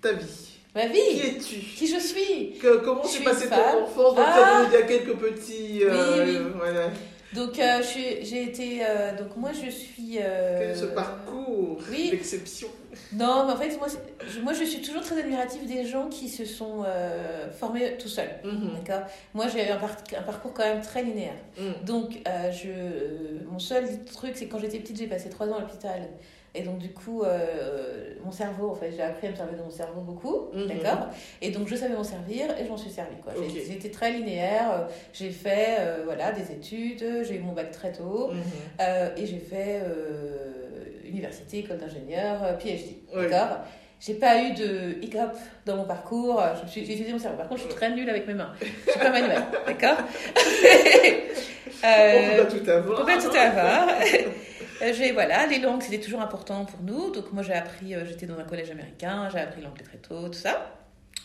[0.00, 0.51] Ta vie.
[0.74, 4.14] Ma Qui vie es-tu Qui je suis Que- Comment s'est suis passé une ton enfance?
[4.14, 4.64] Donc, Ah.
[4.66, 5.80] il y a quelques petits.
[5.84, 6.52] euh, Oui, oui.
[6.56, 6.88] Voilà.
[7.34, 8.80] Donc, euh, j'ai été.
[8.82, 10.12] euh, donc, moi, je suis.
[10.18, 12.10] Quel est ce parcours oui.
[12.10, 12.68] d'exception?
[13.14, 13.86] Non, mais en fait, moi,
[14.26, 16.84] je, moi, je suis toujours très admirative des gens qui se sont
[17.58, 18.28] formés tout seuls.
[18.44, 18.70] Mhm.
[18.84, 19.06] D'accord?
[19.34, 21.36] Moi, j'ai eu un, par- un parcours quand même très linéaire.
[21.58, 21.84] Mhm.
[21.86, 22.18] Donc,
[22.50, 26.00] je, mon seul truc, c'est quand j'étais petite, j'ai passé trois ans à l'hôpital.
[26.54, 29.62] Et donc, du coup, euh, mon cerveau, en fait, j'ai appris à me servir de
[29.62, 30.48] mon cerveau beaucoup.
[30.52, 30.66] Mhm.
[30.68, 31.06] D'accord?
[31.40, 33.16] Et donc, je savais m'en servir et je m'en suis servi.
[33.22, 33.32] Quoi.
[33.34, 33.66] J'ai- Ok.
[33.66, 34.70] J'ai été très linéaire.
[34.72, 34.84] euh,
[35.14, 37.24] J'ai fait euh, voilà, des études.
[37.26, 38.28] J'ai eu mon bac très tôt.
[38.32, 38.42] Mhm.
[38.82, 42.96] euh, et j'ai fait euh, université, école d'ingénieur, PhD.
[43.14, 43.28] Ouais.
[43.30, 43.58] D'accord?
[43.98, 45.30] J'ai pas eu de hiccup
[45.64, 47.36] dans mon parcours, je me suis- j'ai utilisé mon cerveau.
[47.38, 48.52] Par contre, je suis très nulle avec mes mains.
[48.60, 49.96] Je suis pas manuelle, d'accord?
[51.84, 53.00] On peut pas tout avoir.
[53.00, 53.88] on peut tout avoir.
[54.82, 57.10] Euh, J'ai voilà, les langues c'était toujours important pour nous.
[57.12, 60.28] Donc moi j'ai appris, euh, j'étais dans un collège américain, j'ai appris l'anglais très tôt,
[60.28, 60.74] tout ça.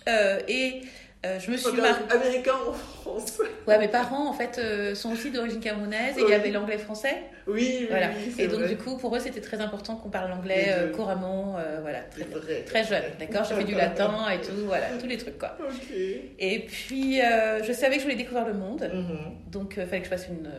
[0.07, 0.81] Euh, et
[1.25, 1.81] euh, je me suis mariée.
[1.93, 3.39] Regarde, Américain en France.
[3.67, 7.15] Ouais, mes parents en fait euh, sont aussi d'origine camerounaise et il y avait l'anglais-français.
[7.47, 8.09] Oui, oui, Voilà.
[8.17, 8.69] oui, Et donc vrai.
[8.69, 12.63] du coup pour eux c'était très important qu'on parle l'anglais euh, couramment, voilà, très, vrai.
[12.65, 13.45] très jeune, d'accord?
[13.47, 15.57] J'ai fait du latin et tout, voilà, tous les trucs quoi.
[15.59, 15.95] Ok.
[16.39, 18.89] Et puis je savais que je voulais découvrir le monde.
[18.93, 19.51] Mhm.
[19.51, 20.49] Donc, il fallait que je fasse une.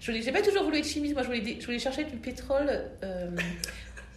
[0.00, 1.14] je voulais, j'ai pas toujours voulu être chimiste.
[1.14, 2.70] Moi, je voulais, je voulais chercher du pétrole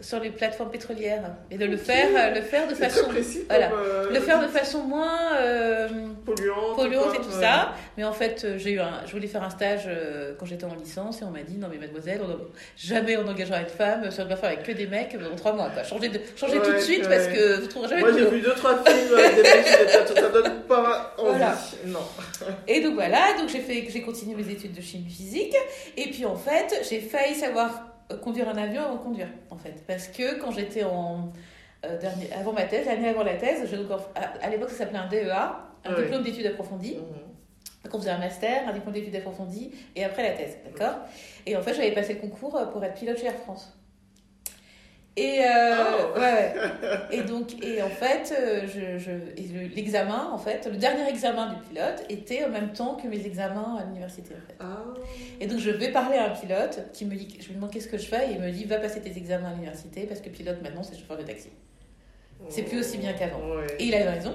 [0.02, 3.44] sur les plateformes pétrolières et de le faire, euh, le faire de façon, précis.
[3.50, 3.70] voilà.
[3.72, 5.88] euh, le faire de façon moins euh,
[6.26, 6.76] polluante.
[6.76, 7.42] polluante et tout Ouais.
[7.46, 7.74] ça.
[7.98, 9.90] Mais en fait, j'ai eu un, je voulais faire un stage
[10.40, 12.40] quand j'étais en licence et on m'a dit non mais mademoiselle, on-
[12.78, 15.70] jamais on engagera une femme sur une faire avec que des mecs dans trois mois.
[15.70, 15.84] Quoi.
[15.84, 17.10] Changez de, changez tout de suite ouais.
[17.10, 19.66] parce que vous trouverez jamais Moi, j'ai vu deux, trois films avec des mecs.
[20.18, 21.30] Ça donne pas envie.
[21.30, 21.58] Voilà.
[21.86, 22.00] Non.
[22.68, 25.56] Et donc voilà, donc j'ai fait, j'ai continué mes études de chimie physique.
[25.98, 29.84] Et puis en fait, j'ai failli savoir conduire un avion avant de conduire, en fait,
[29.88, 31.32] parce que quand j'étais en
[31.86, 34.78] euh, dernier, avant ma thèse, l'année avant la thèse, je, donc, à, à l'époque ça
[34.80, 35.32] s'appelait un DEA,
[35.86, 36.02] un Ouais.
[36.04, 36.96] diplôme d'études approfondies.
[36.96, 37.84] Mhm.
[37.86, 40.96] Donc on faisait un master, un diplôme d'études approfondies, et après la thèse, d'accord?
[41.46, 43.74] Et en fait, j'avais passé le concours pour être pilote chez Air France.
[45.22, 45.76] Et, euh,
[46.16, 46.20] Oh.
[46.20, 46.54] ouais,
[47.12, 51.08] et donc, et en fait, euh, je, je, et le- l'examen, en fait, le dernier
[51.10, 54.56] examen du pilote était en même temps que mes examens à l'université, en fait.
[54.60, 54.84] Ah.
[55.42, 57.88] Et donc, je vais parler à un pilote qui me dit, je lui demande qu'est-ce
[57.90, 60.30] que je fais, et il me dit, va passer tes examens à l'université, parce que
[60.30, 61.50] pilote maintenant, c'est chauffeur de taxi.
[62.48, 63.40] C'est plus aussi bien qu'avant.
[63.40, 63.68] Ouais.
[63.80, 64.34] Et il avait raison,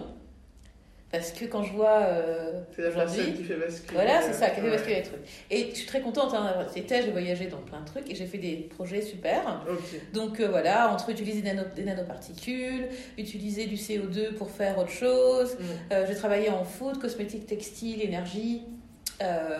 [1.19, 3.95] parce que quand je vois euh, C'est la personne qui fait basculer.
[3.95, 4.71] voilà, c'est euh, ça, qui fait ouais.
[4.73, 5.21] basculer les trucs.
[5.51, 8.27] Et je suis très contente, hein, d'avoir j'ai voyagé dans plein de trucs, et j'ai
[8.27, 9.65] fait des projets super.
[10.13, 14.91] Donc euh, voilà, entre utiliser des, nano- des nanoparticules, utiliser du CO2 pour faire autre
[14.91, 15.57] chose.
[15.59, 15.67] Mhm.
[15.93, 18.63] Euh, j'ai travaillé en food, cosmétiques, textiles, énergie,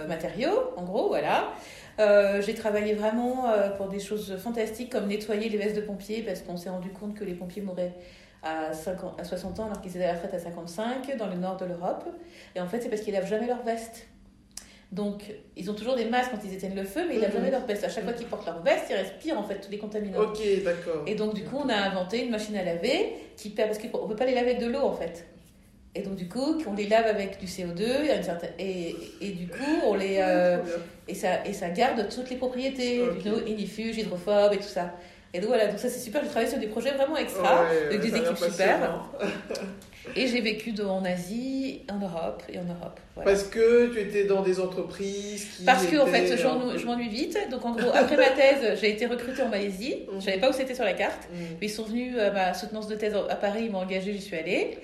[0.09, 1.53] matériaux, en gros, voilà.
[2.01, 6.23] Euh, j'ai travaillé vraiment euh, pour des choses fantastiques comme nettoyer les vestes de pompiers
[6.23, 7.93] parce qu'on s'est rendu compte que les pompiers mouraient
[8.45, 11.37] à, 50 à 60 ans alors qu'ils étaient à la retraite à 55 dans le
[11.37, 12.05] nord de l'Europe.
[12.55, 14.07] Et en fait, c'est parce qu'ils lavent jamais leurs vestes.
[14.93, 15.25] Donc,
[15.57, 17.37] ils ont toujours des masques quand ils éteignent le feu, mais ils lavent Mhm.
[17.39, 17.83] jamais leurs vestes.
[17.85, 20.21] À chaque fois qu'ils portent leur veste, ils respirent en fait tous les contaminants.
[20.21, 21.03] Ok, d'accord.
[21.07, 24.05] Et donc, du coup, on a inventé une machine à laver qui permet, parce qu'on
[24.05, 25.27] ne peut pas les laver avec de l'eau en fait.
[25.97, 28.51] Et donc, du coup, on les lave avec du CO2, il y a une certaine...
[28.59, 30.59] et, et du coup, on les, euh,
[31.09, 33.19] et, ça, et ça garde toutes les propriétés, Ok.
[33.23, 34.93] du ignifuge, hydrophobe et tout ça.
[35.35, 37.87] Et donc voilà, donc ça c'est super, j'ai travaillé sur des projets vraiment extra, Ouais,
[37.89, 39.05] avec des équipes super.
[40.17, 43.01] Et j'ai vécu de- en Asie, en Europe et en Europe.
[43.17, 43.31] Voilà.
[43.31, 45.65] Parce que tu étais dans des entreprises qui.
[45.65, 47.37] Parce que en fait, euh, je m'ennuie vite.
[47.51, 50.03] Donc en gros, après ma thèse, j'ai été recrutée en Malaisie.
[50.13, 50.21] Mhm.
[50.21, 51.27] Je savais pas où c'était sur la carte.
[51.33, 51.57] Mhm.
[51.63, 54.37] Ils sont venus à ma soutenance de thèse à Paris, ils m'ont engagée, j'y suis
[54.37, 54.79] allée.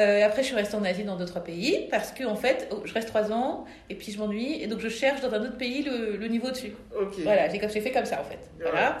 [0.00, 2.82] Euh, après, je suis restée en Asie dans d'autres pays parce que en fait, oh,
[2.84, 5.56] je reste trois ans et puis je m'ennuie et donc je cherche dans un autre
[5.56, 6.72] pays le, le niveau dessus.
[6.96, 7.14] Ok.
[7.24, 8.38] Voilà, j'ai fait comme ça en fait.
[8.62, 8.98] Voilà.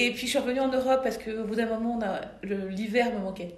[0.00, 1.98] Et puis je suis revenue en Europe parce que au bout d'un moment,
[2.44, 3.56] l'hiver me manquait.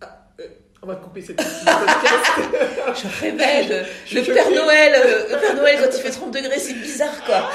[0.00, 0.44] Ah, euh,
[0.80, 1.64] on va couper cette podcast.
[3.02, 4.48] je rêvais le Père.
[4.48, 4.94] Noël.
[4.94, 7.50] Euh, le Père Noël, quand il fait 30 degrés, c'est bizarre quoi.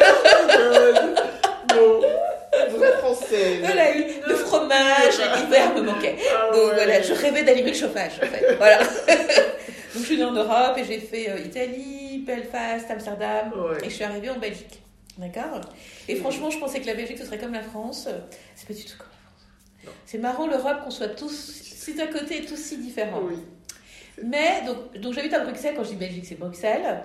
[1.76, 2.00] non,
[2.76, 3.60] vraie française.
[3.62, 3.84] Voilà,
[4.26, 6.16] le fromage, l'hiver me manquait.
[6.28, 8.56] Ah Donc voilà, je rêvais d'allumer le chauffage en fait.
[8.56, 8.78] Voilà.
[8.78, 8.88] Donc
[9.94, 14.02] je suis venue en Europe et j'ai fait euh, Italie, Belfast, Amsterdam et je suis
[14.02, 14.82] arrivée en Belgique.
[15.18, 15.60] D'accord
[16.08, 18.08] Et franchement, je pensais que la Belgique, ce serait comme la France.
[18.54, 19.94] C'est pas du tout comme la France.
[20.04, 21.30] C'est marrant, l'Europe, qu'on soit tous
[21.62, 23.22] si à côté et tous si différents.
[23.22, 23.36] Oui.
[24.24, 27.02] Mais, donc, donc j'habite à Bruxelles, quand je dis Belgique, c'est Bruxelles.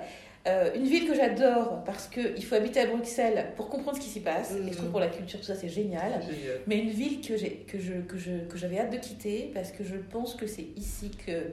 [0.47, 4.09] Euh, une ville que j'adore parce qu'il faut habiter à Bruxelles pour comprendre ce qui
[4.09, 4.51] s'y passe.
[4.53, 4.91] Et je trouve Mhm.
[4.91, 6.20] pour la culture, tout ça, c'est génial.
[6.24, 6.62] Génial.
[6.66, 9.72] Mais une ville que j'ai que je que je que j'avais hâte de quitter parce
[9.72, 11.51] que je pense que c'est ici que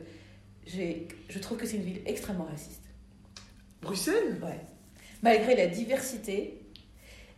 [0.67, 2.81] j'ai je trouve que c'est une ville extrêmement raciste.
[3.83, 4.39] Bruxelles?
[4.43, 4.59] Ouais.
[5.23, 6.61] Malgré la diversité,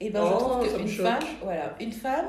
[0.01, 2.28] et ben je Oh, trouve ça me qu'une femme, voilà, une femme,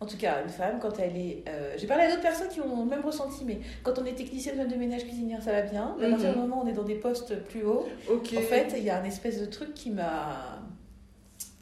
[0.00, 2.60] en tout cas une femme quand elle est, euh, j'ai parlé à d'autres personnes qui
[2.60, 5.62] ont le même ressenti, mais quand on est technicienne femme de ménage cuisinière, ça va
[5.62, 5.96] bien.
[5.98, 6.42] Mais à partir du Mhm.
[6.42, 9.04] moment où on est dans des postes plus hauts, en fait, il y a un
[9.04, 10.60] espèce de truc qui m'a,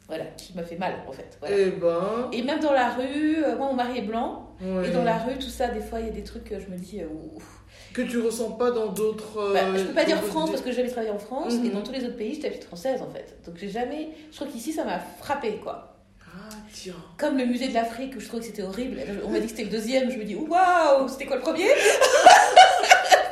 [0.07, 1.37] voilà, qui m'a fait mal en fait.
[1.39, 1.55] voilà.
[1.57, 2.29] Eh ben.
[2.31, 4.87] Et même dans la rue, euh, moi mon mari est blanc, ouais.
[4.89, 6.67] et dans la rue, tout ça, des fois il y a des trucs que je
[6.67, 7.52] me dis, euh, ouf.
[7.93, 9.37] Que tu ressens pas dans d'autres.
[9.39, 11.53] euh, Bah, je peux pas dire d'autres France parce que j'ai jamais travaillé en France,
[11.53, 11.65] Mhm.
[11.65, 13.37] et dans tous les autres pays, j'étais habituée française en fait.
[13.45, 15.95] Donc j'ai jamais, je trouve qu'ici ça m'a frappé quoi.
[16.35, 16.93] Ah, tiens.
[17.17, 18.99] Comme le musée de l'Afrique, où je trouvais que c'était horrible.
[19.23, 21.67] On m'a dit que c'était le deuxième, je me dis waouh, c'était quoi le premier?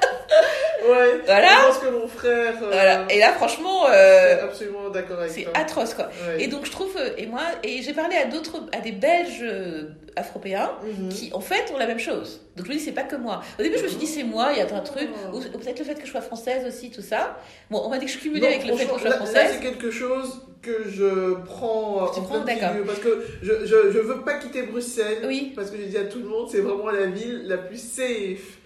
[0.87, 1.21] Ouais.
[1.25, 1.47] Voilà.
[1.61, 2.53] Je pense que mon frère.
[2.63, 3.05] euh, Voilà.
[3.09, 6.05] Et là, franchement, euh, absolument d'accord avec c'est atroce quoi.
[6.27, 6.43] Ouais.
[6.43, 9.41] Et donc je trouve, euh, et moi, et j'ai parlé à d'autres, à des Belges
[9.43, 9.83] euh,
[10.15, 11.09] afropéens Mhm.
[11.09, 12.41] qui en fait ont la même chose.
[12.55, 13.41] Donc je me dis c'est pas que moi.
[13.59, 15.35] Au début je me suis dit c'est moi, il y a un truc, Oh.
[15.35, 17.37] ou, ou peut-être le fait que je sois française aussi, tout ça.
[17.69, 19.35] Bon, on m'a dit que je cumulais Non, avec le fait que je sois française.
[19.35, 23.91] Là, c'est quelque chose que je prends Tu en prends, milieu, Parce que je, je,
[23.91, 25.19] je veux pas quitter Bruxelles.
[25.25, 25.53] Oui.
[25.55, 28.57] Parce que j'ai dit à tout le monde, c'est vraiment la ville la plus safe.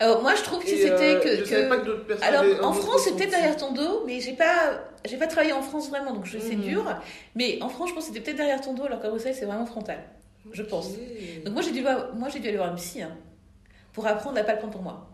[0.00, 2.26] Alors moi je trouve que c'était euh, que, que- pas.
[2.26, 5.52] Alors, un en France, c'est peut-être derrière ton dos, mais j'ai pas, j'ai pas travaillé
[5.52, 6.62] en France vraiment, donc je c'est Mhm.
[6.62, 6.84] dur.
[7.34, 9.44] Mais en France, je pense que c'était peut-être derrière ton dos, alors qu'à Bruxelles, c'est
[9.44, 9.98] vraiment frontal,
[10.52, 10.90] je pense.
[11.44, 13.16] Donc moi, j'ai dû, voir- moi, j'ai dû aller voir une psy hein,
[13.92, 15.08] pour apprendre à pas le prendre pour moi.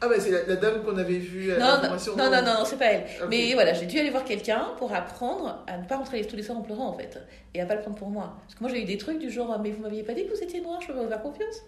[0.00, 2.16] Ah, bah, c'est la, la dame qu'on avait vue à Non, la non, formation.
[2.16, 3.06] non, non, non, c'est pas elle.
[3.30, 6.42] Mais voilà, j'ai dû aller voir quelqu'un pour apprendre à ne pas rentrer tous les
[6.42, 7.18] soirs en pleurant, en fait,
[7.54, 8.36] et à pas le prendre pour moi.
[8.42, 10.34] Parce que moi, j'ai eu des trucs du genre, mais vous m'aviez pas dit que
[10.34, 11.62] vous étiez noir, je peux vous faire confiance?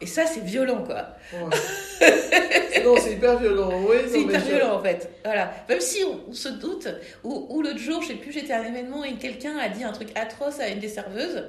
[0.00, 1.08] Et ça, c'est violent, quoi.
[1.32, 2.82] Ouais.
[2.84, 3.70] non, c'est hyper violent.
[3.86, 5.10] Oui, C'est hyper violent en fait.
[5.24, 5.52] Voilà.
[5.68, 6.88] Même si on, on se doute,
[7.22, 9.84] ou, ou l'autre jour, je sais plus, j'étais à un événement et quelqu'un a dit
[9.84, 11.44] un truc atroce à une des serveuses.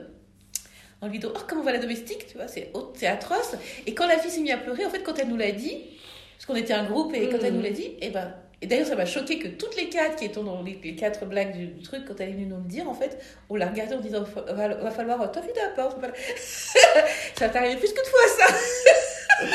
[1.02, 2.72] En lui disant, oh, comment va la domestique Tu vois, c'est
[3.08, 3.56] atroce.
[3.88, 5.78] Et quand la fille s'est mise à pleurer, en fait, quand elle nous l'a dit,
[6.38, 7.58] parce qu'on était un groupe, et quand elle Mhm.
[7.58, 8.34] nous l'a dit, et ben.
[8.64, 11.26] Et d'ailleurs, ça m'a choqué que toutes les quatre qui étaient dans les, les quatre
[11.26, 13.18] blagues du, du truc, quand elle est venue nous le dire, en fait,
[13.49, 15.97] on l'a regardé en disant va, va, falloir t'enfiler la porte.
[16.38, 18.53] ça t'est arrivé plus que de fois, ça.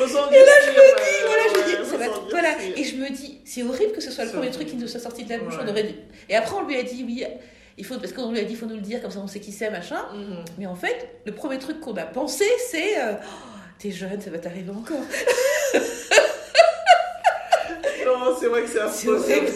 [0.00, 2.48] Et là, je me dis, voilà, je me dis, ça va- voilà.
[2.76, 5.00] Et je me dis, c'est horrible que ce soit le premier truc qui nous soit
[5.00, 5.54] sorti de la bouche.
[5.60, 5.94] On aurait dû.
[6.28, 7.24] Et après, on lui a dit, oui,
[7.76, 9.26] il faut, parce qu'on lui a dit, il faut nous le dire, comme ça on
[9.28, 10.04] sait qui c'est, machin.
[10.12, 10.44] Mhm.
[10.58, 13.48] Mais en fait, le premier truc qu'on a pensé, c'est, euh, Oh,
[13.78, 14.98] t'es jeune, ça va t'arriver encore.
[18.18, 19.46] Non, c'est vrai que c'est affreux, horrible.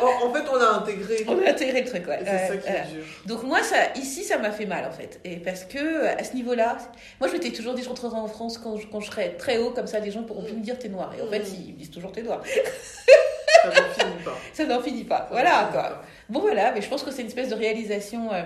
[0.00, 1.24] En, fait, on a intégré.
[1.26, 2.18] On a intégré le truc, ouais.
[2.24, 2.84] C'est ça qui voilà.
[2.84, 3.04] est dur.
[3.26, 5.18] Donc moi, ça, ici, ça m'a fait mal en fait.
[5.24, 6.76] Et parce que à ce niveau-là,
[7.18, 9.58] moi je m'étais toujours dit je rentrerai en France quand je, quand je serai très
[9.58, 11.12] haut, comme ça les gens pourront plus me dire t'es noir.
[11.18, 11.64] Et en fait, Mm.
[11.66, 12.42] ils me disent toujours t'es noir.
[12.44, 14.38] Ça n'en finit pas.
[14.52, 15.18] Ça n'en finit pas.
[15.18, 15.82] Ça Voilà n'en finit quoi.
[15.82, 16.02] pas.
[16.28, 18.32] Bon voilà, mais je pense que c'est une espèce de réalisation.
[18.32, 18.42] euh,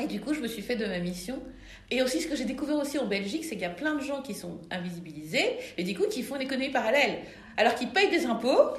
[0.00, 1.38] Et du coup, je me suis fait de ma mission.
[1.90, 4.02] Et aussi, ce que j'ai découvert aussi en Belgique, c'est qu'il y a plein de
[4.02, 7.18] gens qui sont invisibilisés, mais du coup, qui font une économie parallèle.
[7.56, 8.70] Alors qu'ils payent des impôts,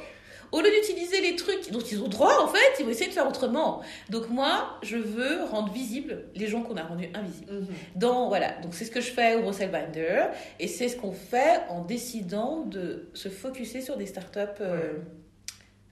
[0.52, 3.14] au lieu d'utiliser les trucs dont ils ont droit, en fait, ils vont essayer de
[3.14, 3.82] faire autrement.
[4.10, 7.66] Donc moi, je veux rendre visibles les gens qu'on a rendus invisibles.
[7.96, 10.28] Dans, voilà, donc c'est ce que je fais au Bruxelles Binder,
[10.60, 15.02] et c'est ce qu'on fait en décidant de se focuser sur des startups euh, Ouais.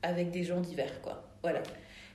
[0.03, 1.23] avec des gens divers, quoi.
[1.41, 1.61] Voilà.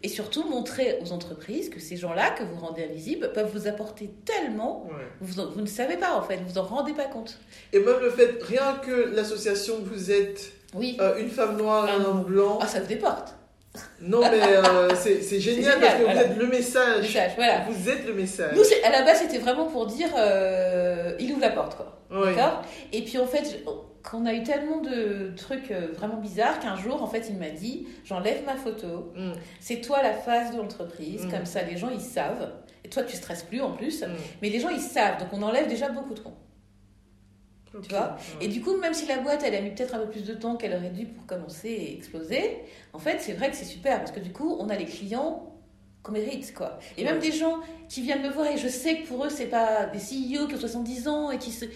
[0.03, 4.11] Et surtout montrer aux entreprises que ces gens-là que vous rendez invisibles peuvent vous apporter
[4.25, 4.93] tellement, Ouais.
[5.21, 7.39] vous, vous ne savez pas en fait, vous en rendez pas compte.
[7.75, 10.97] Et même le fait, rien que l'association que vous êtes, Oui.
[11.01, 13.35] euh, une femme noire et un homme blanc, Ah, ça vous déporte.
[14.01, 16.25] non mais euh, c'est génial, génial, parce que voilà.
[16.25, 17.03] vous êtes le message.
[17.03, 17.61] Message, voilà.
[17.69, 18.57] Vous êtes le message.
[18.57, 21.99] Nous, à la base, c'était vraiment pour dire, euh, il ouvre la porte, quoi.
[22.25, 22.63] D'accord?
[22.95, 23.63] Et puis en fait,
[24.03, 27.51] qu'on a eu tellement de trucs euh, vraiment bizarres qu'un jour, en fait, il m'a
[27.51, 29.33] dit j'enlève ma photo, Mm.
[29.61, 31.31] c'est toi la face de l'entreprise, Mm.
[31.31, 32.53] comme ça les gens ils savent.
[32.85, 34.07] Et toi, tu stresses plus en plus, Mm.
[34.43, 36.35] mais les gens ils savent, donc on enlève déjà beaucoup de cons.
[37.73, 37.89] Ok.
[37.91, 38.17] vois.
[38.41, 40.35] Et du coup, même si la boîte elle a mis peut-être un peu plus de
[40.35, 42.59] temps qu'elle aurait dû pour commencer et exploser,
[42.93, 45.47] en fait, c'est vrai que c'est super parce que du coup, on a les clients
[46.03, 46.79] qu'on mérite, quoi.
[46.97, 47.59] Et même des gens
[47.89, 50.55] qui viennent me voir et je sais que pour eux, c'est pas des CEO qui
[50.55, 51.67] ont 70 ans et qui se.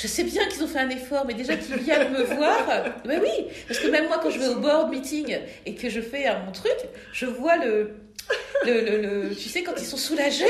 [0.00, 2.66] Je sais bien qu'ils ont fait un effort, mais déjà qui viennent me voir.
[3.04, 5.36] Ben oui, parce que même moi, quand je vais au board meeting
[5.66, 6.76] et que je fais mon truc,
[7.12, 7.90] je vois le.
[8.64, 8.96] le, le,
[9.28, 10.44] le- tu sais, quand ils sont soulagés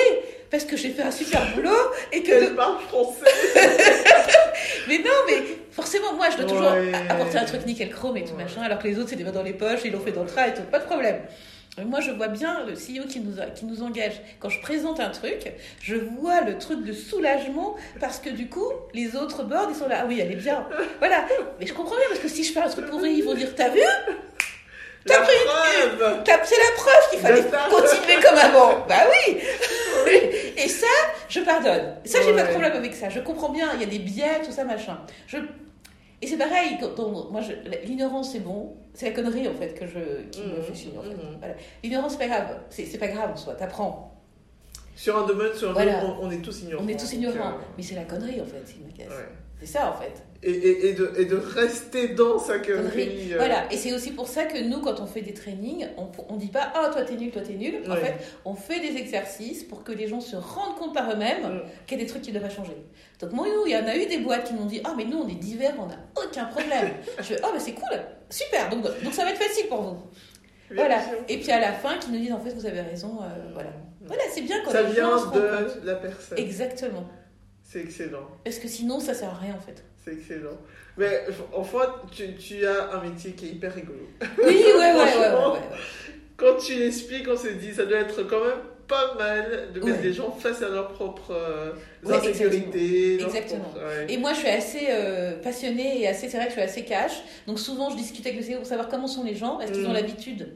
[0.50, 1.70] parce que j'ai fait un super boulot
[2.12, 2.32] et que.
[2.32, 3.24] Elle parle français.
[4.88, 6.92] Mais non, mais forcément, moi, je dois toujours Ouais.
[7.08, 8.42] apporter un truc nickel chrome et tout Ouais.
[8.44, 10.22] machin, alors que les autres, c'est des mains dans les poches, ils l'ont fait dans
[10.24, 11.20] le train et tout, pas de problème.
[11.78, 14.20] Mais Moi, je vois bien le CEO qui nous, a- qui nous engage.
[14.40, 18.70] Quand je présente un truc, je vois le truc de soulagement parce que du coup,
[18.92, 20.00] les autres boards, ils sont là.
[20.02, 20.66] Ah oui, elle est bien.
[20.98, 21.24] Voilà.
[21.58, 23.54] Mais je comprends bien parce que si je fais un truc pourri, ils vont dire
[23.54, 23.80] T'as vu?
[25.06, 26.22] La pris- preuve.
[26.24, 28.84] T'as- C'est la preuve qu'il fallait continuer comme avant.
[28.86, 29.38] Bah oui.
[30.58, 30.86] Et ça,
[31.28, 31.94] je pardonne.
[32.04, 33.08] Ça, j'ai pas de problème avec ça.
[33.08, 33.70] Je comprends bien.
[33.74, 34.98] Il y a des biais, tout ça, machin.
[35.26, 35.38] Je...
[36.22, 36.76] Et c'est pareil.
[36.80, 38.76] quand on- moi, je- l'ignorance, c'est bon.
[38.92, 40.92] C'est la connerie en fait que je qui me fait chier.
[40.98, 41.10] En fait.
[41.10, 41.36] mhm.
[41.38, 41.54] Voilà.
[41.82, 42.58] L'ignorance, c'est pas grave.
[42.70, 43.54] C'est c'est pas grave en soi.
[43.54, 44.14] T'apprends.
[44.96, 46.00] Sur un domaine, sur un Voilà.
[46.00, 46.84] domaine, on, on est tous ignorants.
[46.84, 47.48] On est tous ignorants.
[47.50, 49.08] euh, Mais c'est la connerie en fait qui me casse.
[49.16, 49.28] ouais.
[49.60, 50.12] C'est ça en fait.
[50.42, 52.82] Et, et, et, de, et de rester dans sa Connerie.
[53.06, 53.32] connerie.
[53.34, 56.08] euh, Voilà, et c'est aussi pour ça que nous, quand on fait des trainings, on,
[56.30, 57.82] on dit pas Ah, toi t'es nul, toi t'es nul.
[57.86, 58.00] En Ouais.
[58.00, 58.14] fait,
[58.46, 61.60] on fait des exercices pour que les gens se rendent compte par eux-mêmes Mm.
[61.86, 62.76] qu'il y a des trucs qui doivent changer.
[63.20, 65.18] Donc, moi, il y en a eu des boîtes qui m'ont dit Ah, mais nous,
[65.18, 66.94] on est divers, on n'a aucun problème.
[67.18, 67.98] Je fais Ah, mais c'est cool,
[68.30, 70.02] super, donc, donc ça va être facile pour vous.
[70.70, 71.00] bien Voilà.
[71.28, 73.70] Et puis à la fin, qui nous disent En fait, vous avez raison, euh, voilà.
[74.06, 76.38] Voilà, c'est bien quand Ça gens vient de la personne.
[76.38, 77.08] Exactement.
[77.62, 78.26] C'est excellent.
[78.44, 79.84] Parce que sinon, ça sert à rien en fait.
[80.02, 80.58] C'est excellent.
[80.96, 84.08] Mais enfin, tu, tu as un métier qui est hyper rigolo.
[84.38, 85.60] Oui, ouais, ouais, ouais, ouais.
[86.36, 88.58] Quand tu l'expliques, on se dit, ça doit être quand même
[88.90, 90.02] pas mal de mettre Ouais.
[90.02, 91.72] les gens face à leurs propres euh,
[92.04, 93.14] Ouais, insécurités.
[93.22, 93.72] Exactement.
[93.76, 94.06] ouais.
[94.12, 96.84] Et moi, je suis assez euh, passionnée et assez, c'est vrai que je suis assez
[96.84, 97.22] cash.
[97.46, 99.60] Donc souvent, je discute avec le CEO pour savoir comment sont les gens.
[99.60, 99.94] Est-ce qu'ils ont Mm.
[99.94, 100.48] l'habitude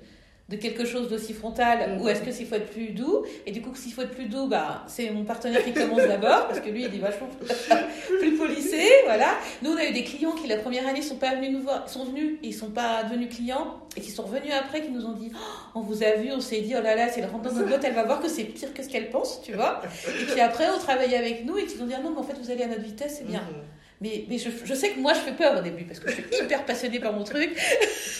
[0.50, 2.02] de quelque chose d'aussi frontal Mm.
[2.02, 4.26] ou est-ce que s'il faut être plus doux Et du coup, s'il faut être plus
[4.26, 7.28] doux, bah, c'est mon partenaire qui commence d'abord parce que lui, il est vachement
[8.20, 8.82] plus policé.
[9.06, 9.38] Voilà.
[9.62, 11.88] Nous, on a eu des clients qui la première année sont pas venus nous voir,
[11.88, 15.06] sont venus, et ils sont pas devenus clients et qui sont revenus après, qui nous
[15.06, 15.38] ont dit, Oh,
[15.76, 17.68] on vous a vu, on s'est dit, oh là là, c'est le rentre dans notre
[17.68, 19.80] boîte, elle va voir que c'est pire que ce qu'elle pense, tu vois.
[20.20, 22.18] Et puis après, on travaillait avec nous et qui nous ont dit, ah non, mais
[22.18, 23.40] en fait, vous allez à notre vitesse, c'est bien.
[23.40, 23.62] Mhm.
[24.00, 26.16] Mais, mais je, je sais que moi, je fais peur au début parce que je
[26.16, 27.56] suis hyper passionnée par mon truc.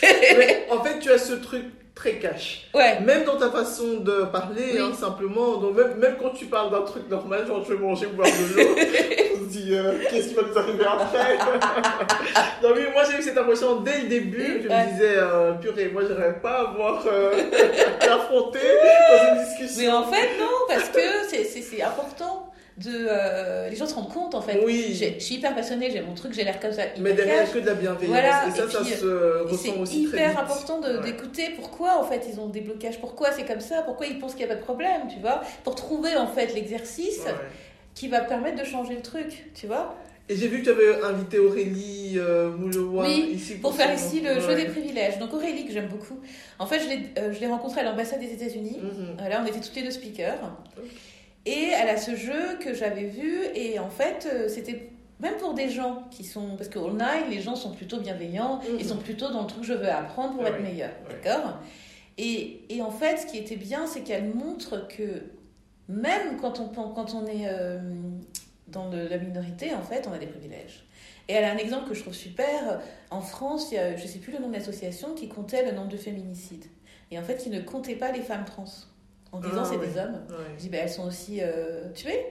[0.39, 1.65] Mais en fait, tu as ce truc
[1.95, 2.67] très cash.
[2.75, 2.99] Ouais.
[3.01, 4.79] Même dans ta façon de parler, Oui.
[4.81, 5.59] hein, simplement.
[5.59, 8.29] Donc même, même quand tu parles d'un truc normal, genre je vais manger ou boire
[8.29, 8.69] de l'eau,
[9.37, 11.39] on se dit euh, qu'est-ce qui va nous arriver après?
[12.63, 14.63] Non mais moi j'ai eu cette impression dès le début.
[14.65, 14.87] Je Ouais.
[14.87, 17.31] me disais euh, purée, moi j'aimerais pas avoir euh,
[18.01, 19.83] à dans une discussion.
[19.83, 21.01] Mais en fait, non, parce que
[21.31, 22.44] c'est important
[22.79, 22.91] de.
[23.09, 24.61] euh, les gens se rendent compte en fait.
[24.65, 24.95] Oui.
[25.19, 26.83] Je suis hyper passionnée, j'ai mon truc, j'ai l'air comme ça.
[26.99, 28.09] Mais derrière que de la bienveillance.
[28.13, 30.39] Voilà, Et ça, et ça se Et ressent c'est aussi très hyper vite.
[30.41, 31.01] important Ouais.
[31.05, 34.35] d'écouter pourquoi en fait ils ont des blocages, pourquoi c'est comme ça, pourquoi ils pensent
[34.35, 37.33] qu'il n'y a pas de problème, tu vois, pour trouver en fait l'exercice Ouais.
[37.95, 39.95] qui va permettre de changer le truc, tu vois,
[40.29, 44.21] Et j'ai vu que tu avais invité Aurélie euh, Mouloua Oui, ici pour faire ici
[44.21, 45.19] le jeu des privilèges.
[45.19, 46.19] Donc Aurélie que j'aime beaucoup.
[46.59, 48.81] En fait, je l'ai euh, rencontrée à l'ambassade des États-Unis.
[48.83, 49.17] Mhm.
[49.19, 50.39] Voilà, on était toutes les deux speakers.
[51.47, 54.91] Et elle a ce jeu que j'avais vu, et en fait, euh, c'était
[55.21, 56.57] même pour des gens qui sont.
[56.57, 58.77] Parce qu'au online, les gens sont plutôt bienveillants, Mhm.
[58.79, 60.91] ils sont plutôt dans le truc je veux apprendre pour Ah être oui, meilleur.
[61.09, 61.59] D'accord?
[62.17, 65.23] Et, et en fait, ce qui était bien, c'est qu'elle montre que
[65.89, 67.79] même quand on, quand on est euh,
[68.69, 70.85] dans le- la minorité, en fait, on a des privilèges.
[71.29, 72.81] Et elle a un exemple que je trouve super.
[73.11, 75.65] En France, il y a, je ne sais plus le nom de l'association, qui comptait
[75.65, 76.65] le nombre de féminicides.
[77.11, 78.65] Et en fait, qui ne comptait pas les femmes trans.
[79.35, 80.21] En disant Ah, c'est des hommes.
[80.57, 82.25] Je dis, ben, elles sont aussi euh, tuées.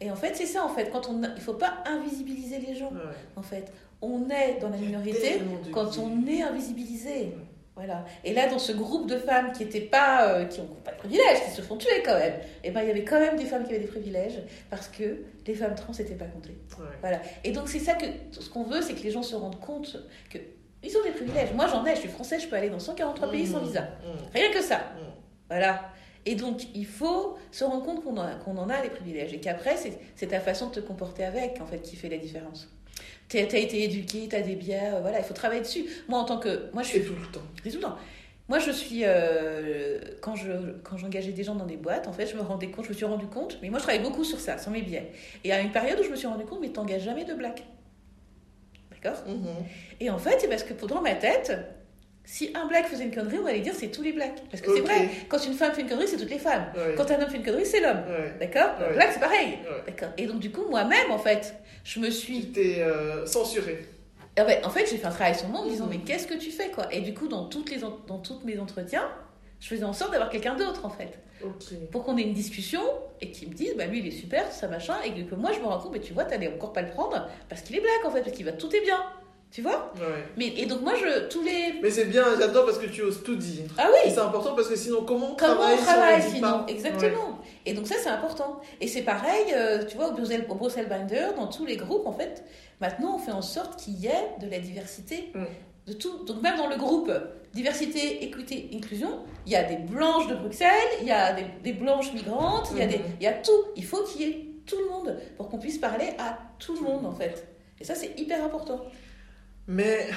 [0.00, 0.90] Et en fait, c'est ça, en fait.
[0.90, 2.92] Quand on, a- il faut pas invisibiliser les gens,
[3.36, 3.72] en fait.
[4.00, 5.38] On est dans la minorité
[5.72, 7.34] quand on est invisibilisé.
[7.74, 8.04] Voilà.
[8.24, 10.98] Et là, dans ce groupe de femmes qui étaient pas, euh, qui n'ont pas de
[10.98, 13.46] privilèges, qui se font tuer quand même, et ben il y avait quand même des
[13.46, 16.58] femmes qui avaient des privilèges parce que les femmes trans n'étaient pas comptées.
[16.78, 17.18] Ouais.
[17.44, 19.96] Et donc c'est ça que ce qu'on veut, c'est que les gens se rendent compte
[20.28, 20.36] que
[20.82, 21.52] ils ont des privilèges.
[21.54, 21.94] Moi, j'en ai.
[21.94, 23.80] Je suis française, je peux aller dans 143 pays sans visa.
[23.82, 24.18] Mhm.
[24.34, 24.76] Rien que ça.
[24.76, 25.06] Mhm.
[25.48, 25.80] Voilà.
[26.24, 29.76] Et donc, il faut se rendre compte qu'on en, en a des privilèges et qu'après,
[30.14, 32.68] c'est ta façon de te comporter avec, en fait, qui fait la différence.
[33.28, 35.86] Tu as été éduqué, tu as des biais, euh, voilà, il faut travailler dessus.
[36.08, 36.70] Moi, en tant que.
[36.74, 37.02] Moi, je suis.
[37.02, 37.40] Tout le temps.
[37.64, 37.96] C'est tout le temps.
[38.48, 39.00] Moi, je suis.
[39.04, 42.70] euh, quand je quand j'engageais des gens dans des boîtes, en fait, je me rendais
[42.70, 44.82] compte, je me suis rendu compte, mais moi, je travaille beaucoup sur ça, sur mes
[44.82, 45.12] biais.
[45.44, 47.62] Et à une période où je me suis rendu compte, mais t'engages jamais de blagues.
[48.90, 49.22] D'accord?
[49.26, 49.46] Mhm.
[49.98, 51.52] Et en fait, c'est parce que dans ma tête,
[52.24, 54.42] si un black faisait une connerie, on allait dire c'est tous les blacks.
[54.50, 56.66] Parce que c'est vrai, quand une femme fait une connerie, c'est toutes les femmes.
[56.74, 56.94] Ouais.
[56.96, 58.02] Quand un homme fait une connerie, c'est l'homme.
[58.08, 58.34] Ouais.
[58.40, 58.88] D'accord Ouais.
[58.90, 59.58] Le black, c'est pareil.
[59.86, 60.08] D'accord.
[60.16, 61.54] Et donc, du coup, moi-même, en fait,
[61.84, 62.46] je me Tu suis.
[62.52, 63.86] t'es euh, censuré.
[64.40, 65.90] En fait, en fait, j'ai fait un travail sur moi en me disant, Mhm.
[65.90, 66.86] mais qu'est-ce que tu fais, quoi?
[66.92, 69.06] Et du coup, dans, toutes les dans tous mes entretiens,
[69.60, 71.18] je faisais en sorte d'avoir quelqu'un d'autre, en fait.
[71.90, 72.80] Pour qu'on ait une discussion
[73.20, 74.94] et qu'ils me disent, bah lui, il est super, ça machin.
[75.04, 77.28] Et que moi, je me rends compte, mais tu vois, t'allais encore pas le prendre
[77.48, 79.02] parce qu'il est black, en fait, parce qu'il va tout est bien.
[79.52, 80.24] Tu vois Ouais.
[80.38, 83.22] Mais et donc moi je tous les Mais c'est bien, j'adore parce que tu oses
[83.22, 83.64] tout dire.
[83.76, 86.34] ah oui c'est important parce que sinon, comment on comment travaille on travaille si on
[86.36, 90.12] sinon pas exactement et donc ça c'est important et c'est pareil euh, tu vois au
[90.12, 92.44] Bruxelles, au Bruxelles Binder dans tous les groupes en fait
[92.80, 95.44] maintenant on fait en sorte qu'il y ait de la diversité Mm.
[95.88, 97.12] de tout donc même dans le groupe
[97.52, 101.72] diversité équité inclusion il y a des blanches de Bruxelles il y a des, des
[101.74, 103.04] blanches migrantes il y a des Mhm.
[103.20, 105.78] il y a tout il faut qu'il y ait tout le monde pour qu'on puisse
[105.78, 107.46] parler à tout le monde en fait
[107.80, 108.80] et ça c'est hyper important
[109.68, 110.08] Mais.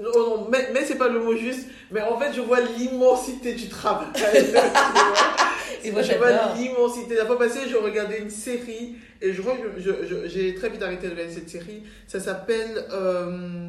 [0.00, 1.66] Non, non, mais, mais c'est pas le mot juste.
[1.90, 4.06] Mais en fait, je vois l'immensité du travail.
[5.84, 7.14] Et moi, je vois l'immensité.
[7.14, 9.80] La fois passée, je regardais une série et je crois que
[10.28, 11.82] j'ai très vite arrêté de regarder cette série.
[12.06, 12.84] Ça s'appelle.
[12.92, 13.68] euh,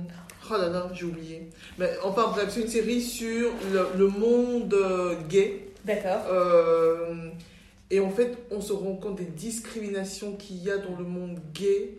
[0.51, 1.47] Oh là là, j'ai oublié.
[1.77, 5.67] Mais enfin, bref, c'est une série sur le, le monde euh, gay.
[5.85, 7.29] d'accord Euh,
[7.91, 11.37] et en fait, on se rend compte des discriminations qu'il y a dans le monde
[11.53, 11.91] gay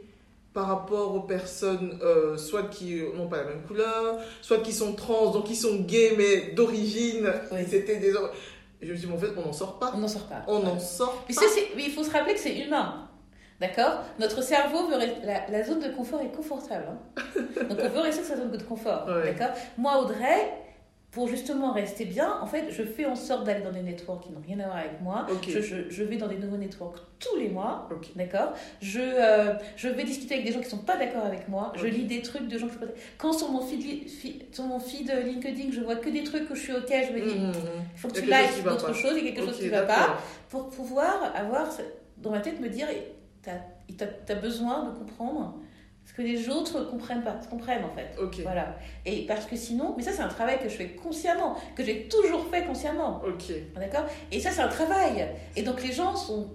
[0.52, 4.94] par rapport aux personnes, euh, soit qui n'ont pas la même couleur, soit qui sont
[4.94, 7.60] trans, donc qui sont gays, mais d'origine, Oui.
[7.68, 8.12] c'était des...
[8.82, 9.92] je me suis dit, mais en fait, on n'en sort pas.
[9.94, 11.42] on n'en sort pas On n'en sort Mais, pas.
[11.76, 13.06] mais il faut se rappeler que c'est humain.
[13.60, 14.00] D'accord?
[14.18, 14.96] Notre cerveau veut.
[14.96, 16.86] rester- La, la zone de confort est confortable.
[16.88, 17.22] hein.
[17.68, 19.06] Donc on veut rester dans sa zone de confort.
[19.06, 19.32] Ouais.
[19.34, 19.54] D'accord?
[19.76, 20.50] Moi, Audrey,
[21.10, 24.30] pour justement rester bien, en fait, je fais en sorte d'aller dans des networks qui
[24.32, 25.26] n'ont rien à voir avec moi.
[25.48, 27.88] Je, je- je vais dans des nouveaux networks tous les mois.
[28.14, 28.52] D'accord?
[28.80, 31.72] Je, euh, je vais discuter avec des gens qui ne sont pas d'accord avec moi.
[31.74, 32.86] Je lis des trucs de gens sont pas
[33.18, 36.54] Quand sur mon feed, fi- sur mon feed LinkedIn, je vois que des trucs où
[36.54, 37.52] je suis OK, je me dis, Mhm.
[37.94, 39.82] il faut que tu likes d'autres choses, il y a quelque chose qui ne va
[39.82, 40.16] pas
[40.48, 41.68] pour pouvoir avoir
[42.18, 42.86] dans ma tête me dire
[43.42, 45.58] tu as, besoin de comprendre
[46.10, 48.40] ce que les autres comprennent pas comprennent en fait Ok.
[48.42, 48.74] voilà
[49.06, 52.08] et parce que sinon mais ça c'est un travail que je fais consciemment que j'ai
[52.08, 53.52] toujours fait consciemment Ok.
[53.76, 54.06] d'accord?
[54.32, 56.48] Et ça c'est un travail et donc les gens sont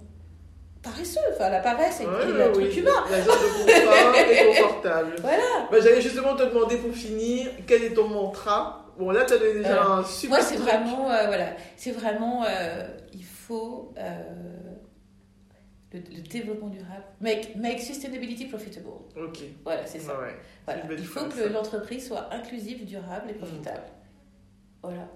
[0.83, 2.79] paresseux enfin la paresse est, Ouais, ouais, un truc oui.
[2.79, 5.15] humain La zone de confort est confortable.
[5.21, 5.67] Voilà.
[5.71, 8.81] Bah, J'allais justement te demander pour finir, quel est ton mantra?
[8.99, 12.43] Bon, là, tu as déjà Euh, un super moi c'est vraiment euh, voilà c'est vraiment
[12.47, 12.83] euh,
[13.13, 13.93] il faut
[15.97, 19.39] le, le développement durable make, make sustainability profitable Ok.
[19.63, 20.35] voilà c'est ça Ouais.
[20.65, 20.83] Voilà.
[20.97, 23.83] Il faut que l'entreprise soit inclusive, durable et profitable.
[24.81, 25.07] Voilà.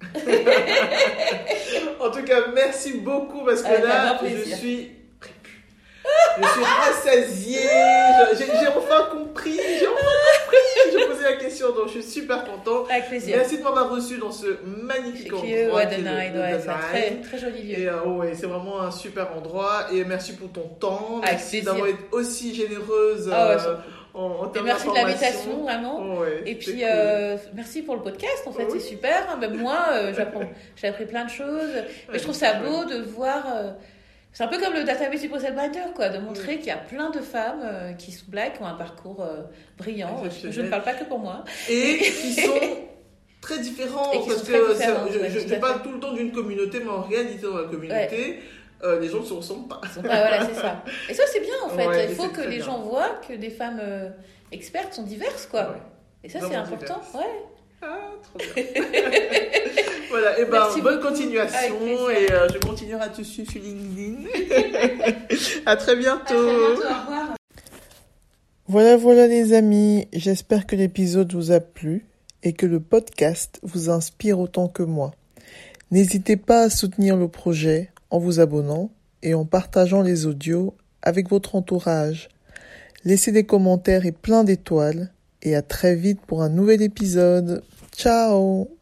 [2.00, 4.90] En tout cas, merci beaucoup parce que là, je suis
[6.40, 7.68] Je suis rassasiée.
[8.38, 9.56] J'ai j'ai enfin compris.
[9.78, 10.00] J'ai enfin
[10.44, 10.92] compris.
[10.92, 12.90] Je posais la question, donc je suis super contente.
[12.90, 13.36] Avec plaisir.
[13.36, 15.48] Merci de m'avoir reçu dans ce magnifique endroit.
[15.48, 15.86] Ouais, ouais,
[16.58, 17.78] The très, très joli lieu.
[17.78, 19.86] Et euh, ouais, c'est vraiment un super endroit.
[19.92, 21.18] Et merci pour ton temps.
[21.22, 23.74] Avec Merci d'avoir été aussi généreuse Ah ouais, euh,
[24.14, 26.18] en, en Et merci de l'invitation, vraiment.
[26.18, 26.82] Ouais, Et puis, cool.
[26.84, 28.78] euh, merci pour le podcast, en fait, Oui.
[28.80, 29.36] c'est super.
[29.38, 30.12] Même moi, euh,
[30.76, 31.70] j'ai appris plein de choses.
[32.12, 33.44] Mais je trouve ça beau de voir.
[34.34, 36.76] C'est un peu comme le database du Bruxelles Binder, quoi, de montrer qu'il y a
[36.76, 39.42] plein de femmes euh, qui sont black, qui ont un parcours euh,
[39.78, 40.22] brillant.
[40.50, 41.44] Je, ne parle pas que pour moi.
[41.70, 42.50] Et qui sont
[43.40, 44.10] très différents.
[44.12, 44.62] Et qui parce sont très je,
[45.20, 47.56] ouais, je- tout je à parle tout le temps d'une communauté, mais en réalité, dans
[47.56, 48.40] la communauté,
[48.82, 49.80] euh, les gens ne se ressemblent pas.
[50.02, 50.82] Voilà, c'est ça.
[51.08, 51.86] Et ça, c'est bien, en fait.
[51.86, 52.66] Ouais, Il faut que les bien.
[52.66, 53.80] gens voient que des femmes
[54.50, 55.76] expertes sont diverses, quoi.
[56.24, 56.98] Et ça, c'est important.
[57.00, 57.14] diverses.
[57.14, 57.53] Ouais.
[57.84, 58.64] Ah, trop bien.
[60.10, 61.08] voilà, et ben Merci bonne beaucoup.
[61.08, 64.22] continuation et euh, je continuerai à te suivre sur LinkedIn.
[65.66, 66.20] à très bientôt.
[66.32, 66.34] À très bientôt.
[66.34, 67.36] Au revoir.
[68.66, 72.06] Voilà, voilà les amis, j'espère que l'épisode vous a plu
[72.42, 75.12] et que le podcast vous inspire autant que moi.
[75.90, 78.90] N'hésitez pas à soutenir le projet en vous abonnant
[79.22, 82.30] et en partageant les audios avec votre entourage.
[83.04, 85.12] Laissez des commentaires et plein d'étoiles
[85.42, 87.62] et à très vite pour un nouvel épisode.
[87.94, 88.73] Ciao